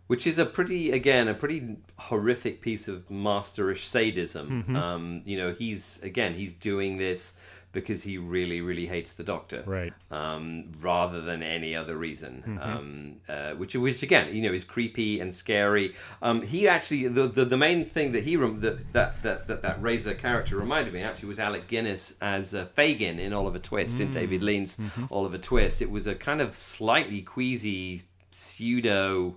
which 0.07 0.25
is 0.25 0.39
a 0.39 0.45
pretty 0.45 0.91
again 0.91 1.27
a 1.27 1.33
pretty 1.35 1.77
horrific 1.97 2.61
piece 2.61 2.87
of 2.87 3.07
masterish 3.09 3.83
sadism 3.83 4.49
Mm-hmm. 4.63 4.75
um, 4.75 5.21
you 5.25 5.37
know 5.37 5.53
he's 5.53 6.01
again 6.01 6.33
he's 6.33 6.53
doing 6.53 6.97
this 6.97 7.35
because 7.71 8.01
he 8.03 8.17
really, 8.17 8.62
really 8.62 8.88
hates 8.88 9.13
the 9.13 9.23
Doctor, 9.23 9.63
Right. 9.65 9.93
Um, 10.10 10.71
rather 10.82 11.21
than 11.21 11.43
any 11.43 11.75
other 11.75 11.95
reason. 11.97 12.43
Mm-hmm. 12.47 12.60
Um, 12.62 13.15
uh, 13.29 13.51
which, 13.51 13.75
which 13.75 14.01
again, 14.01 14.34
you 14.36 14.41
know, 14.41 14.51
is 14.53 14.63
creepy 14.63 15.19
and 15.19 15.34
scary. 15.36 15.93
Um, 16.21 16.41
he 16.41 16.67
actually, 16.67 17.08
the, 17.10 17.27
the 17.27 17.45
the 17.45 17.58
main 17.58 17.86
thing 17.86 18.12
that 18.13 18.23
he 18.23 18.36
rem- 18.38 18.60
that, 18.62 18.91
that 18.93 19.21
that 19.23 19.47
that 19.47 19.62
that 19.62 19.82
Razor 19.82 20.15
character 20.15 20.58
reminded 20.58 20.93
me 20.93 21.03
actually 21.03 21.29
was 21.29 21.39
Alec 21.39 21.67
Guinness 21.67 22.15
as 22.21 22.55
uh, 22.55 22.65
Fagin 22.75 23.19
in 23.19 23.34
Oliver 23.34 23.60
Twist 23.60 23.99
in 23.99 24.10
Mm. 24.10 24.13
David 24.13 24.41
Lean's 24.43 24.77
Mm-hmm. 24.77 25.05
Oliver 25.12 25.38
Twist. 25.38 25.82
It 25.82 25.91
was 25.91 26.08
a 26.08 26.15
kind 26.15 26.41
of 26.41 26.55
slightly 26.55 27.21
queasy 27.21 28.01
pseudo 28.32 29.36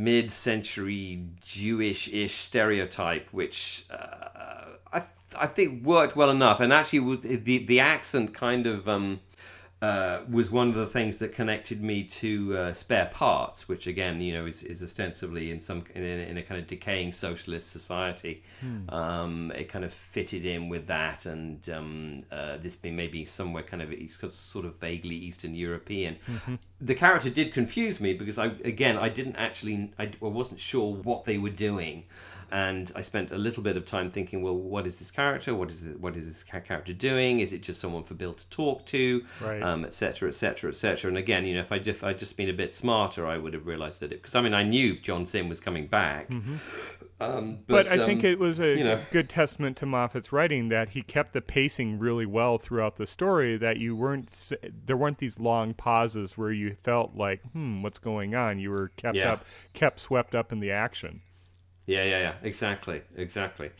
mid-century 0.00 1.22
Jewish-ish 1.44 2.34
stereotype, 2.34 3.28
which 3.32 3.84
uh, 3.90 4.66
I 4.92 5.02
I 5.38 5.46
think 5.46 5.84
worked 5.84 6.16
well 6.16 6.30
enough, 6.30 6.60
and 6.60 6.72
actually 6.72 7.00
was, 7.00 7.20
the 7.20 7.64
the 7.64 7.80
accent 7.80 8.34
kind 8.34 8.66
of 8.66 8.88
um, 8.88 9.20
uh, 9.82 10.20
was 10.28 10.50
one 10.50 10.68
of 10.68 10.74
the 10.74 10.86
things 10.86 11.16
that 11.18 11.32
connected 11.32 11.82
me 11.82 12.04
to 12.04 12.56
uh, 12.56 12.72
Spare 12.72 13.06
Parts, 13.06 13.66
which 13.66 13.86
again, 13.86 14.20
you 14.20 14.34
know, 14.34 14.44
is, 14.44 14.62
is 14.62 14.82
ostensibly 14.82 15.50
in 15.50 15.58
some 15.58 15.84
in 15.94 16.02
a, 16.02 16.28
in 16.28 16.36
a 16.36 16.42
kind 16.42 16.60
of 16.60 16.66
decaying 16.66 17.12
socialist 17.12 17.70
society. 17.70 18.42
Um, 18.90 19.52
it 19.56 19.70
kind 19.70 19.84
of 19.84 19.92
fitted 19.92 20.44
in 20.44 20.68
with 20.68 20.86
that, 20.88 21.24
and 21.24 21.66
um, 21.70 22.18
uh, 22.30 22.58
this 22.58 22.76
being 22.76 22.94
maybe 22.94 23.24
somewhere 23.24 23.62
kind 23.62 23.82
of 23.82 23.90
sort 24.32 24.66
of 24.66 24.76
vaguely 24.76 25.16
Eastern 25.16 25.54
European. 25.54 26.16
The 26.82 26.94
character 26.94 27.30
did 27.30 27.54
confuse 27.54 28.00
me 28.00 28.12
because 28.12 28.38
I 28.38 28.46
again 28.64 28.98
I 28.98 29.08
didn't 29.08 29.36
actually 29.36 29.92
I, 29.98 30.12
I 30.22 30.26
wasn't 30.26 30.60
sure 30.60 30.92
what 30.94 31.24
they 31.24 31.38
were 31.38 31.50
doing 31.50 32.04
and 32.52 32.90
I 32.94 33.00
spent 33.00 33.30
a 33.32 33.38
little 33.38 33.62
bit 33.62 33.76
of 33.76 33.84
time 33.86 34.10
thinking, 34.10 34.42
well, 34.42 34.56
what 34.56 34.86
is 34.86 34.98
this 34.98 35.10
character? 35.10 35.54
What 35.54 35.70
is 35.70 35.82
it, 35.84 36.00
what 36.00 36.16
is 36.16 36.26
this 36.26 36.42
character 36.42 36.92
doing? 36.92 37.40
Is 37.40 37.52
it 37.52 37.62
just 37.62 37.80
someone 37.80 38.04
for 38.04 38.14
Bill 38.14 38.34
to 38.34 38.48
talk 38.50 38.86
to, 38.86 39.24
etc., 39.40 39.68
etc., 39.68 39.88
et 39.88 39.94
cetera, 39.94 40.28
et 40.30 40.34
cetera, 40.34 40.70
et 40.70 40.74
cetera? 40.74 41.08
And 41.08 41.18
again, 41.18 41.44
you 41.46 41.54
know, 41.54 41.60
if 41.60 41.72
I 41.72 41.76
if 41.76 42.04
I'd 42.04 42.18
just 42.18 42.36
been 42.36 42.48
a 42.48 42.52
bit 42.54 42.72
smarter, 42.74 43.26
I 43.26 43.38
would 43.38 43.54
have 43.54 43.66
realised 43.66 44.00
that 44.00 44.12
it 44.12 44.20
because 44.22 44.34
I 44.34 44.40
mean 44.40 44.54
I 44.54 44.62
knew 44.62 44.98
John 44.98 45.26
Simm 45.26 45.48
was 45.48 45.60
coming 45.60 45.86
back, 45.86 46.30
um, 46.30 47.58
But, 47.66 47.88
but, 47.88 47.90
I 47.90 48.06
think 48.06 48.20
um, 48.24 48.30
it 48.30 48.38
was 48.38 48.58
a 48.60 48.76
you 48.76 48.84
know. 48.84 49.02
good 49.10 49.28
testament 49.28 49.76
to 49.78 49.86
Moffat's 49.86 50.32
writing 50.32 50.68
that 50.70 50.90
he 50.90 51.02
kept 51.02 51.32
the 51.34 51.40
pacing 51.42 51.98
really 51.98 52.26
well 52.26 52.56
throughout 52.58 52.96
the 52.96 53.06
story. 53.06 53.56
That 53.58 53.76
you 53.76 53.94
weren't 53.94 54.52
there 54.86 54.96
weren't 54.96 55.18
these 55.18 55.38
long 55.38 55.74
pauses 55.74 56.38
where 56.38 56.52
you 56.52 56.76
felt 56.82 57.14
like, 57.14 57.42
hmm, 57.52 57.82
what's 57.82 57.98
going 57.98 58.34
on? 58.34 58.58
You 58.58 58.70
were 58.70 58.88
kept 58.96 59.16
Yeah. 59.16 59.34
up, 59.34 59.44
kept 59.74 60.00
swept 60.00 60.34
up 60.34 60.50
in 60.52 60.60
the 60.60 60.70
action. 60.70 61.20
Yeah, 61.90 62.04
yeah, 62.04 62.20
yeah. 62.26 62.34
Exactly, 62.42 63.02
exactly. 63.16 63.70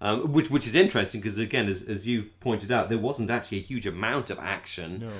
Um, 0.00 0.32
which 0.32 0.48
which 0.54 0.66
is 0.66 0.74
interesting 0.74 1.20
because 1.20 1.38
again, 1.38 1.68
as 1.68 1.82
as 1.82 2.06
you've 2.06 2.30
pointed 2.40 2.70
out, 2.72 2.88
there 2.88 2.98
wasn't 3.10 3.30
actually 3.30 3.58
a 3.58 3.66
huge 3.72 3.86
amount 3.86 4.30
of 4.30 4.38
action 4.38 4.90
No. 5.00 5.12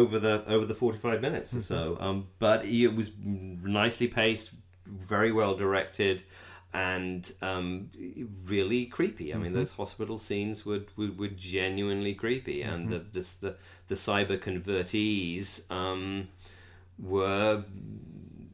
over 0.00 0.18
the 0.18 0.44
over 0.46 0.66
the 0.66 0.74
forty 0.74 0.98
five 0.98 1.20
minutes 1.20 1.54
or 1.54 1.60
so. 1.60 1.96
Um, 2.00 2.28
but 2.38 2.64
it 2.64 2.88
was 2.88 3.10
nicely 3.18 4.08
paced, 4.08 4.50
very 4.86 5.32
well 5.32 5.54
directed, 5.56 6.22
and 6.74 7.32
um, 7.40 7.90
really 8.44 8.84
creepy. 8.84 9.32
I 9.34 9.38
mean, 9.38 9.54
those 9.54 9.72
hospital 9.72 10.18
scenes 10.18 10.66
were 10.66 10.82
were, 10.98 11.12
were 11.20 11.28
genuinely 11.56 12.14
creepy, 12.14 12.60
and 12.62 12.90
the 12.90 12.98
this, 13.16 13.32
the 13.32 13.56
the 13.88 13.94
cyber 13.94 14.38
convertees 14.38 15.62
um, 15.70 16.28
were 16.98 17.64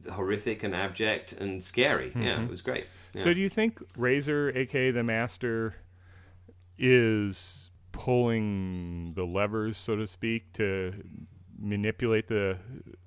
horrific 0.09 0.63
and 0.63 0.73
abject 0.73 1.33
and 1.33 1.61
scary. 1.61 2.13
Yeah, 2.15 2.43
it 2.43 2.49
was 2.49 2.61
great. 2.61 2.87
Yeah. 3.13 3.23
So 3.23 3.33
do 3.33 3.41
you 3.41 3.49
think 3.49 3.81
Razor, 3.97 4.51
aka 4.55 4.91
the 4.91 5.03
Master, 5.03 5.75
is 6.77 7.69
pulling 7.91 9.13
the 9.15 9.25
levers, 9.25 9.77
so 9.77 9.95
to 9.95 10.07
speak, 10.07 10.53
to 10.53 10.93
manipulate 11.61 12.27
the 12.27 12.57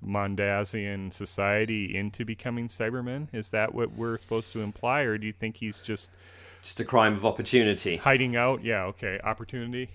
Mondasian 0.05 1.11
society 1.11 1.95
into 1.95 2.25
becoming 2.25 2.67
Cybermen? 2.67 3.27
Is 3.33 3.49
that 3.49 3.73
what 3.73 3.93
we're 3.95 4.17
supposed 4.17 4.51
to 4.53 4.61
imply, 4.61 5.01
or 5.01 5.17
do 5.17 5.25
you 5.25 5.33
think 5.33 5.57
he's 5.57 5.79
just 5.79 6.09
just 6.63 6.79
a 6.79 6.85
crime 6.85 7.17
of 7.17 7.25
opportunity. 7.25 7.97
hiding 7.97 8.37
out? 8.37 8.63
Yeah, 8.63 8.85
okay, 8.85 9.19
opportunity. 9.21 9.89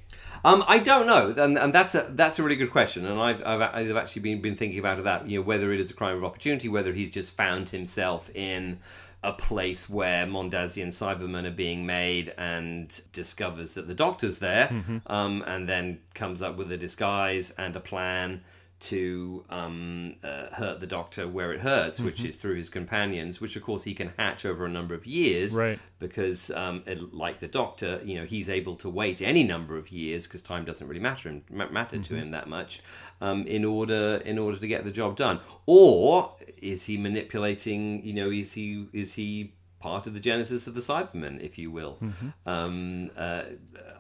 Um, 0.45 0.63
I 0.69 0.79
don't 0.79 1.07
know, 1.07 1.35
and, 1.37 1.59
and 1.59 1.75
that's 1.75 1.95
a 1.95 2.09
that's 2.11 2.39
a 2.39 2.43
really 2.43 2.57
good 2.57 2.71
question, 2.71 3.07
and 3.07 3.19
I've, 3.19 3.43
I've 3.45 3.63
I've 3.63 3.97
actually 3.97 4.23
been 4.23 4.43
been 4.43 4.57
thinking 4.57 4.79
about 4.79 5.03
that. 5.03 5.29
You 5.29 5.39
know, 5.39 5.47
whether 5.47 5.73
it 5.73 5.81
is 5.81 5.91
a 5.91 5.95
crime 5.95 6.17
of 6.17 6.25
opportunity, 6.25 6.69
whether 6.69 6.93
he's 6.93 7.11
just 7.11 7.35
found 7.35 7.71
himself 7.71 8.31
in 8.35 8.81
a 9.23 9.33
place 9.33 9.89
where 9.91 10.27
Mondasian 10.27 10.89
Cybermen 10.89 11.45
are 11.45 11.51
being 11.51 11.85
made 11.85 12.33
and 12.39 13.01
discovers 13.13 13.75
that 13.75 13.87
the 13.89 13.95
Doctor's 13.95 14.39
there, 14.39 14.69
um, 15.07 15.43
and 15.47 15.69
then 15.69 15.99
comes 16.15 16.41
up 16.43 16.57
with 16.57 16.71
a 16.71 16.77
disguise 16.77 17.51
and 17.59 17.75
a 17.75 17.81
plan 17.81 18.43
to 18.81 19.45
um, 19.51 20.15
uh, 20.23 20.47
hurt 20.55 20.81
the 20.81 20.87
Doctor 20.87 21.27
where 21.27 21.53
it 21.53 21.61
hurts, 21.61 22.01
which 22.01 22.25
is 22.25 22.37
through 22.37 22.55
his 22.57 22.71
companions, 22.71 23.41
which 23.41 23.57
of 23.57 23.63
course 23.63 23.85
he 23.85 23.95
can 23.95 24.13
hatch 24.17 24.47
over 24.47 24.65
a 24.65 24.69
number 24.69 24.95
of 24.95 25.05
years, 25.07 25.53
Right. 25.55 25.79
because 25.99 26.51
um, 26.51 26.83
it, 26.87 27.13
like 27.13 27.41
the 27.41 27.49
doctor 27.49 28.01
you 28.05 28.15
know 28.15 28.25
he's 28.25 28.49
able 28.49 28.77
to 28.77 28.89
wait 28.89 29.21
any 29.21 29.43
number 29.43 29.77
of 29.77 29.91
years 29.91 30.27
because 30.27 30.43
time 30.43 30.65
doesn't 30.65 30.87
really 30.87 31.01
matter 31.01 31.29
him, 31.29 31.43
ma- 31.51 31.69
matter 31.71 31.99
to 31.99 32.15
him 32.15 32.31
that 32.31 32.49
much 32.49 32.81
um, 33.21 33.47
in 33.47 33.65
order 33.65 34.23
in 34.25 34.39
order 34.39 34.59
to 34.59 34.67
get 34.69 34.85
the 34.85 34.93
job 34.93 35.17
done. 35.17 35.41
Or 35.67 36.35
is 36.63 36.85
he 36.85 36.97
manipulating 36.97 38.05
you 38.05 38.13
know 38.15 38.31
is 38.31 38.53
he 38.53 38.87
is 38.93 39.15
he 39.15 39.55
part 39.81 40.07
of 40.09 40.15
the 40.15 40.21
genesis 40.21 40.67
of 40.67 40.75
the 40.75 40.81
cybermen 40.81 41.41
if 41.41 41.59
you 41.59 41.71
will? 41.71 41.99
Um, 42.47 43.11
uh, 43.17 43.43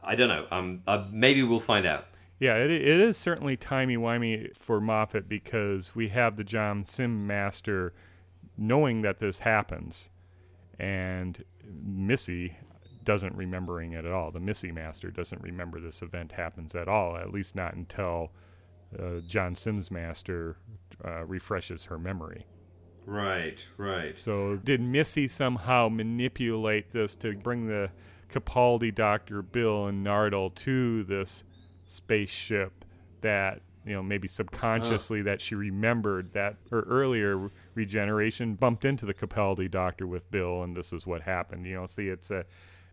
i 0.02 0.14
don't 0.14 0.28
know. 0.28 0.46
Um, 0.50 0.82
uh, 0.86 1.04
maybe 1.10 1.42
we'll 1.42 1.60
find 1.60 1.84
out 1.86 2.06
Yeah, 2.40 2.55
it, 2.57 2.70
it 2.70 3.01
is 3.01 3.16
certainly 3.16 3.57
timey-wimey 3.57 4.57
for 4.57 4.81
Moffat 4.81 5.29
because 5.29 5.94
we 5.94 6.09
have 6.09 6.37
the 6.37 6.44
John 6.44 6.85
Simm 6.85 7.27
Master 7.27 7.92
knowing 8.57 9.03
that 9.03 9.18
this 9.18 9.40
happens, 9.40 10.11
and 10.79 11.44
Missy 11.64 12.57
doesn't 13.05 13.35
remembering 13.35 13.92
it 13.92 14.05
at 14.05 14.12
all. 14.12 14.31
The 14.31 14.40
Missy 14.40 14.70
Master 14.70 15.11
doesn't 15.11 15.40
remember 15.42 15.81
this 15.81 16.03
event 16.03 16.31
happens 16.33 16.74
at 16.74 16.88
all, 16.88 17.16
at 17.16 17.33
least 17.33 17.57
not 17.57 17.74
until 17.74 18.33
uh, 18.98 19.20
John 19.27 19.55
Simm's 19.55 19.90
Master 19.90 20.57
uh, 21.05 21.24
refreshes 21.24 21.85
her 21.87 21.98
memory. 21.98 22.46
right 23.07 23.64
right 23.77 24.16
So, 24.16 24.57
did 24.57 24.81
Missy 24.81 25.27
somehow 25.27 25.88
manipulate 25.88 26.92
this 26.92 27.16
to 27.16 27.35
bring 27.37 27.66
the 27.66 27.90
Capaldi 28.31 28.94
Dr. 28.94 29.42
Bill 29.42 29.87
and 29.87 30.07
Nardole 30.07 30.55
to 30.57 31.05
this 31.05 31.44
spaceship 31.88 32.85
that, 33.22 33.61
you 33.85 33.94
know, 33.94 34.03
maybe 34.03 34.29
uh-huh. 34.29 34.35
subconsciously 34.35 35.22
that 35.22 35.40
she 35.40 35.55
remembered 35.57 36.33
that 36.35 36.57
her 36.70 36.83
earlier 36.83 37.51
regeneration 37.74 38.55
bumped 38.55 38.85
into 38.85 39.05
the 39.07 39.14
Capaldi 39.14 39.68
Doctor 39.70 40.07
with 40.07 40.31
Bill 40.31 40.62
and 40.62 40.77
this 40.77 40.92
is 40.92 41.07
what 41.07 41.22
happened. 41.22 41.66
You 41.66 41.74
know, 41.74 41.87
see, 41.87 42.09
it's 42.09 42.31
a. 42.31 42.44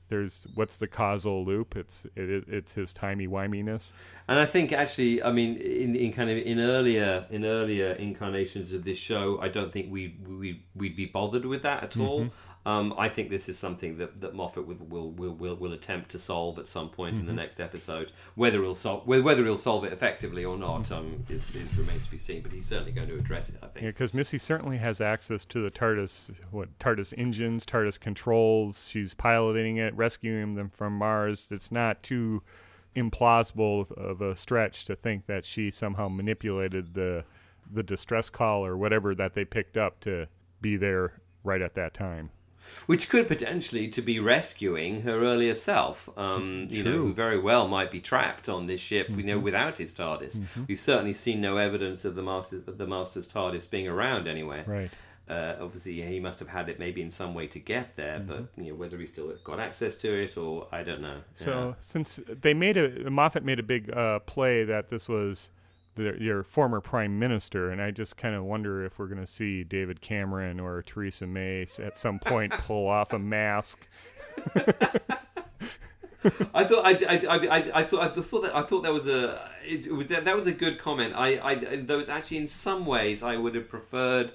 There's 0.08 0.46
what's 0.54 0.78
the 0.78 0.86
causal 0.88 1.44
loop? 1.44 1.76
It's 1.76 2.06
it, 2.16 2.30
it- 2.30 2.48
it's 2.48 2.74
his 2.74 2.94
timey 2.94 3.28
wiminess. 3.28 3.92
And 4.28 4.40
I 4.40 4.46
think 4.46 4.72
actually, 4.72 5.24
I 5.24 5.32
mean, 5.32 5.58
in, 5.58 5.96
in 5.96 6.14
kind 6.14 6.30
of 6.30 6.38
in 6.38 6.60
earlier 6.60 7.26
in 7.32 7.44
earlier 7.44 7.94
incarnations 7.94 8.72
of 8.72 8.84
this 8.84 9.00
show, 9.00 9.40
I 9.42 9.48
don't 9.48 9.74
think 9.74 9.92
we 9.92 10.16
we 10.28 10.64
we'd 10.76 10.96
be 10.96 11.08
bothered 11.08 11.46
with 11.46 11.64
that 11.64 11.84
at 11.84 11.92
mm-hmm. 11.92 12.02
all. 12.04 12.28
Um, 12.66 12.96
I 12.98 13.10
think 13.10 13.30
this 13.30 13.48
is 13.48 13.60
something 13.60 13.98
that, 14.00 14.22
that 14.22 14.34
Moffat 14.34 14.66
will, 14.66 15.12
will 15.12 15.36
will 15.36 15.56
will 15.56 15.74
attempt 15.74 16.10
to 16.12 16.20
solve 16.20 16.58
at 16.58 16.66
some 16.66 16.90
point 16.90 17.20
in 17.20 17.28
the 17.28 17.34
next 17.34 17.60
episode. 17.60 18.12
Whether 18.34 18.64
he'll 18.64 18.74
solve 18.74 19.06
whether 19.06 19.44
he'll 19.44 19.58
solve 19.58 19.84
it 19.84 19.94
effectively 19.94 20.44
or 20.44 20.58
not, 20.58 20.92
um, 20.92 21.24
is, 21.30 21.54
is 21.54 21.78
remains 21.78 22.06
to 22.06 22.12
be 22.12 22.18
seen. 22.18 22.42
But 22.42 22.54
he's 22.54 22.66
certainly 22.66 22.92
going 22.92 23.08
to 23.10 23.18
address 23.18 23.50
it. 23.50 23.58
I 23.62 23.68
think. 23.68 23.84
Yeah, 23.84 23.90
because 23.92 24.16
Missy 24.16 24.40
certainly 24.40 24.78
has 24.78 25.00
access 25.00 25.46
to 25.46 25.62
the 25.62 25.70
TARDIS, 25.70 26.32
what 26.50 26.78
TARDIS 26.80 27.14
engines, 27.18 27.68
TARDIS 27.68 28.00
controls. 28.00 28.88
She's 28.88 29.14
piloting 29.14 29.78
it, 29.78 29.96
rescuing 29.96 30.56
them 30.56 30.70
from 30.70 30.94
Mars. 30.94 31.46
It's 31.52 31.72
not 31.72 32.02
too 32.02 32.42
implausible 32.96 33.92
of 33.92 34.22
a 34.22 34.36
stretch 34.36 34.86
to 34.86 34.96
think 34.96 35.28
that 35.28 35.46
she 35.46 35.70
somehow 35.70 36.08
manipulated 36.08 36.96
the 36.96 37.26
the 37.72 37.84
distress 37.84 38.30
call 38.30 38.66
or 38.66 38.78
whatever 38.78 39.14
that 39.14 39.34
they 39.34 39.46
picked 39.46 39.78
up 39.78 40.00
to 40.00 40.28
be 40.62 40.78
there 40.78 41.14
right 41.44 41.62
at 41.62 41.76
that 41.76 41.94
time. 41.94 42.32
Which 42.86 43.10
could 43.10 43.28
potentially 43.28 43.88
to 43.90 44.02
be 44.02 44.20
rescuing 44.20 45.02
her 45.02 45.22
earlier 45.24 45.56
self. 45.56 46.10
Um, 46.18 46.66
you 46.70 46.84
know, 46.84 46.92
who 46.92 47.14
very 47.14 47.40
well 47.40 47.68
might 47.68 47.92
be 47.92 48.02
trapped 48.02 48.50
on 48.50 48.68
this 48.68 48.82
ship. 48.82 49.10
We 49.10 49.24
know 49.24 49.40
without 49.40 49.78
his 49.78 49.94
TARDIS. 49.94 50.42
We've 50.68 50.80
certainly 50.80 51.14
seen 51.14 51.42
no 51.42 51.58
evidence 51.58 52.06
of 52.06 52.16
the 52.16 52.24
master 52.24 52.58
of 52.68 52.78
the 52.78 52.88
Master's 52.88 53.32
TARDIS 53.32 53.70
being 53.70 53.88
around 53.88 54.28
anywhere. 54.28 54.64
Right. 54.66 54.92
Uh, 55.28 55.56
obviously, 55.60 56.02
he 56.04 56.20
must 56.20 56.38
have 56.40 56.50
had 56.50 56.70
it 56.70 56.78
maybe 56.78 57.02
in 57.02 57.10
some 57.10 57.34
way 57.34 57.48
to 57.48 57.58
get 57.58 57.96
there, 57.96 58.20
but 58.20 58.46
you 58.58 58.72
know 58.72 58.76
whether 58.76 58.98
he 58.98 59.08
still 59.08 59.34
got 59.44 59.60
access 59.60 59.98
to 59.98 60.24
it 60.24 60.38
or 60.38 60.68
I 60.72 60.84
don't 60.84 61.02
know. 61.02 61.22
So 61.34 61.76
since 61.80 62.20
they 62.28 62.54
made 62.54 62.78
a 62.78 63.10
Moffat 63.10 63.44
made 63.44 63.60
a 63.60 63.64
big 63.64 63.92
uh, 63.92 64.20
play 64.20 64.64
that 64.66 64.90
this 64.90 65.10
was 65.10 65.50
the, 65.96 66.16
your 66.20 66.44
former 66.44 66.82
prime 66.82 67.18
minister, 67.18 67.72
and 67.72 67.82
I 67.82 67.92
just 67.92 68.18
kind 68.18 68.36
of 68.36 68.44
wonder 68.44 68.86
if 68.86 69.00
we're 69.00 69.08
going 69.08 69.20
to 69.20 69.28
see 69.28 69.64
David 69.64 70.02
Cameron 70.02 70.60
or 70.60 70.82
Theresa 70.82 71.26
May 71.28 71.66
at 71.80 71.98
some 71.98 72.20
point 72.20 72.52
pull 72.60 72.88
off 72.88 73.14
a 73.14 73.20
mask. 73.20 73.88
I 76.54 76.64
thought 76.64 76.86
I, 76.86 76.92
I, 76.92 77.28
I, 77.28 77.80
I, 77.80 77.84
thought 77.84 78.02
I 78.02 78.08
thought 78.10 78.44
that 78.44 78.56
I 78.56 78.64
thought 78.64 78.82
that 78.84 78.94
was 78.94 79.08
a 79.08 79.50
it, 79.68 79.92
was 79.94 80.08
that, 80.08 80.26
that 80.26 80.36
was 80.36 80.48
a 80.48 80.52
good 80.52 80.80
comment. 80.80 81.14
I, 81.16 81.40
I 81.40 81.76
there 81.78 81.98
was 81.98 82.10
actually 82.10 82.38
in 82.38 82.48
some 82.48 82.86
ways 82.86 83.22
I 83.22 83.38
would 83.38 83.56
have 83.56 83.70
preferred 83.70 84.32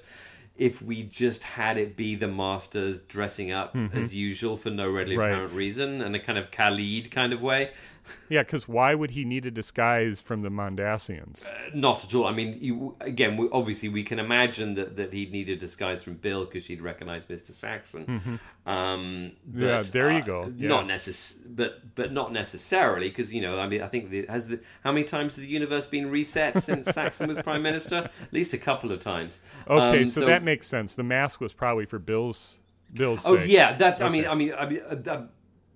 if 0.56 0.82
we 0.82 1.02
just 1.02 1.42
had 1.42 1.78
it 1.78 1.96
be 1.96 2.14
the 2.14 2.28
masters 2.28 3.00
dressing 3.00 3.50
up 3.50 3.74
mm-hmm. 3.74 3.96
as 3.96 4.14
usual 4.14 4.56
for 4.56 4.70
no 4.70 4.90
readily 4.90 5.16
right. 5.16 5.30
apparent 5.30 5.52
reason 5.54 6.02
and 6.02 6.14
a 6.14 6.20
kind 6.20 6.38
of 6.38 6.50
Khalid 6.50 7.10
kind 7.10 7.32
of 7.32 7.40
way. 7.40 7.70
yeah, 8.28 8.42
because 8.42 8.68
why 8.68 8.94
would 8.94 9.10
he 9.10 9.24
need 9.24 9.46
a 9.46 9.50
disguise 9.50 10.20
from 10.20 10.42
the 10.42 10.48
Mondasians? 10.48 11.46
Uh, 11.46 11.50
not 11.74 12.04
at 12.04 12.14
all. 12.14 12.26
I 12.26 12.32
mean, 12.32 12.58
you, 12.60 12.96
again, 13.00 13.36
we, 13.36 13.48
obviously, 13.52 13.88
we 13.88 14.02
can 14.02 14.18
imagine 14.18 14.74
that, 14.74 14.96
that 14.96 15.12
he'd 15.12 15.32
need 15.32 15.48
a 15.48 15.56
disguise 15.56 16.02
from 16.02 16.14
Bill 16.14 16.44
because 16.44 16.64
she'd 16.64 16.82
recognize 16.82 17.28
Mister 17.28 17.52
Saxon. 17.52 18.06
Mm-hmm. 18.06 18.70
Um, 18.70 19.32
but, 19.46 19.60
yeah, 19.60 19.82
there 19.82 20.12
you 20.12 20.22
go. 20.22 20.42
Uh, 20.42 20.50
yes. 20.56 20.68
Not 20.68 20.86
necess- 20.86 21.34
but 21.46 21.94
but 21.94 22.12
not 22.12 22.32
necessarily 22.32 23.08
because 23.08 23.32
you 23.32 23.40
know, 23.40 23.58
I 23.58 23.68
mean, 23.68 23.82
I 23.82 23.88
think 23.88 24.10
the, 24.10 24.26
has 24.26 24.48
the 24.48 24.60
how 24.84 24.92
many 24.92 25.04
times 25.04 25.36
has 25.36 25.44
the 25.44 25.50
universe 25.50 25.86
been 25.86 26.10
reset 26.10 26.62
since 26.62 26.86
Saxon 26.86 27.28
was 27.28 27.38
prime 27.38 27.62
minister? 27.62 27.96
At 28.22 28.32
least 28.32 28.52
a 28.54 28.58
couple 28.58 28.92
of 28.92 29.00
times. 29.00 29.40
Okay, 29.68 30.00
um, 30.00 30.06
so, 30.06 30.20
so, 30.20 30.26
that 30.26 30.42
makes 30.42 30.66
sense. 30.66 30.94
The 30.94 31.02
mask 31.02 31.40
was 31.40 31.52
probably 31.52 31.86
for 31.86 31.98
Bill's. 31.98 32.58
Bill's 32.92 33.24
oh 33.24 33.36
sake. 33.36 33.50
yeah, 33.50 33.76
that 33.76 33.96
okay. 33.96 34.04
I 34.04 34.08
mean, 34.08 34.26
I 34.26 34.34
mean, 34.34 34.52
I 34.58 34.66
mean. 34.66 34.80
Uh, 35.06 35.26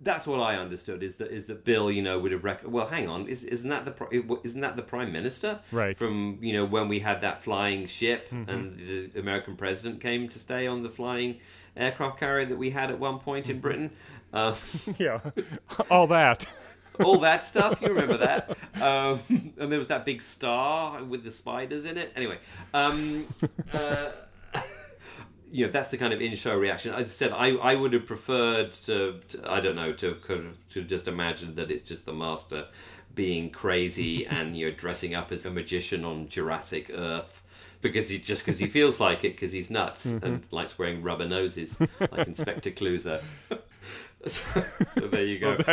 that's 0.04 0.26
what 0.26 0.40
I 0.40 0.56
understood 0.56 1.02
is 1.02 1.16
that 1.16 1.30
is 1.30 1.46
that 1.46 1.64
Bill, 1.64 1.90
you 1.90 2.02
know, 2.02 2.18
would 2.18 2.32
have 2.32 2.44
rec- 2.44 2.62
well, 2.64 2.86
hang 2.86 3.08
on, 3.08 3.26
is, 3.26 3.44
isn't 3.44 3.70
that 3.70 3.84
the 3.84 4.40
isn't 4.44 4.60
that 4.60 4.76
the 4.76 4.82
prime 4.82 5.12
minister, 5.12 5.60
right? 5.72 5.96
From 5.98 6.38
you 6.40 6.52
know 6.52 6.64
when 6.64 6.88
we 6.88 7.00
had 7.00 7.20
that 7.22 7.42
flying 7.42 7.86
ship 7.86 8.30
mm-hmm. 8.30 8.50
and 8.50 8.78
the 9.12 9.18
American 9.18 9.56
president 9.56 10.00
came 10.00 10.28
to 10.28 10.38
stay 10.38 10.66
on 10.66 10.82
the 10.82 10.90
flying 10.90 11.40
aircraft 11.76 12.20
carrier 12.20 12.46
that 12.46 12.56
we 12.56 12.70
had 12.70 12.90
at 12.90 12.98
one 12.98 13.18
point 13.18 13.48
in 13.48 13.56
mm-hmm. 13.56 13.62
Britain. 13.62 13.90
Uh, 14.32 14.54
yeah, 14.98 15.20
all 15.90 16.06
that. 16.06 16.46
all 17.02 17.18
that 17.18 17.44
stuff. 17.44 17.80
You 17.80 17.88
remember 17.88 18.18
that? 18.18 18.56
Um, 18.74 19.20
and 19.56 19.72
there 19.72 19.78
was 19.78 19.88
that 19.88 20.04
big 20.04 20.20
star 20.20 21.02
with 21.04 21.22
the 21.22 21.30
spiders 21.30 21.84
in 21.84 21.96
it. 21.96 22.12
Anyway, 22.16 22.38
um, 22.74 23.26
uh, 23.72 24.10
you 25.54 25.64
know 25.64 25.70
that's 25.70 25.88
the 25.88 25.96
kind 25.96 26.12
of 26.12 26.20
in-show 26.20 26.58
reaction. 26.58 26.92
As 26.92 27.06
I 27.06 27.10
said, 27.10 27.30
I, 27.32 27.50
I 27.50 27.76
would 27.76 27.92
have 27.92 28.06
preferred 28.06 28.72
to, 28.72 29.20
to 29.28 29.42
I 29.48 29.60
don't 29.60 29.76
know 29.76 29.92
to 29.92 30.16
to 30.70 30.82
just 30.82 31.06
imagine 31.06 31.54
that 31.54 31.70
it's 31.70 31.88
just 31.88 32.06
the 32.06 32.12
master 32.12 32.66
being 33.14 33.50
crazy 33.50 34.26
and 34.36 34.56
you 34.56 34.68
know 34.68 34.76
dressing 34.76 35.14
up 35.14 35.30
as 35.30 35.44
a 35.44 35.50
magician 35.50 36.04
on 36.04 36.28
Jurassic 36.28 36.90
Earth 36.92 37.40
because 37.82 38.08
he 38.08 38.18
just 38.18 38.44
because 38.44 38.58
he 38.58 38.66
feels 38.66 38.98
like 38.98 39.22
it 39.22 39.36
because 39.36 39.52
he's 39.52 39.70
nuts 39.70 40.06
mm-hmm. 40.06 40.26
and 40.26 40.42
likes 40.50 40.76
wearing 40.76 41.04
rubber 41.04 41.28
noses 41.28 41.80
like 42.00 42.26
Inspector 42.26 42.70
Clouseau. 42.72 43.22
So, 44.26 44.64
so, 44.94 45.08
there 45.08 45.24
you 45.24 45.38
go. 45.38 45.56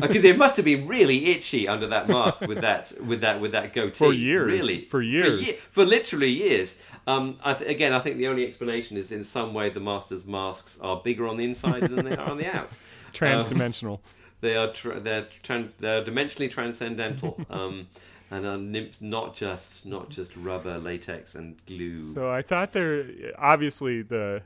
Because 0.00 0.24
it 0.24 0.36
must 0.38 0.56
have 0.56 0.64
been 0.64 0.86
really 0.86 1.26
itchy 1.26 1.68
under 1.68 1.86
that 1.88 2.08
mask 2.08 2.46
with 2.46 2.60
that 2.60 2.92
with 3.04 3.20
that 3.20 3.40
with 3.40 3.52
that 3.52 3.72
goatee 3.74 3.92
for 3.94 4.12
years. 4.12 4.46
Really, 4.46 4.84
for 4.84 5.02
years, 5.02 5.28
for, 5.28 5.36
ye- 5.46 5.52
for 5.52 5.84
literally 5.84 6.30
years. 6.30 6.76
Um, 7.06 7.38
I 7.42 7.54
th- 7.54 7.68
again, 7.70 7.92
I 7.92 7.98
think 8.00 8.18
the 8.18 8.28
only 8.28 8.46
explanation 8.46 8.96
is 8.96 9.10
in 9.10 9.24
some 9.24 9.54
way 9.54 9.70
the 9.70 9.80
Masters 9.80 10.24
masks 10.26 10.78
are 10.80 11.00
bigger 11.02 11.26
on 11.26 11.36
the 11.36 11.44
inside 11.44 11.82
than 11.82 12.04
they 12.04 12.16
are 12.16 12.30
on 12.30 12.38
the 12.38 12.46
out. 12.54 12.76
Transdimensional. 13.12 13.94
Um, 13.94 13.98
they 14.40 14.56
are 14.56 14.72
tra- 14.72 15.00
they're 15.00 15.26
tran- 15.42 15.70
they're 15.78 16.04
dimensionally 16.04 16.50
transcendental. 16.50 17.40
Um, 17.50 17.88
and 18.32 18.46
are 18.46 18.56
not 19.02 19.34
just 19.36 19.84
not 19.84 20.08
just 20.08 20.34
rubber, 20.36 20.78
latex, 20.78 21.34
and 21.34 21.54
glue. 21.66 22.14
So 22.14 22.30
I 22.30 22.40
thought 22.40 22.72
there 22.72 23.04
obviously 23.38 24.00
the 24.00 24.40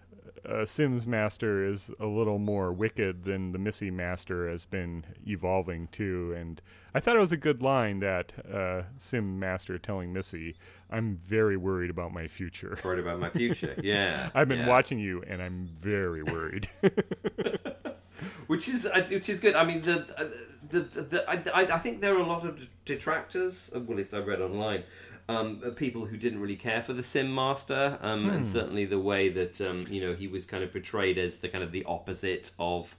uh, 0.48 0.64
Simm's 0.64 1.06
Master 1.06 1.64
is 1.64 1.90
a 2.00 2.06
little 2.06 2.38
more 2.38 2.72
wicked 2.72 3.24
than 3.24 3.52
the 3.52 3.58
Missy 3.58 3.90
Master 3.90 4.48
has 4.48 4.64
been 4.64 5.04
evolving 5.26 5.88
too. 5.88 6.34
And 6.36 6.60
I 6.94 7.00
thought 7.00 7.16
it 7.16 7.20
was 7.20 7.32
a 7.32 7.36
good 7.36 7.62
line 7.62 8.00
that 8.00 8.32
uh, 8.52 8.82
Simm 8.96 9.38
Master 9.38 9.78
telling 9.78 10.12
Missy, 10.12 10.56
"I'm 10.90 11.16
very 11.16 11.56
worried 11.56 11.90
about 11.90 12.12
my 12.12 12.28
future." 12.28 12.78
Worried 12.84 13.00
about 13.00 13.20
my 13.20 13.30
future, 13.30 13.74
yeah. 13.82 14.30
I've 14.34 14.48
been 14.48 14.60
yeah. 14.60 14.68
watching 14.68 14.98
you, 14.98 15.22
and 15.26 15.42
I'm 15.42 15.68
very 15.80 16.22
worried. 16.22 16.68
which 18.46 18.68
is 18.68 18.86
uh, 18.86 19.06
which 19.10 19.28
is 19.28 19.40
good. 19.40 19.54
I 19.54 19.64
mean, 19.64 19.82
the, 19.82 20.00
uh, 20.16 20.28
the, 20.68 20.80
the, 20.80 21.02
the 21.02 21.30
I, 21.56 21.74
I 21.74 21.78
think 21.78 22.00
there 22.00 22.14
are 22.14 22.20
a 22.20 22.26
lot 22.26 22.46
of 22.46 22.68
detractors. 22.84 23.70
Well, 23.72 23.82
at 23.82 23.96
least 23.96 24.14
I 24.14 24.18
read 24.18 24.40
online 24.40 24.84
um, 25.28 25.60
people 25.76 26.06
who 26.06 26.16
didn't 26.16 26.40
really 26.40 26.56
care 26.56 26.82
for 26.82 26.92
the 26.92 27.02
Simm 27.02 27.34
Master, 27.34 27.98
um, 28.00 28.24
hmm. 28.24 28.30
and 28.30 28.46
certainly 28.46 28.84
the 28.84 29.00
way 29.00 29.28
that 29.28 29.60
um, 29.60 29.84
you 29.88 30.00
know 30.00 30.14
he 30.14 30.28
was 30.28 30.46
kind 30.46 30.62
of 30.62 30.72
portrayed 30.72 31.18
as 31.18 31.36
the 31.36 31.48
kind 31.48 31.64
of 31.64 31.72
the 31.72 31.84
opposite 31.84 32.52
of 32.58 32.96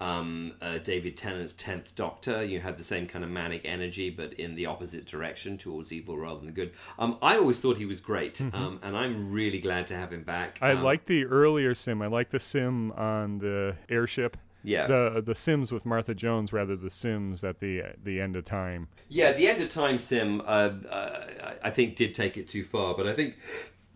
um, 0.00 0.52
uh, 0.60 0.78
David 0.78 1.16
Tennant's 1.16 1.54
Tenth 1.54 1.96
Doctor. 1.96 2.44
You 2.44 2.60
had 2.60 2.78
the 2.78 2.84
same 2.84 3.06
kind 3.06 3.24
of 3.24 3.30
manic 3.30 3.62
energy, 3.64 4.10
but 4.10 4.34
in 4.34 4.54
the 4.54 4.66
opposite 4.66 5.06
direction 5.06 5.56
towards 5.58 5.92
evil 5.92 6.16
rather 6.16 6.40
than 6.40 6.52
good. 6.52 6.72
Um, 6.98 7.18
I 7.22 7.36
always 7.36 7.58
thought 7.58 7.78
he 7.78 7.86
was 7.86 8.00
great, 8.00 8.34
mm-hmm. 8.34 8.54
Um, 8.54 8.80
and 8.82 8.96
I'm 8.96 9.32
really 9.32 9.60
glad 9.60 9.86
to 9.88 9.96
have 9.96 10.12
him 10.12 10.22
back. 10.22 10.58
I 10.60 10.72
like 10.74 11.06
the 11.06 11.24
earlier 11.24 11.74
Simm. 11.74 12.02
I 12.02 12.06
like 12.06 12.30
the 12.30 12.40
Simm 12.40 12.92
on 12.92 13.38
the 13.38 13.76
airship. 13.88 14.36
Yeah. 14.66 14.86
The 14.86 15.22
the 15.24 15.34
Simm's 15.34 15.70
with 15.70 15.86
Martha 15.86 16.14
Jones 16.14 16.52
rather 16.52 16.76
the 16.76 16.90
Simm's 16.90 17.44
at 17.44 17.60
the 17.60 17.82
the 18.02 18.20
end 18.20 18.36
of 18.36 18.44
time. 18.44 18.88
Yeah, 19.08 19.32
the 19.32 19.48
end 19.48 19.62
of 19.62 19.70
time 19.70 19.98
Simm, 19.98 20.40
uh, 20.40 20.70
uh, 20.90 21.26
I 21.62 21.70
think 21.70 21.96
did 21.96 22.14
take 22.14 22.36
it 22.36 22.48
too 22.48 22.64
far, 22.64 22.94
but 22.94 23.06
I 23.06 23.14
think 23.14 23.36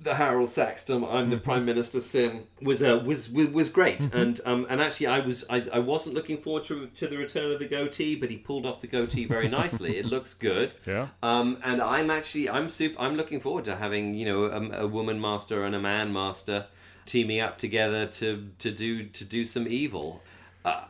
the 0.03 0.15
Harold 0.15 0.49
Saxon, 0.49 1.05
I'm 1.05 1.29
the 1.29 1.37
mm-hmm. 1.37 1.45
Prime 1.45 1.65
Minister 1.67 2.01
Simm 2.01 2.45
was 2.63 2.83
uh, 2.83 3.03
was 3.05 3.29
was 3.29 3.69
great, 3.69 3.99
mm-hmm. 3.99 4.17
and 4.17 4.41
um, 4.47 4.67
and 4.71 4.81
actually 4.81 5.09
I 5.09 5.21
was 5.21 5.45
I, 5.51 5.67
I 5.73 5.79
wasn't 5.81 6.15
looking 6.15 6.41
forward 6.41 6.65
to 6.65 6.87
to 6.87 7.07
the 7.09 7.19
return 7.19 7.51
of 7.51 7.59
the 7.59 7.67
goatee, 7.67 8.15
but 8.15 8.31
he 8.31 8.39
pulled 8.39 8.65
off 8.65 8.81
the 8.81 8.87
goatee 8.87 9.27
very 9.27 9.49
nicely. 9.49 9.99
it 9.99 10.07
looks 10.15 10.35
good. 10.35 10.73
Yeah. 10.87 11.09
Um, 11.23 11.59
and 11.63 11.83
I'm 11.83 12.11
actually 12.11 12.49
I'm 12.49 12.69
super 12.69 12.99
I'm 13.01 13.17
looking 13.17 13.41
forward 13.41 13.65
to 13.65 13.77
having 13.77 14.15
you 14.15 14.25
know 14.25 14.45
a, 14.45 14.85
a 14.85 14.87
woman 14.87 15.21
master 15.21 15.65
and 15.65 15.75
a 15.75 15.81
man 15.81 16.13
master 16.13 16.67
teaming 17.05 17.41
up 17.41 17.59
together 17.59 18.07
to 18.07 18.49
to 18.59 18.71
do 18.71 19.05
to 19.05 19.25
do 19.25 19.45
some 19.45 19.67
evil. 19.69 20.23
Uh, 20.63 20.83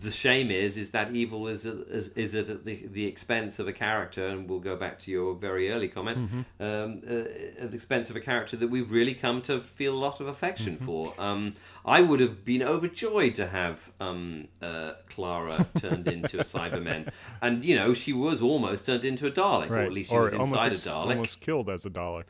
the 0.00 0.10
shame 0.10 0.52
is 0.52 0.76
is 0.76 0.90
that 0.90 1.12
evil 1.12 1.48
is 1.48 1.66
is, 1.66 2.10
is 2.10 2.32
at 2.34 2.64
the, 2.64 2.86
the 2.92 3.06
expense 3.06 3.58
of 3.58 3.66
a 3.66 3.72
character, 3.72 4.28
and 4.28 4.48
we'll 4.48 4.60
go 4.60 4.76
back 4.76 5.00
to 5.00 5.10
your 5.10 5.34
very 5.34 5.72
early 5.72 5.88
comment, 5.88 6.18
mm-hmm. 6.18 6.62
um, 6.62 7.02
uh, 7.08 7.62
at 7.62 7.70
the 7.70 7.74
expense 7.74 8.08
of 8.08 8.14
a 8.14 8.20
character 8.20 8.56
that 8.56 8.68
we've 8.68 8.90
really 8.90 9.14
come 9.14 9.42
to 9.42 9.60
feel 9.60 9.94
a 9.94 9.98
lot 9.98 10.20
of 10.20 10.28
affection 10.28 10.76
mm-hmm. 10.76 10.86
for. 10.86 11.14
Um, 11.18 11.54
I 11.84 12.02
would 12.02 12.20
have 12.20 12.44
been 12.44 12.62
overjoyed 12.62 13.34
to 13.36 13.48
have 13.48 13.90
um, 14.00 14.46
uh, 14.62 14.92
Clara 15.08 15.66
turned 15.78 16.06
into 16.06 16.38
a 16.38 16.44
Cyberman, 16.44 17.10
and 17.42 17.64
you 17.64 17.74
know 17.74 17.94
she 17.94 18.12
was 18.12 18.40
almost 18.40 18.86
turned 18.86 19.04
into 19.04 19.26
a 19.26 19.30
Dalek, 19.32 19.70
right. 19.70 19.72
or 19.72 19.82
at 19.82 19.92
least 19.92 20.10
she 20.10 20.16
or 20.16 20.22
was 20.22 20.34
inside 20.34 20.70
ex- 20.70 20.86
a 20.86 20.90
Dalek, 20.90 21.10
almost 21.10 21.40
killed 21.40 21.68
as 21.68 21.84
a 21.84 21.90
Dalek 21.90 22.26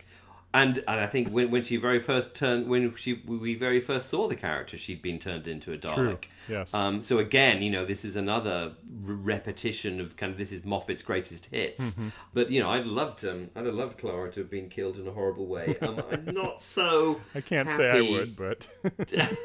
and 0.52 0.78
and 0.78 1.00
I 1.00 1.06
think 1.06 1.28
when 1.30 1.50
when 1.50 1.62
she 1.62 1.76
very 1.76 2.00
first 2.00 2.34
turned 2.34 2.66
when 2.66 2.94
she 2.96 3.22
we 3.24 3.54
very 3.54 3.80
first 3.80 4.08
saw 4.08 4.26
the 4.26 4.34
character, 4.34 4.76
she'd 4.76 5.00
been 5.00 5.18
turned 5.18 5.46
into 5.46 5.72
a 5.72 5.78
Dalek. 5.78 5.94
True. 5.94 6.18
Yes. 6.48 6.74
Um, 6.74 7.00
so 7.02 7.18
again, 7.18 7.62
you 7.62 7.70
know, 7.70 7.84
this 7.84 8.04
is 8.04 8.16
another 8.16 8.72
repetition 8.90 10.00
of 10.00 10.16
kind 10.16 10.32
of 10.32 10.38
this 10.38 10.50
is 10.50 10.64
Moffat's 10.64 11.02
greatest 11.02 11.46
hits. 11.46 11.92
Mm-hmm. 11.92 12.08
But 12.34 12.50
you 12.50 12.60
know, 12.60 12.70
I'd 12.70 12.86
loved 12.86 13.24
um, 13.24 13.50
I'd 13.54 13.66
have 13.66 13.74
loved 13.74 13.98
Clara 13.98 14.30
to 14.32 14.40
have 14.40 14.50
been 14.50 14.68
killed 14.68 14.96
in 14.96 15.06
a 15.06 15.12
horrible 15.12 15.46
way. 15.46 15.76
Um, 15.90 16.02
I'm 16.10 16.26
not 16.26 16.60
so. 16.60 17.22
I 17.34 17.40
can't 17.40 17.66
happy. 17.66 17.82
say 17.82 17.90
I 17.90 18.00
would, 18.02 18.36
but. 18.36 18.68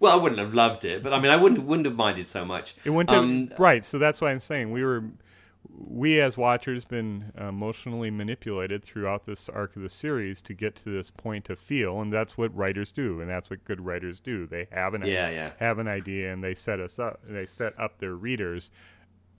well, 0.00 0.12
I 0.12 0.16
wouldn't 0.16 0.38
have 0.38 0.54
loved 0.54 0.84
it, 0.84 1.02
but 1.02 1.12
I 1.12 1.18
mean, 1.18 1.30
I 1.30 1.36
wouldn't 1.36 1.64
wouldn't 1.64 1.86
have 1.86 1.96
minded 1.96 2.28
so 2.28 2.44
much. 2.44 2.76
It 2.84 2.90
wouldn't 2.90 3.10
have, 3.10 3.18
um, 3.18 3.52
right. 3.58 3.82
So 3.82 3.98
that's 3.98 4.20
why 4.20 4.30
I'm 4.30 4.38
saying 4.38 4.70
we 4.70 4.84
were 4.84 5.02
we 5.68 6.20
as 6.20 6.36
watchers 6.36 6.84
been 6.84 7.32
emotionally 7.38 8.10
manipulated 8.10 8.82
throughout 8.82 9.26
this 9.26 9.48
arc 9.48 9.76
of 9.76 9.82
the 9.82 9.88
series 9.88 10.42
to 10.42 10.54
get 10.54 10.74
to 10.74 10.90
this 10.90 11.10
point 11.10 11.50
of 11.50 11.58
feel 11.58 12.00
and 12.00 12.12
that's 12.12 12.36
what 12.36 12.54
writers 12.54 12.92
do 12.92 13.20
and 13.20 13.30
that's 13.30 13.48
what 13.48 13.64
good 13.64 13.80
writers 13.80 14.20
do 14.20 14.46
they 14.46 14.66
have 14.70 14.94
an 14.94 15.02
yeah, 15.06 15.26
idea, 15.26 15.36
yeah. 15.36 15.50
have 15.58 15.78
an 15.78 15.88
idea 15.88 16.32
and 16.32 16.42
they 16.42 16.54
set 16.54 16.80
us 16.80 16.98
up 16.98 17.20
they 17.28 17.46
set 17.46 17.78
up 17.78 17.98
their 17.98 18.14
readers 18.14 18.70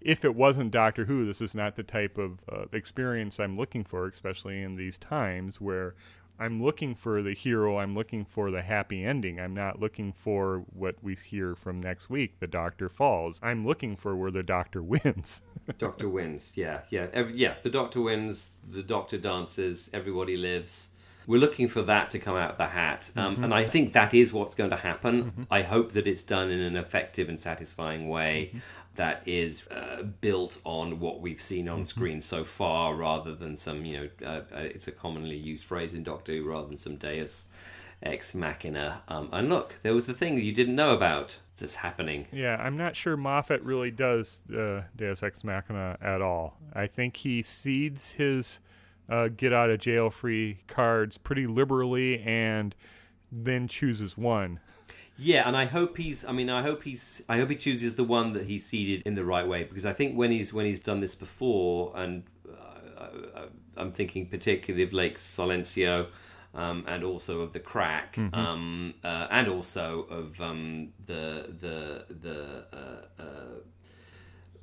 if 0.03 0.25
it 0.25 0.36
wasn't 0.36 0.71
Doctor 0.71 1.05
Who, 1.05 1.25
this 1.25 1.41
is 1.41 1.55
not 1.55 1.75
the 1.75 1.83
type 1.83 2.17
of 2.17 2.39
uh, 2.51 2.65
experience 2.73 3.39
I'm 3.39 3.57
looking 3.57 3.83
for, 3.83 4.05
especially 4.05 4.62
in 4.62 4.75
these 4.75 4.97
times 4.97 5.62
where 5.62 5.95
I'm 6.39 6.62
looking 6.63 6.96
for 6.96 7.22
the 7.22 7.34
hero. 7.34 7.78
I'm 7.78 7.96
looking 7.96 8.26
for 8.26 8.52
the 8.52 8.62
happy 8.62 9.04
ending. 9.04 9.39
I'm 9.39 9.54
not 9.54 9.80
looking 9.80 10.13
for 10.13 10.65
what 10.74 10.96
we 11.02 11.15
hear 11.15 11.56
from 11.56 11.82
next 11.82 12.10
week. 12.10 12.39
The 12.39 12.48
doctor 12.48 12.89
falls. 12.89 13.39
I'm 13.43 13.65
looking 13.65 13.96
for 13.96 14.15
where 14.15 14.32
the 14.32 14.43
doctor 14.43 14.82
wins. 14.84 15.41
doctor 15.78 16.10
wins. 16.10 16.54
Yeah, 16.56 16.82
yeah, 16.89 17.08
Every, 17.13 17.36
yeah. 17.36 17.56
The 17.62 17.69
doctor 17.69 18.02
wins. 18.02 18.52
The 18.69 18.84
doctor 18.84 19.17
dances. 19.17 19.89
Everybody 19.93 20.38
lives. 20.38 20.89
We're 21.26 21.39
looking 21.39 21.69
for 21.69 21.82
that 21.84 22.12
to 22.12 22.19
come 22.19 22.36
out 22.36 22.52
of 22.52 22.58
the 22.58 22.67
hat, 22.67 23.10
um, 23.15 23.36
mm-hmm. 23.36 23.46
and 23.46 23.54
I 23.54 23.63
think 23.63 23.93
that 23.93 24.13
is 24.13 24.34
what's 24.34 24.56
going 24.56 24.72
to 24.72 24.76
happen. 24.76 25.24
Mm-hmm. 25.24 25.43
I 25.50 25.62
hope 25.62 25.93
that 25.93 26.06
it's 26.06 26.22
done 26.22 26.50
in 26.50 26.60
an 26.60 26.76
effective 26.76 27.30
and 27.30 27.39
satisfying 27.39 28.10
way. 28.10 28.50
Mm-hmm 28.50 28.60
that 28.95 29.23
is 29.25 29.67
uh, 29.67 30.03
built 30.21 30.60
on 30.63 30.99
what 30.99 31.21
we've 31.21 31.41
seen 31.41 31.67
on 31.67 31.77
mm-hmm. 31.79 31.86
screen 31.86 32.21
so 32.21 32.43
far, 32.43 32.95
rather 32.95 33.34
than 33.34 33.58
some, 33.58 33.86
you 33.86 33.97
know, 33.97 34.10
uh, 34.27 34.41
uh, 34.56 34.60
it's 34.60 34.88
a 34.88 34.91
commonly 34.91 35.36
used 35.36 35.65
phrase 35.65 35.93
in 35.93 36.03
Doctor 36.03 36.34
Who, 36.34 36.49
rather 36.49 36.67
than 36.67 36.77
some 36.77 36.97
Deus 36.97 37.47
Ex 38.01 38.36
Machina. 38.36 39.01
Um, 39.08 39.29
and 39.32 39.49
look, 39.49 39.75
there 39.82 39.93
was 39.93 40.06
the 40.06 40.13
thing 40.13 40.36
that 40.36 40.43
you 40.43 40.53
didn't 40.53 40.75
know 40.75 40.93
about 40.93 41.39
that's 41.58 41.75
happening. 41.75 42.27
Yeah, 42.32 42.58
I'm 42.58 42.77
not 42.77 42.95
sure 42.95 43.15
Moffat 43.15 43.62
really 43.62 43.91
does 43.91 44.39
uh, 44.51 44.84
Deus 44.95 45.23
Ex 45.23 45.43
Machina 45.43 45.97
at 46.01 46.21
all. 46.21 46.58
I 46.73 46.88
think 46.88 47.17
he 47.17 47.41
cedes 47.41 48.12
his 48.12 48.60
uh, 49.10 49.29
get 49.29 49.53
out 49.53 49.69
of 49.69 49.79
jail 49.79 50.10
free 50.10 50.60
cards 50.67 51.17
pretty 51.17 51.47
liberally 51.47 52.21
and 52.21 52.75
then 53.32 53.67
chooses 53.67 54.17
one. 54.17 54.60
Yeah, 55.17 55.47
and 55.47 55.56
I 55.56 55.65
hope 55.65 55.97
he's. 55.97 56.26
I 56.26 56.32
mean, 56.32 56.49
I 56.49 56.63
hope 56.63 56.84
he's. 56.84 57.21
I 57.30 57.38
hope 57.38 57.49
he 57.49 57.56
chooses 57.56 57.95
the 57.95 58.04
one 58.04 58.34
that 58.34 58.47
he 58.47 58.58
seeded 58.60 59.04
in 59.06 59.13
the 59.15 59.23
right 59.23 59.47
way 59.47 59.63
because 59.63 59.86
I 59.86 59.93
think 59.93 60.15
when 60.15 60.32
he's 60.32 60.54
when 60.54 60.65
he's 60.65 60.80
done 60.80 61.02
this 61.02 61.13
before, 61.15 61.93
and 61.95 62.23
uh, 62.97 63.45
I'm 63.78 63.91
thinking 63.91 64.26
particularly 64.28 64.84
of 64.84 64.91
Lake 64.91 65.17
Silencio, 65.19 66.08
um, 66.56 66.84
and 66.88 67.04
also 67.04 67.41
of 67.41 67.54
the 67.54 67.60
crack, 67.60 68.15
Mm-hmm. 68.15 68.34
um, 68.34 68.93
uh, 69.04 69.28
and 69.30 69.47
also 69.47 70.04
of 70.10 70.39
um, 70.41 70.89
the 71.06 71.47
the 71.60 72.06
the. 72.21 72.65
Uh, 72.73 73.21
uh, 73.21 73.26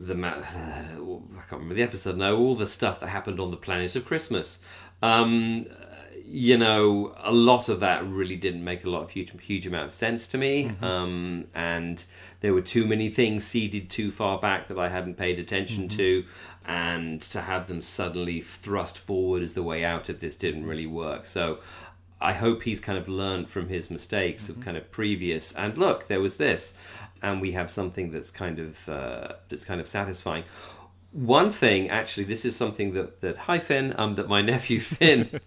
the 0.03 0.15
ma- 0.15 0.29
I 0.39 1.43
can't 1.49 1.53
remember 1.53 1.75
the 1.75 1.83
episode 1.83 2.17
now. 2.17 2.35
All 2.35 2.55
the 2.55 2.67
stuff 2.67 3.01
that 3.01 3.09
happened 3.09 3.39
on 3.39 3.51
the 3.51 3.57
planet 3.59 3.95
of 3.97 4.05
Christmas. 4.07 4.59
Um, 5.03 5.67
you 6.25 6.57
know, 6.57 7.15
a 7.19 7.33
lot 7.33 7.69
of 7.69 7.81
that 7.81 8.07
really 8.07 8.37
didn't 8.37 8.63
make 8.63 8.85
a 8.85 8.91
lot 8.91 9.03
of 9.03 9.11
huge, 9.11 9.33
huge 9.43 9.67
amount 9.67 9.87
of 9.87 9.93
sense 9.93 10.29
to 10.29 10.39
me. 10.39 10.73
Um, 10.81 11.47
and 11.55 12.05
there 12.41 12.55
were 12.55 12.63
too 12.63 12.87
many 12.87 13.11
things 13.11 13.45
seeded 13.45 13.91
too 13.91 14.11
far 14.11 14.39
back 14.39 14.69
that 14.69 14.79
I 14.79 14.89
hadn't 14.89 15.17
paid 15.17 15.39
attention 15.39 15.89
to. 15.91 16.25
And 16.67 17.21
to 17.23 17.41
have 17.41 17.67
them 17.67 17.81
suddenly 17.81 18.43
thrust 18.43 18.99
forward 18.99 19.43
as 19.43 19.55
the 19.55 19.63
way 19.63 19.85
out 19.85 20.09
of 20.09 20.21
this 20.21 20.37
didn't 20.37 20.67
really 20.67 20.87
work. 20.87 21.27
So 21.27 21.59
I 22.21 22.35
hope 22.35 22.63
he's 22.63 22.81
kind 22.81 22.99
of 22.99 23.09
learned 23.09 23.49
from 23.49 23.69
his 23.69 23.91
mistakes 23.91 24.49
of 24.49 24.61
kind 24.61 24.77
of 24.77 24.91
previous. 24.91 25.53
And 25.55 25.77
look, 25.79 26.09
there 26.09 26.21
was 26.21 26.37
this, 26.37 26.75
and 27.23 27.41
we 27.41 27.53
have 27.53 27.71
something 27.71 28.11
that's 28.11 28.31
kind 28.31 28.59
of 28.59 28.89
uh, 28.89 29.33
that's 29.49 29.65
kind 29.65 29.81
of 29.81 29.89
satisfying. 29.89 30.45
One 31.13 31.51
thing, 31.51 31.91
actually, 31.91 32.25
this 32.25 32.45
is 32.45 32.55
something 32.55 32.93
that 32.95 33.21
that 33.21 33.37
hi 33.37 33.59
Finn, 33.59 33.95
um, 33.99 34.15
that 34.15 34.29
my 34.29 34.43
nephew 34.53 34.81
Finn 34.81 35.41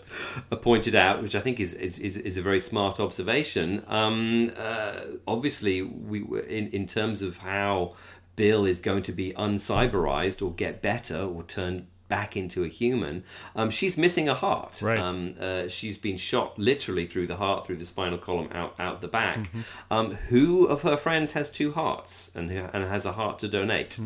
pointed 0.62 0.94
out, 0.94 1.22
which 1.22 1.34
I 1.34 1.40
think 1.40 1.58
is 1.58 1.74
is, 1.74 1.98
is, 1.98 2.16
is 2.16 2.36
a 2.36 2.42
very 2.42 2.60
smart 2.60 3.00
observation. 3.00 3.82
Um, 3.88 4.52
uh, 4.56 5.00
obviously, 5.26 5.82
we 5.82 6.20
in 6.48 6.68
in 6.70 6.86
terms 6.86 7.20
of 7.22 7.38
how 7.38 7.94
Bill 8.36 8.64
is 8.64 8.80
going 8.80 9.02
to 9.04 9.12
be 9.12 9.32
uncyberized 9.32 10.40
or 10.40 10.52
get 10.52 10.80
better 10.80 11.20
or 11.20 11.42
turn 11.42 11.88
back 12.12 12.36
into 12.36 12.62
a 12.62 12.68
human. 12.68 13.24
Um, 13.56 13.70
she's 13.70 13.96
missing 13.96 14.28
a 14.28 14.34
heart. 14.34 14.82
Right. 14.82 14.98
Um, 14.98 15.34
uh, 15.40 15.68
she's 15.68 15.96
been 15.96 16.18
shot 16.18 16.58
literally 16.58 17.06
through 17.06 17.26
the 17.26 17.36
heart, 17.36 17.66
through 17.66 17.76
the 17.76 17.86
spinal 17.86 18.18
column, 18.18 18.50
out 18.52 18.74
out 18.78 19.00
the 19.00 19.08
back. 19.08 19.50
Um, 19.90 20.16
who 20.28 20.66
of 20.66 20.82
her 20.82 20.98
friends 20.98 21.32
has 21.32 21.50
two 21.50 21.72
hearts 21.72 22.30
and 22.34 22.50
and 22.50 22.84
has 22.84 23.06
a 23.06 23.12
heart 23.12 23.38
to 23.38 23.48
donate? 23.48 23.98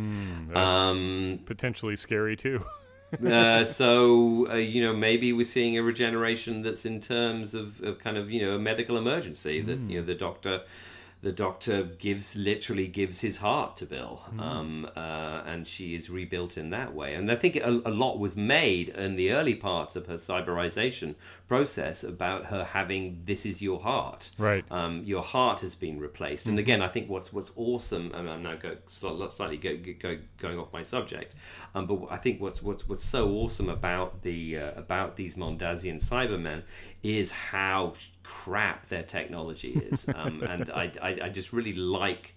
Um, 0.54 1.40
potentially 1.46 1.96
scary 1.96 2.36
too. 2.36 2.64
uh, 3.26 3.64
so 3.80 4.48
uh, 4.50 4.54
you 4.54 4.80
know 4.84 4.94
maybe 4.94 5.32
we're 5.32 5.44
seeing 5.44 5.76
a 5.76 5.82
regeneration 5.82 6.62
that's 6.62 6.84
in 6.86 7.00
terms 7.00 7.54
of, 7.54 7.82
of 7.82 7.98
kind 7.98 8.16
of 8.16 8.30
you 8.30 8.40
know 8.40 8.54
a 8.54 8.58
medical 8.60 8.96
emergency 8.96 9.60
that 9.62 9.78
you 9.90 9.98
know 9.98 10.06
the 10.06 10.14
doctor 10.14 10.62
the 11.22 11.32
doctor 11.32 11.82
gives 11.82 12.36
literally 12.36 12.86
gives 12.86 13.20
his 13.20 13.38
heart 13.38 13.76
to 13.78 13.86
Bill 13.86 14.22
um, 14.38 14.88
uh, 14.96 15.42
and 15.46 15.66
she 15.66 15.94
is 15.94 16.10
rebuilt 16.10 16.56
in 16.58 16.70
that 16.70 16.94
way. 16.94 17.14
And 17.14 17.30
I 17.32 17.36
think 17.36 17.56
a, 17.56 17.80
a 17.84 17.90
lot 17.90 18.18
was 18.18 18.36
made 18.36 18.90
in 18.90 19.16
the 19.16 19.32
early 19.32 19.54
parts 19.54 19.96
of 19.96 20.06
her 20.06 20.14
cyberization 20.14 21.14
process 21.48 22.02
about 22.02 22.46
her 22.46 22.64
having 22.64 23.22
this 23.24 23.46
is 23.46 23.62
your 23.62 23.80
heart 23.80 24.30
Right. 24.38 24.64
um, 24.70 25.02
your 25.04 25.22
heart 25.22 25.60
has 25.60 25.74
been 25.74 26.00
replaced. 26.00 26.46
And 26.46 26.58
again, 26.58 26.82
I 26.82 26.88
think 26.88 27.08
what's 27.08 27.32
what's 27.32 27.52
awesome. 27.56 28.12
And 28.14 28.28
I'm 28.28 28.42
now 28.42 28.56
go, 28.56 28.76
slightly 28.88 29.56
go, 29.56 29.76
go, 30.00 30.18
going 30.38 30.58
off 30.58 30.72
my 30.72 30.82
subject, 30.82 31.34
um, 31.74 31.86
but 31.86 32.06
I 32.10 32.16
think 32.16 32.40
what's 32.40 32.62
what's 32.62 32.88
what's 32.88 33.04
so 33.04 33.30
awesome 33.30 33.68
about 33.68 34.22
the 34.22 34.58
uh, 34.58 34.72
about 34.76 35.16
these 35.16 35.36
Mondasian 35.36 35.96
Cybermen 35.96 36.62
is 37.02 37.30
how 37.30 37.94
crap 38.22 38.88
their 38.88 39.04
technology 39.04 39.80
is, 39.90 40.06
um, 40.14 40.42
and 40.42 40.70
I, 40.70 40.92
I 41.00 41.18
I 41.24 41.28
just 41.28 41.52
really 41.52 41.74
like 41.74 42.35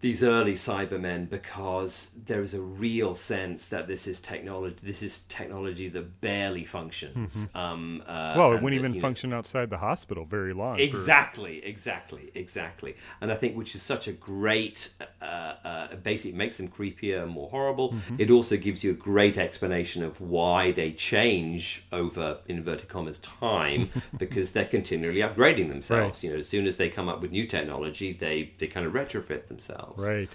these 0.00 0.22
early 0.22 0.54
Cybermen 0.54 1.28
because 1.28 2.10
there 2.26 2.40
is 2.40 2.54
a 2.54 2.60
real 2.60 3.16
sense 3.16 3.66
that 3.66 3.88
this 3.88 4.06
is 4.06 4.20
technology. 4.20 4.76
This 4.82 5.02
is 5.02 5.20
technology 5.22 5.88
that 5.88 6.20
barely 6.20 6.64
functions. 6.64 7.48
Um, 7.54 8.02
uh, 8.06 8.34
well, 8.36 8.52
it 8.52 8.62
wouldn't 8.62 8.80
that, 8.80 8.88
even 8.88 8.94
you 8.94 9.00
know, 9.00 9.06
function 9.08 9.32
outside 9.32 9.70
the 9.70 9.78
hospital 9.78 10.24
very 10.24 10.52
long. 10.52 10.76
for- 10.76 10.82
Exactly, 10.82 11.64
exactly, 11.64 12.30
exactly. 12.34 12.94
And 13.20 13.32
I 13.32 13.34
think 13.34 13.56
which 13.56 13.74
is 13.74 13.82
such 13.82 14.06
a 14.06 14.12
great, 14.12 14.90
uh, 15.20 15.24
uh, 15.24 15.96
basically 15.96 16.30
it 16.30 16.36
makes 16.36 16.58
them 16.58 16.68
creepier 16.68 17.24
and 17.24 17.32
more 17.32 17.50
horrible. 17.50 17.94
It 18.18 18.30
also 18.30 18.56
gives 18.56 18.84
you 18.84 18.92
a 18.92 18.94
great 18.94 19.36
explanation 19.36 20.04
of 20.04 20.20
why 20.20 20.70
they 20.70 20.92
change 20.92 21.86
over 21.92 22.38
inverted 22.46 22.88
commas 22.88 23.18
time 23.18 23.90
because 24.16 24.52
they're 24.52 24.64
continually 24.64 25.20
upgrading 25.20 25.70
themselves. 25.70 26.18
Right. 26.18 26.22
You 26.22 26.30
know, 26.34 26.38
as 26.38 26.48
soon 26.48 26.68
as 26.68 26.76
they 26.76 26.88
come 26.88 27.08
up 27.08 27.20
with 27.20 27.32
new 27.32 27.46
technology, 27.48 28.12
they 28.12 28.52
they 28.58 28.68
kind 28.68 28.86
of 28.86 28.92
retrofit 28.92 29.48
themselves. 29.48 29.87
Right. 29.96 30.28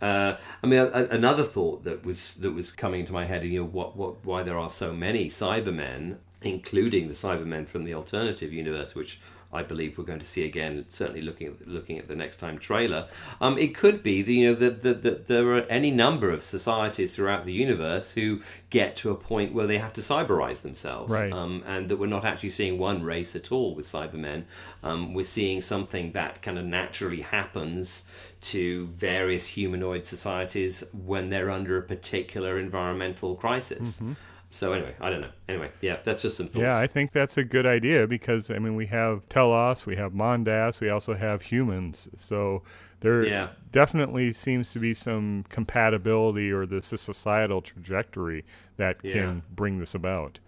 Uh, 0.00 0.36
I 0.62 0.66
mean, 0.66 0.78
a, 0.78 0.86
a- 0.86 1.08
another 1.08 1.44
thought 1.44 1.84
that 1.84 2.04
was 2.04 2.34
that 2.34 2.52
was 2.52 2.70
coming 2.70 3.00
into 3.00 3.12
my 3.12 3.24
head, 3.24 3.44
you 3.44 3.60
know, 3.60 3.66
what, 3.68 3.96
what, 3.96 4.24
why 4.24 4.42
there 4.44 4.58
are 4.58 4.70
so 4.70 4.92
many 4.92 5.28
Cybermen, 5.28 6.18
including 6.42 7.08
the 7.08 7.14
Cybermen 7.14 7.66
from 7.66 7.84
the 7.84 7.94
alternative 7.94 8.52
universe, 8.52 8.94
which 8.94 9.20
I 9.52 9.62
believe 9.62 9.96
we're 9.96 10.04
going 10.04 10.18
to 10.20 10.26
see 10.26 10.44
again. 10.44 10.84
Certainly, 10.88 11.22
looking 11.22 11.46
at 11.48 11.66
looking 11.66 11.98
at 11.98 12.06
the 12.06 12.14
next 12.14 12.36
time 12.36 12.58
trailer, 12.58 13.08
um, 13.40 13.56
it 13.58 13.74
could 13.74 14.02
be 14.04 14.22
that 14.22 14.30
you 14.32 14.48
know 14.50 14.54
that 14.54 14.82
that 14.82 15.02
that 15.02 15.26
there 15.26 15.48
are 15.56 15.62
any 15.62 15.90
number 15.90 16.30
of 16.30 16.44
societies 16.44 17.16
throughout 17.16 17.44
the 17.46 17.52
universe 17.52 18.12
who 18.12 18.40
get 18.70 18.94
to 18.96 19.10
a 19.10 19.14
point 19.16 19.52
where 19.54 19.66
they 19.66 19.78
have 19.78 19.94
to 19.94 20.02
cyberize 20.02 20.60
themselves, 20.60 21.12
Right. 21.14 21.32
um, 21.32 21.64
and 21.66 21.88
that 21.88 21.96
we're 21.96 22.06
not 22.06 22.24
actually 22.26 22.50
seeing 22.50 22.78
one 22.78 23.02
race 23.02 23.34
at 23.34 23.50
all 23.50 23.74
with 23.74 23.86
Cybermen. 23.86 24.44
Um, 24.82 25.12
we're 25.14 25.24
seeing 25.24 25.60
something 25.62 26.12
that 26.12 26.42
kind 26.42 26.58
of 26.58 26.66
naturally 26.66 27.22
happens 27.22 28.04
to 28.40 28.86
various 28.88 29.48
humanoid 29.48 30.04
societies 30.04 30.84
when 30.92 31.30
they're 31.30 31.50
under 31.50 31.76
a 31.78 31.82
particular 31.82 32.58
environmental 32.58 33.34
crisis. 33.34 33.96
Mm-hmm. 33.96 34.12
So 34.50 34.72
anyway, 34.72 34.94
I 35.00 35.10
don't 35.10 35.20
know. 35.20 35.30
Anyway, 35.48 35.70
yeah, 35.82 35.98
that's 36.02 36.22
just 36.22 36.38
some 36.38 36.46
thoughts. 36.46 36.62
Yeah, 36.62 36.78
I 36.78 36.86
think 36.86 37.12
that's 37.12 37.36
a 37.36 37.44
good 37.44 37.66
idea 37.66 38.06
because 38.06 38.50
I 38.50 38.58
mean 38.58 38.76
we 38.76 38.86
have 38.86 39.28
Telos, 39.28 39.84
we 39.84 39.96
have 39.96 40.12
Mondas, 40.12 40.80
we 40.80 40.88
also 40.88 41.14
have 41.14 41.42
humans. 41.42 42.08
So 42.16 42.62
there 43.00 43.26
Yeah. 43.26 43.48
definitely 43.72 44.32
seems 44.32 44.72
to 44.72 44.78
be 44.78 44.94
some 44.94 45.44
compatibility 45.50 46.50
or 46.50 46.64
the 46.66 46.80
societal 46.80 47.60
trajectory 47.60 48.44
that 48.78 48.96
Yeah. 49.02 49.12
can 49.12 49.42
bring 49.54 49.78
this 49.80 49.94
about. 49.94 50.38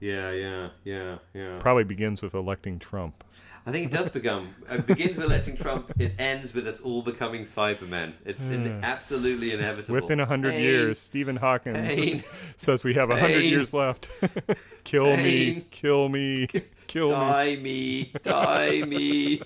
yeah, 0.00 0.30
yeah, 0.30 0.68
yeah, 0.84 1.18
yeah. 1.34 1.58
Probably 1.58 1.84
begins 1.84 2.22
with 2.22 2.32
electing 2.34 2.78
Trump. 2.78 3.22
I 3.70 3.72
think 3.72 3.86
it 3.86 3.92
does 3.92 4.08
become. 4.08 4.52
It 4.68 4.84
begins 4.84 5.16
with 5.16 5.26
electing 5.26 5.56
Trump. 5.56 5.92
It 5.96 6.14
ends 6.18 6.52
with 6.52 6.66
us 6.66 6.80
all 6.80 7.02
becoming 7.02 7.42
Cybermen. 7.42 8.14
It's 8.24 8.48
in, 8.48 8.82
absolutely 8.82 9.52
inevitable. 9.52 9.94
Within 9.94 10.18
a 10.18 10.26
hundred 10.26 10.54
years, 10.54 10.98
Stephen 10.98 11.36
Hawking 11.36 12.24
says 12.56 12.82
we 12.82 12.94
have 12.94 13.10
a 13.10 13.20
hundred 13.20 13.42
years 13.42 13.72
left. 13.72 14.10
kill 14.82 15.16
me, 15.16 15.66
kill 15.70 16.08
me, 16.08 16.48
kill 16.88 17.06
me. 17.06 17.12
die 17.12 17.56
me, 17.62 18.12
die 18.24 18.82
me. 18.82 19.42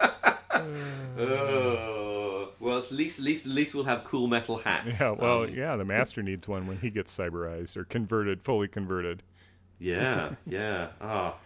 oh, 1.18 2.50
well, 2.60 2.76
at 2.76 2.92
least, 2.92 3.20
at 3.20 3.24
least, 3.24 3.46
at 3.46 3.52
least 3.52 3.74
we'll 3.74 3.84
have 3.84 4.04
cool 4.04 4.26
metal 4.26 4.58
hats. 4.58 5.00
Yeah, 5.00 5.12
well, 5.12 5.44
Um, 5.44 5.54
yeah, 5.54 5.76
the 5.76 5.84
master 5.86 6.22
needs 6.22 6.46
one 6.46 6.66
when 6.66 6.76
he 6.76 6.90
gets 6.90 7.16
cyberized 7.16 7.74
or 7.74 7.84
converted, 7.84 8.42
fully 8.42 8.68
converted. 8.68 9.22
Yeah, 9.78 10.34
yeah. 10.44 10.88
Ah, 11.00 11.38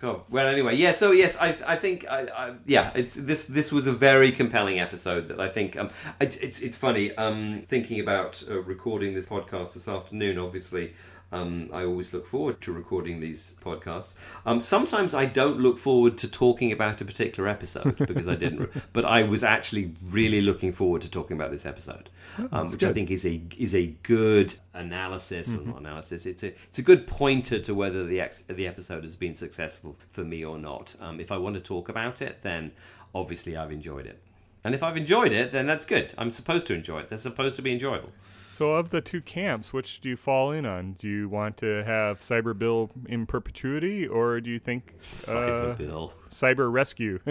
God. 0.00 0.22
Well, 0.28 0.48
anyway, 0.48 0.76
yeah. 0.76 0.92
So 0.92 1.12
yes, 1.12 1.36
I, 1.40 1.56
I 1.66 1.76
think, 1.76 2.06
I, 2.08 2.26
I, 2.36 2.54
yeah, 2.66 2.90
it's 2.94 3.14
this. 3.14 3.44
This 3.44 3.70
was 3.72 3.86
a 3.86 3.92
very 3.92 4.32
compelling 4.32 4.80
episode 4.80 5.28
that 5.28 5.40
I 5.40 5.48
think. 5.48 5.76
Um, 5.76 5.90
it, 6.20 6.36
it's 6.42 6.60
it's 6.60 6.76
funny. 6.76 7.14
Um, 7.16 7.62
thinking 7.64 8.00
about 8.00 8.42
uh, 8.50 8.60
recording 8.62 9.14
this 9.14 9.26
podcast 9.26 9.74
this 9.74 9.88
afternoon. 9.88 10.38
Obviously, 10.38 10.94
um, 11.34 11.70
I 11.72 11.84
always 11.84 12.12
look 12.12 12.26
forward 12.26 12.60
to 12.62 12.72
recording 12.72 13.20
these 13.20 13.54
podcasts. 13.64 14.16
Um, 14.46 14.60
sometimes 14.60 15.14
I 15.14 15.26
don't 15.26 15.60
look 15.60 15.78
forward 15.78 16.16
to 16.18 16.28
talking 16.28 16.72
about 16.72 17.00
a 17.00 17.04
particular 17.04 17.48
episode 17.48 17.96
because 17.96 18.28
I 18.28 18.34
didn't. 18.34 18.60
re- 18.60 18.68
but 18.92 19.04
I 19.04 19.22
was 19.22 19.42
actually 19.42 19.94
really 20.02 20.40
looking 20.40 20.72
forward 20.72 21.02
to 21.02 21.10
talking 21.10 21.36
about 21.36 21.50
this 21.50 21.66
episode, 21.66 22.10
um, 22.52 22.70
which 22.70 22.84
I 22.84 22.92
think 22.92 23.10
is 23.10 23.26
a 23.26 23.42
is 23.56 23.74
a 23.74 23.86
good 24.02 24.54
analysis 24.72 25.48
or 25.48 25.62
not 25.62 25.80
analysis. 25.80 26.26
It's 26.26 26.42
a 26.42 26.54
it's 26.68 26.78
a 26.78 26.82
good 26.82 27.06
pointer 27.06 27.58
to 27.58 27.74
whether 27.74 28.04
the 28.04 28.20
ex, 28.20 28.42
the 28.42 28.66
episode 28.66 29.04
has 29.04 29.16
been 29.16 29.34
successful 29.34 29.96
for 30.10 30.24
me 30.24 30.44
or 30.44 30.58
not. 30.58 30.94
Um, 31.00 31.20
if 31.20 31.32
I 31.32 31.36
want 31.36 31.54
to 31.54 31.60
talk 31.60 31.88
about 31.88 32.22
it, 32.22 32.42
then 32.42 32.72
obviously 33.14 33.56
I've 33.56 33.72
enjoyed 33.72 34.06
it. 34.06 34.20
And 34.64 34.74
if 34.74 34.82
I've 34.82 34.96
enjoyed 34.96 35.32
it, 35.32 35.52
then 35.52 35.66
that's 35.66 35.84
good. 35.84 36.14
I'm 36.16 36.30
supposed 36.30 36.66
to 36.68 36.74
enjoy 36.74 37.00
it. 37.00 37.08
They're 37.10 37.18
supposed 37.18 37.56
to 37.56 37.62
be 37.62 37.70
enjoyable. 37.72 38.10
So, 38.54 38.74
of 38.74 38.90
the 38.90 39.00
two 39.00 39.20
camps, 39.20 39.72
which 39.72 40.00
do 40.00 40.08
you 40.08 40.16
fall 40.16 40.52
in 40.52 40.64
on? 40.64 40.92
Do 40.92 41.08
you 41.08 41.28
want 41.28 41.56
to 41.56 41.82
have 41.84 42.20
Cyber 42.20 42.56
Bill 42.56 42.88
in 43.06 43.26
perpetuity, 43.26 44.06
or 44.06 44.40
do 44.40 44.48
you 44.48 44.60
think 44.60 44.94
Cyber 45.00 45.72
uh, 45.72 45.74
Bill. 45.74 46.12
Cyber 46.30 46.72
Rescue? 46.72 47.18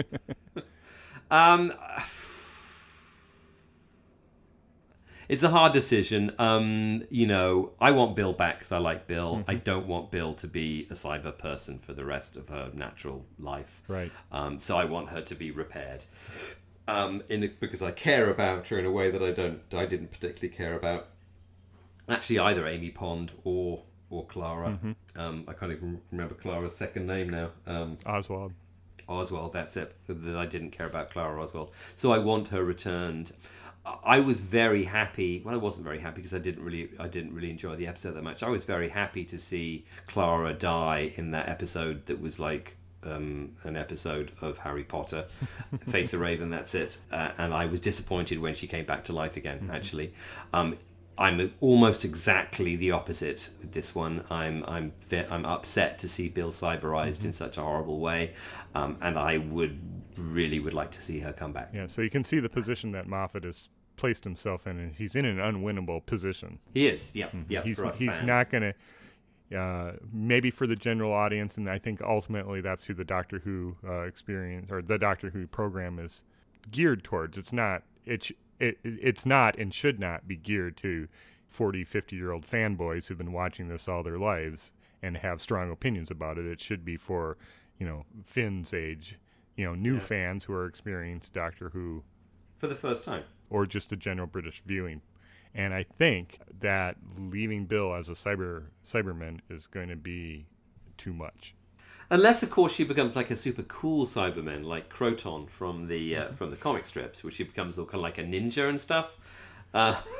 Um, 1.30 1.72
it's 5.28 5.42
a 5.42 5.48
hard 5.48 5.72
decision. 5.72 6.32
Um, 6.38 7.04
you 7.10 7.26
know, 7.26 7.72
I 7.80 7.90
want 7.90 8.14
Bill 8.14 8.32
back 8.32 8.58
because 8.58 8.72
I 8.72 8.78
like 8.78 9.06
Bill. 9.06 9.42
I 9.48 9.54
don't 9.54 9.86
want 9.86 10.10
Bill 10.10 10.34
to 10.34 10.46
be 10.46 10.86
a 10.90 10.94
cyber 10.94 11.36
person 11.36 11.78
for 11.78 11.92
the 11.92 12.04
rest 12.04 12.36
of 12.36 12.50
her 12.50 12.70
natural 12.74 13.24
life. 13.38 13.82
Right. 13.88 14.12
Um, 14.30 14.60
so 14.60 14.76
I 14.76 14.84
want 14.84 15.08
her 15.08 15.22
to 15.22 15.34
be 15.34 15.50
repaired. 15.50 16.04
Um, 16.86 17.22
in 17.30 17.42
a, 17.42 17.48
because 17.48 17.82
I 17.82 17.90
care 17.90 18.30
about 18.30 18.68
her 18.68 18.78
in 18.78 18.84
a 18.84 18.92
way 18.92 19.10
that 19.10 19.22
I 19.22 19.32
don't. 19.32 19.62
I 19.72 19.86
didn't 19.86 20.12
particularly 20.12 20.54
care 20.54 20.76
about. 20.76 21.08
Actually, 22.08 22.38
either 22.40 22.66
Amy 22.66 22.90
Pond 22.90 23.32
or 23.44 23.82
or 24.10 24.26
Clara. 24.26 24.78
Um, 25.16 25.44
I 25.48 25.52
can't 25.52 25.72
even 25.72 26.00
remember 26.12 26.34
Clara's 26.34 26.76
second 26.76 27.06
name 27.06 27.30
now. 27.30 27.50
Um, 27.66 27.96
Oswald. 28.06 28.52
Oswald, 29.08 29.52
that's 29.52 29.76
it. 29.76 29.96
That 30.08 30.36
I 30.36 30.46
didn't 30.46 30.70
care 30.70 30.86
about 30.86 31.10
Clara 31.10 31.42
Oswald. 31.42 31.70
So 31.94 32.12
I 32.12 32.18
want 32.18 32.48
her 32.48 32.64
returned. 32.64 33.32
I 34.04 34.20
was 34.20 34.40
very 34.40 34.84
happy. 34.84 35.42
Well, 35.44 35.54
I 35.54 35.58
wasn't 35.58 35.84
very 35.84 35.98
happy 35.98 36.16
because 36.16 36.32
I 36.32 36.38
didn't 36.38 36.64
really, 36.64 36.90
I 36.98 37.08
didn't 37.08 37.34
really 37.34 37.50
enjoy 37.50 37.76
the 37.76 37.86
episode 37.86 38.12
that 38.12 38.22
much. 38.22 38.42
I 38.42 38.48
was 38.48 38.64
very 38.64 38.88
happy 38.88 39.24
to 39.26 39.38
see 39.38 39.84
Clara 40.06 40.54
die 40.54 41.12
in 41.16 41.32
that 41.32 41.48
episode 41.48 42.06
that 42.06 42.20
was 42.20 42.38
like 42.38 42.76
um, 43.02 43.52
an 43.64 43.76
episode 43.76 44.32
of 44.40 44.58
Harry 44.58 44.84
Potter, 44.84 45.26
Face 45.90 46.10
the 46.10 46.18
Raven. 46.18 46.48
That's 46.48 46.74
it. 46.74 46.98
Uh, 47.12 47.30
and 47.36 47.52
I 47.52 47.66
was 47.66 47.80
disappointed 47.80 48.38
when 48.38 48.54
she 48.54 48.66
came 48.66 48.86
back 48.86 49.04
to 49.04 49.12
life 49.12 49.36
again. 49.36 49.70
Actually, 49.72 50.14
um, 50.54 50.78
I'm 51.16 51.52
almost 51.60 52.04
exactly 52.04 52.76
the 52.76 52.90
opposite 52.90 53.50
with 53.60 53.72
this 53.72 53.94
one. 53.94 54.24
I'm 54.30 54.64
I'm 54.66 54.92
I'm 55.30 55.46
upset 55.46 55.98
to 56.00 56.08
see 56.08 56.28
Bill 56.28 56.50
cyberized 56.50 57.24
in 57.24 57.32
such 57.32 57.56
a 57.56 57.62
horrible 57.62 58.00
way, 58.00 58.32
um, 58.74 58.96
and 59.00 59.18
I 59.18 59.38
would 59.38 59.78
really 60.16 60.58
would 60.60 60.74
like 60.74 60.90
to 60.92 61.02
see 61.02 61.20
her 61.20 61.32
come 61.32 61.52
back. 61.52 61.70
Yeah, 61.72 61.86
so 61.86 62.02
you 62.02 62.10
can 62.10 62.24
see 62.24 62.40
the 62.40 62.48
position 62.48 62.92
that 62.92 63.06
Moffat 63.06 63.44
has 63.44 63.68
placed 63.96 64.24
himself 64.24 64.66
in, 64.66 64.78
and 64.78 64.94
he's 64.94 65.14
in 65.14 65.24
an 65.24 65.38
unwinnable 65.38 66.04
position. 66.04 66.58
He 66.72 66.86
is, 66.88 67.14
yeah, 67.14 67.28
yeah. 67.48 67.62
he's 67.62 67.78
for 67.78 67.86
us 67.86 67.98
he's 67.98 68.10
fans. 68.10 68.26
not 68.26 68.50
going 68.50 68.74
to, 69.50 69.58
uh, 69.58 69.92
maybe 70.12 70.50
for 70.50 70.66
the 70.66 70.76
general 70.76 71.12
audience, 71.12 71.56
and 71.56 71.68
I 71.70 71.78
think 71.78 72.02
ultimately 72.02 72.60
that's 72.60 72.84
who 72.84 72.94
the 72.94 73.04
Doctor 73.04 73.38
Who 73.38 73.76
uh, 73.86 74.02
experience 74.02 74.70
or 74.70 74.82
the 74.82 74.98
Doctor 74.98 75.30
Who 75.30 75.46
program 75.46 75.98
is 75.98 76.22
geared 76.70 77.04
towards. 77.04 77.38
It's 77.38 77.52
not 77.52 77.82
it, 78.06 78.30
it 78.60 78.78
it's 78.84 79.24
not 79.26 79.58
and 79.58 79.72
should 79.74 79.98
not 80.00 80.26
be 80.28 80.36
geared 80.36 80.76
to 80.78 81.08
40, 81.48 81.84
50 81.84 82.16
year 82.16 82.32
old 82.32 82.46
fanboys 82.46 83.06
who've 83.08 83.18
been 83.18 83.32
watching 83.32 83.68
this 83.68 83.86
all 83.88 84.02
their 84.02 84.18
lives 84.18 84.72
and 85.02 85.16
have 85.18 85.40
strong 85.40 85.70
opinions 85.70 86.10
about 86.10 86.38
it. 86.38 86.46
It 86.46 86.60
should 86.60 86.84
be 86.84 86.96
for 86.96 87.36
you 87.78 87.86
know 87.86 88.04
Finn's 88.24 88.72
age, 88.74 89.18
you 89.56 89.64
know, 89.64 89.74
new 89.74 89.94
Yeah. 89.94 90.00
fans 90.00 90.44
who 90.44 90.52
are 90.54 90.66
experienced 90.66 91.32
Doctor 91.32 91.70
Who 91.70 92.04
for 92.58 92.66
the 92.66 92.74
first 92.76 93.04
time. 93.04 93.24
or 93.50 93.66
just 93.66 93.92
a 93.92 93.96
general 93.96 94.26
British 94.26 94.62
viewing. 94.64 95.02
And 95.56 95.72
I 95.72 95.84
think 95.84 96.40
that 96.60 96.96
leaving 97.16 97.66
Bill 97.66 97.94
as 97.94 98.08
a 98.08 98.12
cyber 98.12 98.64
cyberman 98.84 99.38
is 99.48 99.66
going 99.68 99.88
to 99.88 99.96
be 99.96 100.46
too 100.96 101.12
much. 101.12 101.54
Unless, 102.10 102.42
of 102.42 102.50
course, 102.50 102.72
she 102.74 102.84
becomes 102.84 103.16
like 103.16 103.30
a 103.30 103.36
super 103.36 103.62
cool 103.62 104.06
Cyberman, 104.06 104.64
like 104.64 104.92
Kroton 104.92 105.48
from 105.48 105.88
the 105.88 106.16
uh, 106.16 106.32
from 106.32 106.50
the 106.50 106.56
comic 106.56 106.86
strips, 106.86 107.24
where 107.24 107.30
she 107.30 107.44
becomes 107.44 107.78
all 107.78 107.86
kind 107.86 107.96
of 107.96 108.02
like 108.02 108.18
a 108.18 108.22
ninja 108.22 108.68
and 108.68 108.78
stuff. 108.78 109.16
Uh, 109.72 110.00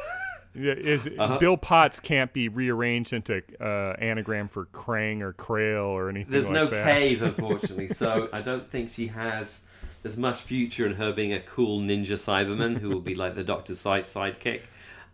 Yeah, 0.54 0.74
Is 0.74 1.06
Uh-huh. 1.06 1.38
Bill 1.38 1.56
Potts 1.56 1.98
can't 1.98 2.32
be 2.32 2.48
rearranged 2.48 3.12
into 3.12 3.42
uh, 3.60 3.96
anagram 3.98 4.48
for 4.48 4.66
Krang 4.66 5.20
or 5.20 5.32
Krail 5.32 5.86
or 5.86 6.08
anything. 6.08 6.30
there's 6.30 6.44
like 6.44 6.54
no 6.54 6.66
that. 6.68 7.00
K's, 7.00 7.22
unfortunately, 7.30 7.88
so 7.88 8.28
I 8.32 8.40
don't 8.40 8.70
think 8.70 8.90
she 8.90 9.08
has 9.08 9.62
as 10.04 10.16
much 10.16 10.36
future 10.42 10.86
in 10.86 10.94
her 10.94 11.12
being 11.12 11.32
a 11.32 11.40
cool 11.40 11.80
ninja 11.80 12.12
Cyberman 12.12 12.78
who 12.78 12.90
will 12.90 13.00
be 13.00 13.14
like 13.16 13.34
the 13.34 13.42
Doctor's 13.42 13.80
side 13.80 14.04
sidekick. 14.04 14.62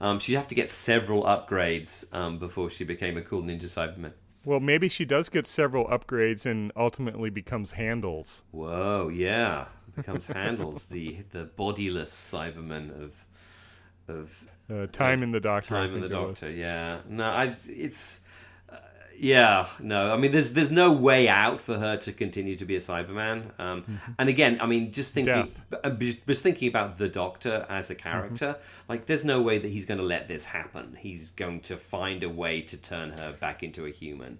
Um, 0.01 0.18
she'd 0.18 0.35
have 0.35 0.49
to 0.49 0.55
get 0.55 0.68
several 0.68 1.25
upgrades 1.25 2.12
um, 2.14 2.39
before 2.39 2.68
she 2.71 2.85
became 2.85 3.16
a 3.16 3.23
cool 3.23 3.43
ninja 3.43 3.64
Cyberman. 3.64 4.12
Well, 4.45 4.61
maybe 4.61 4.88
she 4.88 5.05
does 5.05 5.28
get 5.28 5.47
several 5.47 5.86
upgrades 5.86 6.47
and 6.47 6.72
ultimately 6.76 7.30
becomes 7.30 7.72
Handles. 7.72 8.45
Whoa, 8.53 9.09
yeah, 9.12 9.66
becomes 9.95 10.26
handles 10.26 10.84
the 10.84 11.18
the 11.32 11.45
bodiless 11.45 12.11
Cyberman 12.12 12.91
of 13.03 13.24
of 14.09 14.45
Uh, 14.70 14.86
time 14.86 15.22
in 15.22 15.32
the 15.32 15.41
Doctor. 15.41 15.70
Time 15.70 15.95
in 15.95 16.01
the 16.01 16.09
think 16.09 16.20
it 16.20 16.26
was. 16.26 16.41
Doctor, 16.41 16.51
yeah. 16.51 17.01
No, 17.09 17.24
I, 17.24 17.55
it's, 17.68 18.20
yeah, 19.18 19.66
no. 19.80 20.12
I 20.12 20.16
mean, 20.16 20.32
there's 20.32 20.52
there's 20.54 20.70
no 20.70 20.92
way 20.92 21.28
out 21.28 21.61
for 21.61 21.78
her 21.78 21.96
to 21.98 22.12
continue 22.12 22.56
to 22.56 22.64
be 22.64 22.76
a 22.76 22.80
Cyberman. 22.80 23.58
Um, 23.61 24.00
And 24.18 24.28
again, 24.28 24.58
I 24.61 24.66
mean, 24.66 24.92
just 24.92 25.12
thinking, 25.12 25.34
Mm-hmm. 25.34 25.74
Mm-hmm. 25.74 26.02
uh, 26.02 26.14
just 26.26 26.42
thinking 26.42 26.68
about 26.68 26.98
the 26.98 27.08
Doctor 27.08 27.66
as 27.68 27.90
a 27.90 27.94
character, 27.94 28.56
like, 28.88 29.06
there's 29.06 29.24
no 29.24 29.42
way 29.42 29.58
that 29.58 29.68
he's 29.68 29.84
going 29.84 29.98
to 29.98 30.04
let 30.06 30.28
this 30.28 30.46
happen. 30.46 30.96
He's 31.00 31.30
going 31.32 31.61
to 31.62 31.76
find 31.76 32.22
a 32.22 32.28
way 32.30 32.62
to 32.62 32.76
turn 32.76 33.11
her 33.12 33.32
back 33.38 33.62
into 33.62 33.84
a 33.86 33.90
human. 33.90 34.38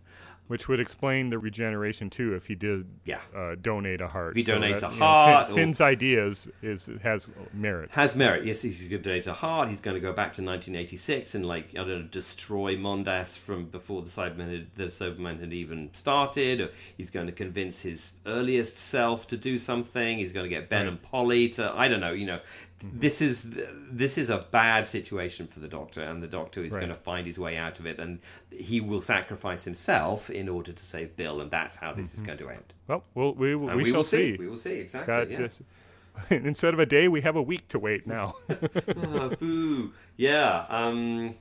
Which 0.51 0.67
would 0.67 0.81
explain 0.81 1.31
the 1.31 1.39
regeneration 1.39 2.11
too 2.11 2.35
if 2.35 2.47
he 2.49 2.57
did 2.57 2.85
Yeah. 3.05 3.21
uh, 3.37 3.55
donate 3.63 4.01
a 4.01 4.09
heart. 4.09 4.37
If 4.37 4.45
he 4.47 4.53
donates 4.53 4.83
a 4.83 4.93
you 4.93 4.99
know, 4.99 5.05
heart 5.07 5.47
Finn- 5.47 5.55
Finn's 5.57 5.81
idea 5.81 6.27
is, 6.27 6.49
is 6.61 6.91
has 7.05 7.29
merit. 7.55 7.91
Has 7.93 8.17
merit. 8.17 8.45
Yes, 8.45 8.61
he's 8.63 8.81
going 8.89 9.03
to 9.03 9.09
donate 9.09 9.27
a 9.29 9.33
heart. 9.33 9.69
He's 9.69 9.81
going 9.81 9.95
to 9.95 10.01
go 10.01 10.09
back 10.13 10.33
to 10.35 10.43
1986 10.43 11.37
and 11.37 11.47
like 11.47 11.69
I 11.75 11.79
don't 11.79 11.89
know, 11.89 12.03
destroy 12.03 12.75
Mondas 12.77 13.39
from 13.39 13.67
before 13.67 14.03
the 14.03 14.09
Cyberman 14.11 14.51
had, 14.51 14.67
the 14.75 14.85
Cyberman 14.87 15.39
had 15.39 15.53
even 15.53 15.91
started. 15.93 16.61
Or 16.61 16.71
he's 16.97 17.11
going 17.11 17.27
to 17.27 17.33
convince 17.33 17.83
his 17.83 18.15
earliest 18.27 18.77
self 18.77 19.29
to 19.29 19.37
do 19.37 19.57
something. 19.57 20.19
He's 20.19 20.33
going 20.33 20.45
to 20.45 20.51
get 20.51 20.69
Ben 20.69 20.81
Right. 20.87 20.89
and 20.89 21.01
Polly 21.03 21.49
to 21.51 21.73
I 21.73 21.87
don't 21.87 22.01
know. 22.01 22.13
You 22.13 22.27
know, 22.27 22.41
this 22.83 23.21
is 23.21 23.47
this 23.91 24.17
is 24.19 24.31
a 24.31 24.39
bad 24.51 24.89
situation 24.89 25.47
for 25.47 25.61
the 25.61 25.69
Doctor, 25.69 26.03
and 26.03 26.23
the 26.23 26.27
Doctor 26.27 26.65
is 26.65 26.73
Right. 26.73 26.81
going 26.81 26.93
to 26.93 26.99
find 26.99 27.27
his 27.27 27.39
way 27.39 27.57
out 27.57 27.79
of 27.79 27.87
it, 27.87 27.99
and 27.99 28.21
he 28.51 28.81
will 28.81 29.01
sacrifice 29.01 29.65
himself 29.65 30.31
in 30.31 30.49
order 30.49 30.73
to 30.73 30.83
save 30.83 31.17
Bill, 31.17 31.41
and 31.41 31.51
that's 31.51 31.77
how 31.77 31.93
this 31.93 32.15
is 32.15 32.23
going 32.23 32.39
to 32.39 32.49
end. 32.51 32.73
Well, 32.87 33.05
we'll 33.15 33.35
we, 33.35 33.55
we, 33.55 33.75
we, 33.77 33.85
shall 33.87 33.97
will 33.99 34.05
see. 34.05 34.33
see. 34.33 34.39
We 34.39 34.49
will 34.49 34.57
see 34.57 34.75
exactly. 34.75 35.15
God, 35.15 35.31
yeah. 35.31 35.39
just 35.39 35.63
instead 36.31 36.75
of 36.75 36.81
a 36.81 36.87
day, 36.87 37.09
we 37.09 37.21
have 37.21 37.37
a 37.37 37.43
week 37.43 37.69
to 37.69 37.79
wait 37.79 38.07
now. 38.07 38.35
Ah, 38.49 39.29
boo. 39.39 39.93
Yeah. 40.17 40.67
Um, 40.69 41.35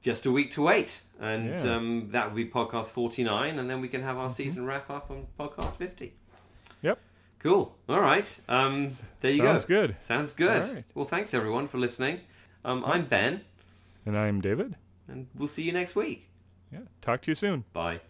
just 0.00 0.26
a 0.26 0.30
week 0.30 0.50
to 0.52 0.62
wait, 0.62 1.02
and 1.20 1.48
Yeah. 1.50 1.56
Mm-hmm. 1.56 1.68
um, 1.68 2.08
that 2.12 2.28
will 2.28 2.36
be 2.36 2.46
podcast 2.48 2.90
forty 2.90 3.24
nine, 3.24 3.58
and 3.58 3.68
then 3.68 3.80
we 3.80 3.88
can 3.88 4.02
have 4.02 4.16
our 4.16 4.30
season 4.30 4.64
wrap 4.66 4.88
up 4.90 5.10
on 5.10 5.26
podcast 5.38 5.76
fifty. 5.76 6.14
Cool. 7.40 7.76
All 7.88 8.00
right. 8.00 8.40
Um, 8.48 8.88
there 9.20 9.30
you 9.30 9.42
go. 9.42 9.48
Sounds 9.52 9.64
go. 9.64 9.86
good. 9.86 9.96
Sounds 10.00 10.34
good. 10.34 10.62
All 10.62 10.74
right. 10.74 10.84
Well, 10.94 11.04
thanks 11.04 11.34
everyone 11.34 11.68
for 11.68 11.78
listening. 11.78 12.20
Um, 12.64 12.84
I'm 12.84 13.06
Ben, 13.06 13.42
And 14.04 14.18
I'm 14.18 14.40
David. 14.40 14.74
and 15.06 15.28
we'll 15.36 15.48
see 15.48 15.62
you 15.62 15.72
next 15.72 15.94
week. 15.94 16.28
Yeah. 16.72 16.80
Talk 17.00 17.22
to 17.22 17.30
you 17.30 17.34
soon. 17.34 17.64
Bye. 17.72 18.00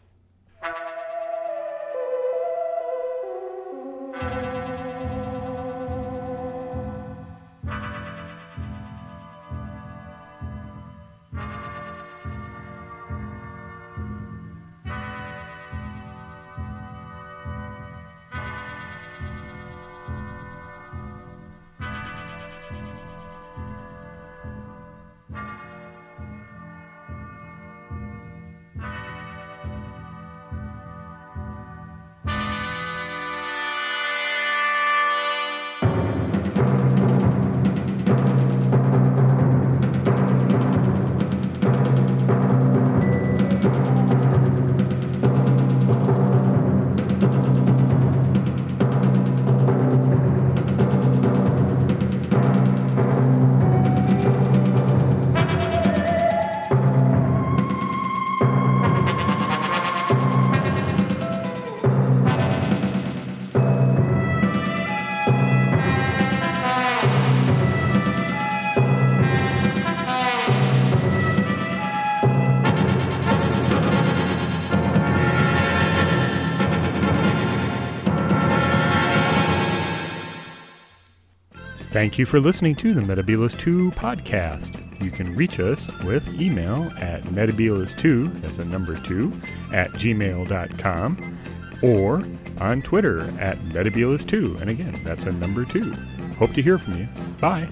Thank 81.99 82.17
you 82.17 82.27
for 82.27 82.39
listening 82.39 82.77
to 82.77 82.95
the 82.95 83.01
Metabolist 83.01 83.59
2 83.59 83.91
podcast. 83.91 84.81
You 85.03 85.11
can 85.11 85.35
reach 85.35 85.59
us 85.59 85.89
with 86.05 86.33
email 86.41 86.85
at 87.01 87.25
metabolist2, 87.25 88.41
that's 88.41 88.59
a 88.59 88.65
number 88.65 88.97
2, 89.01 89.33
at 89.73 89.91
gmail.com, 89.95 91.39
or 91.83 92.25
on 92.61 92.83
Twitter 92.83 93.23
at 93.41 93.59
metabolist2, 93.59 94.61
and 94.61 94.71
again, 94.71 95.03
that's 95.03 95.25
a 95.25 95.33
number 95.33 95.65
2. 95.65 95.91
Hope 96.39 96.53
to 96.53 96.63
hear 96.63 96.79
from 96.79 97.01
you. 97.01 97.09
Bye. 97.41 97.69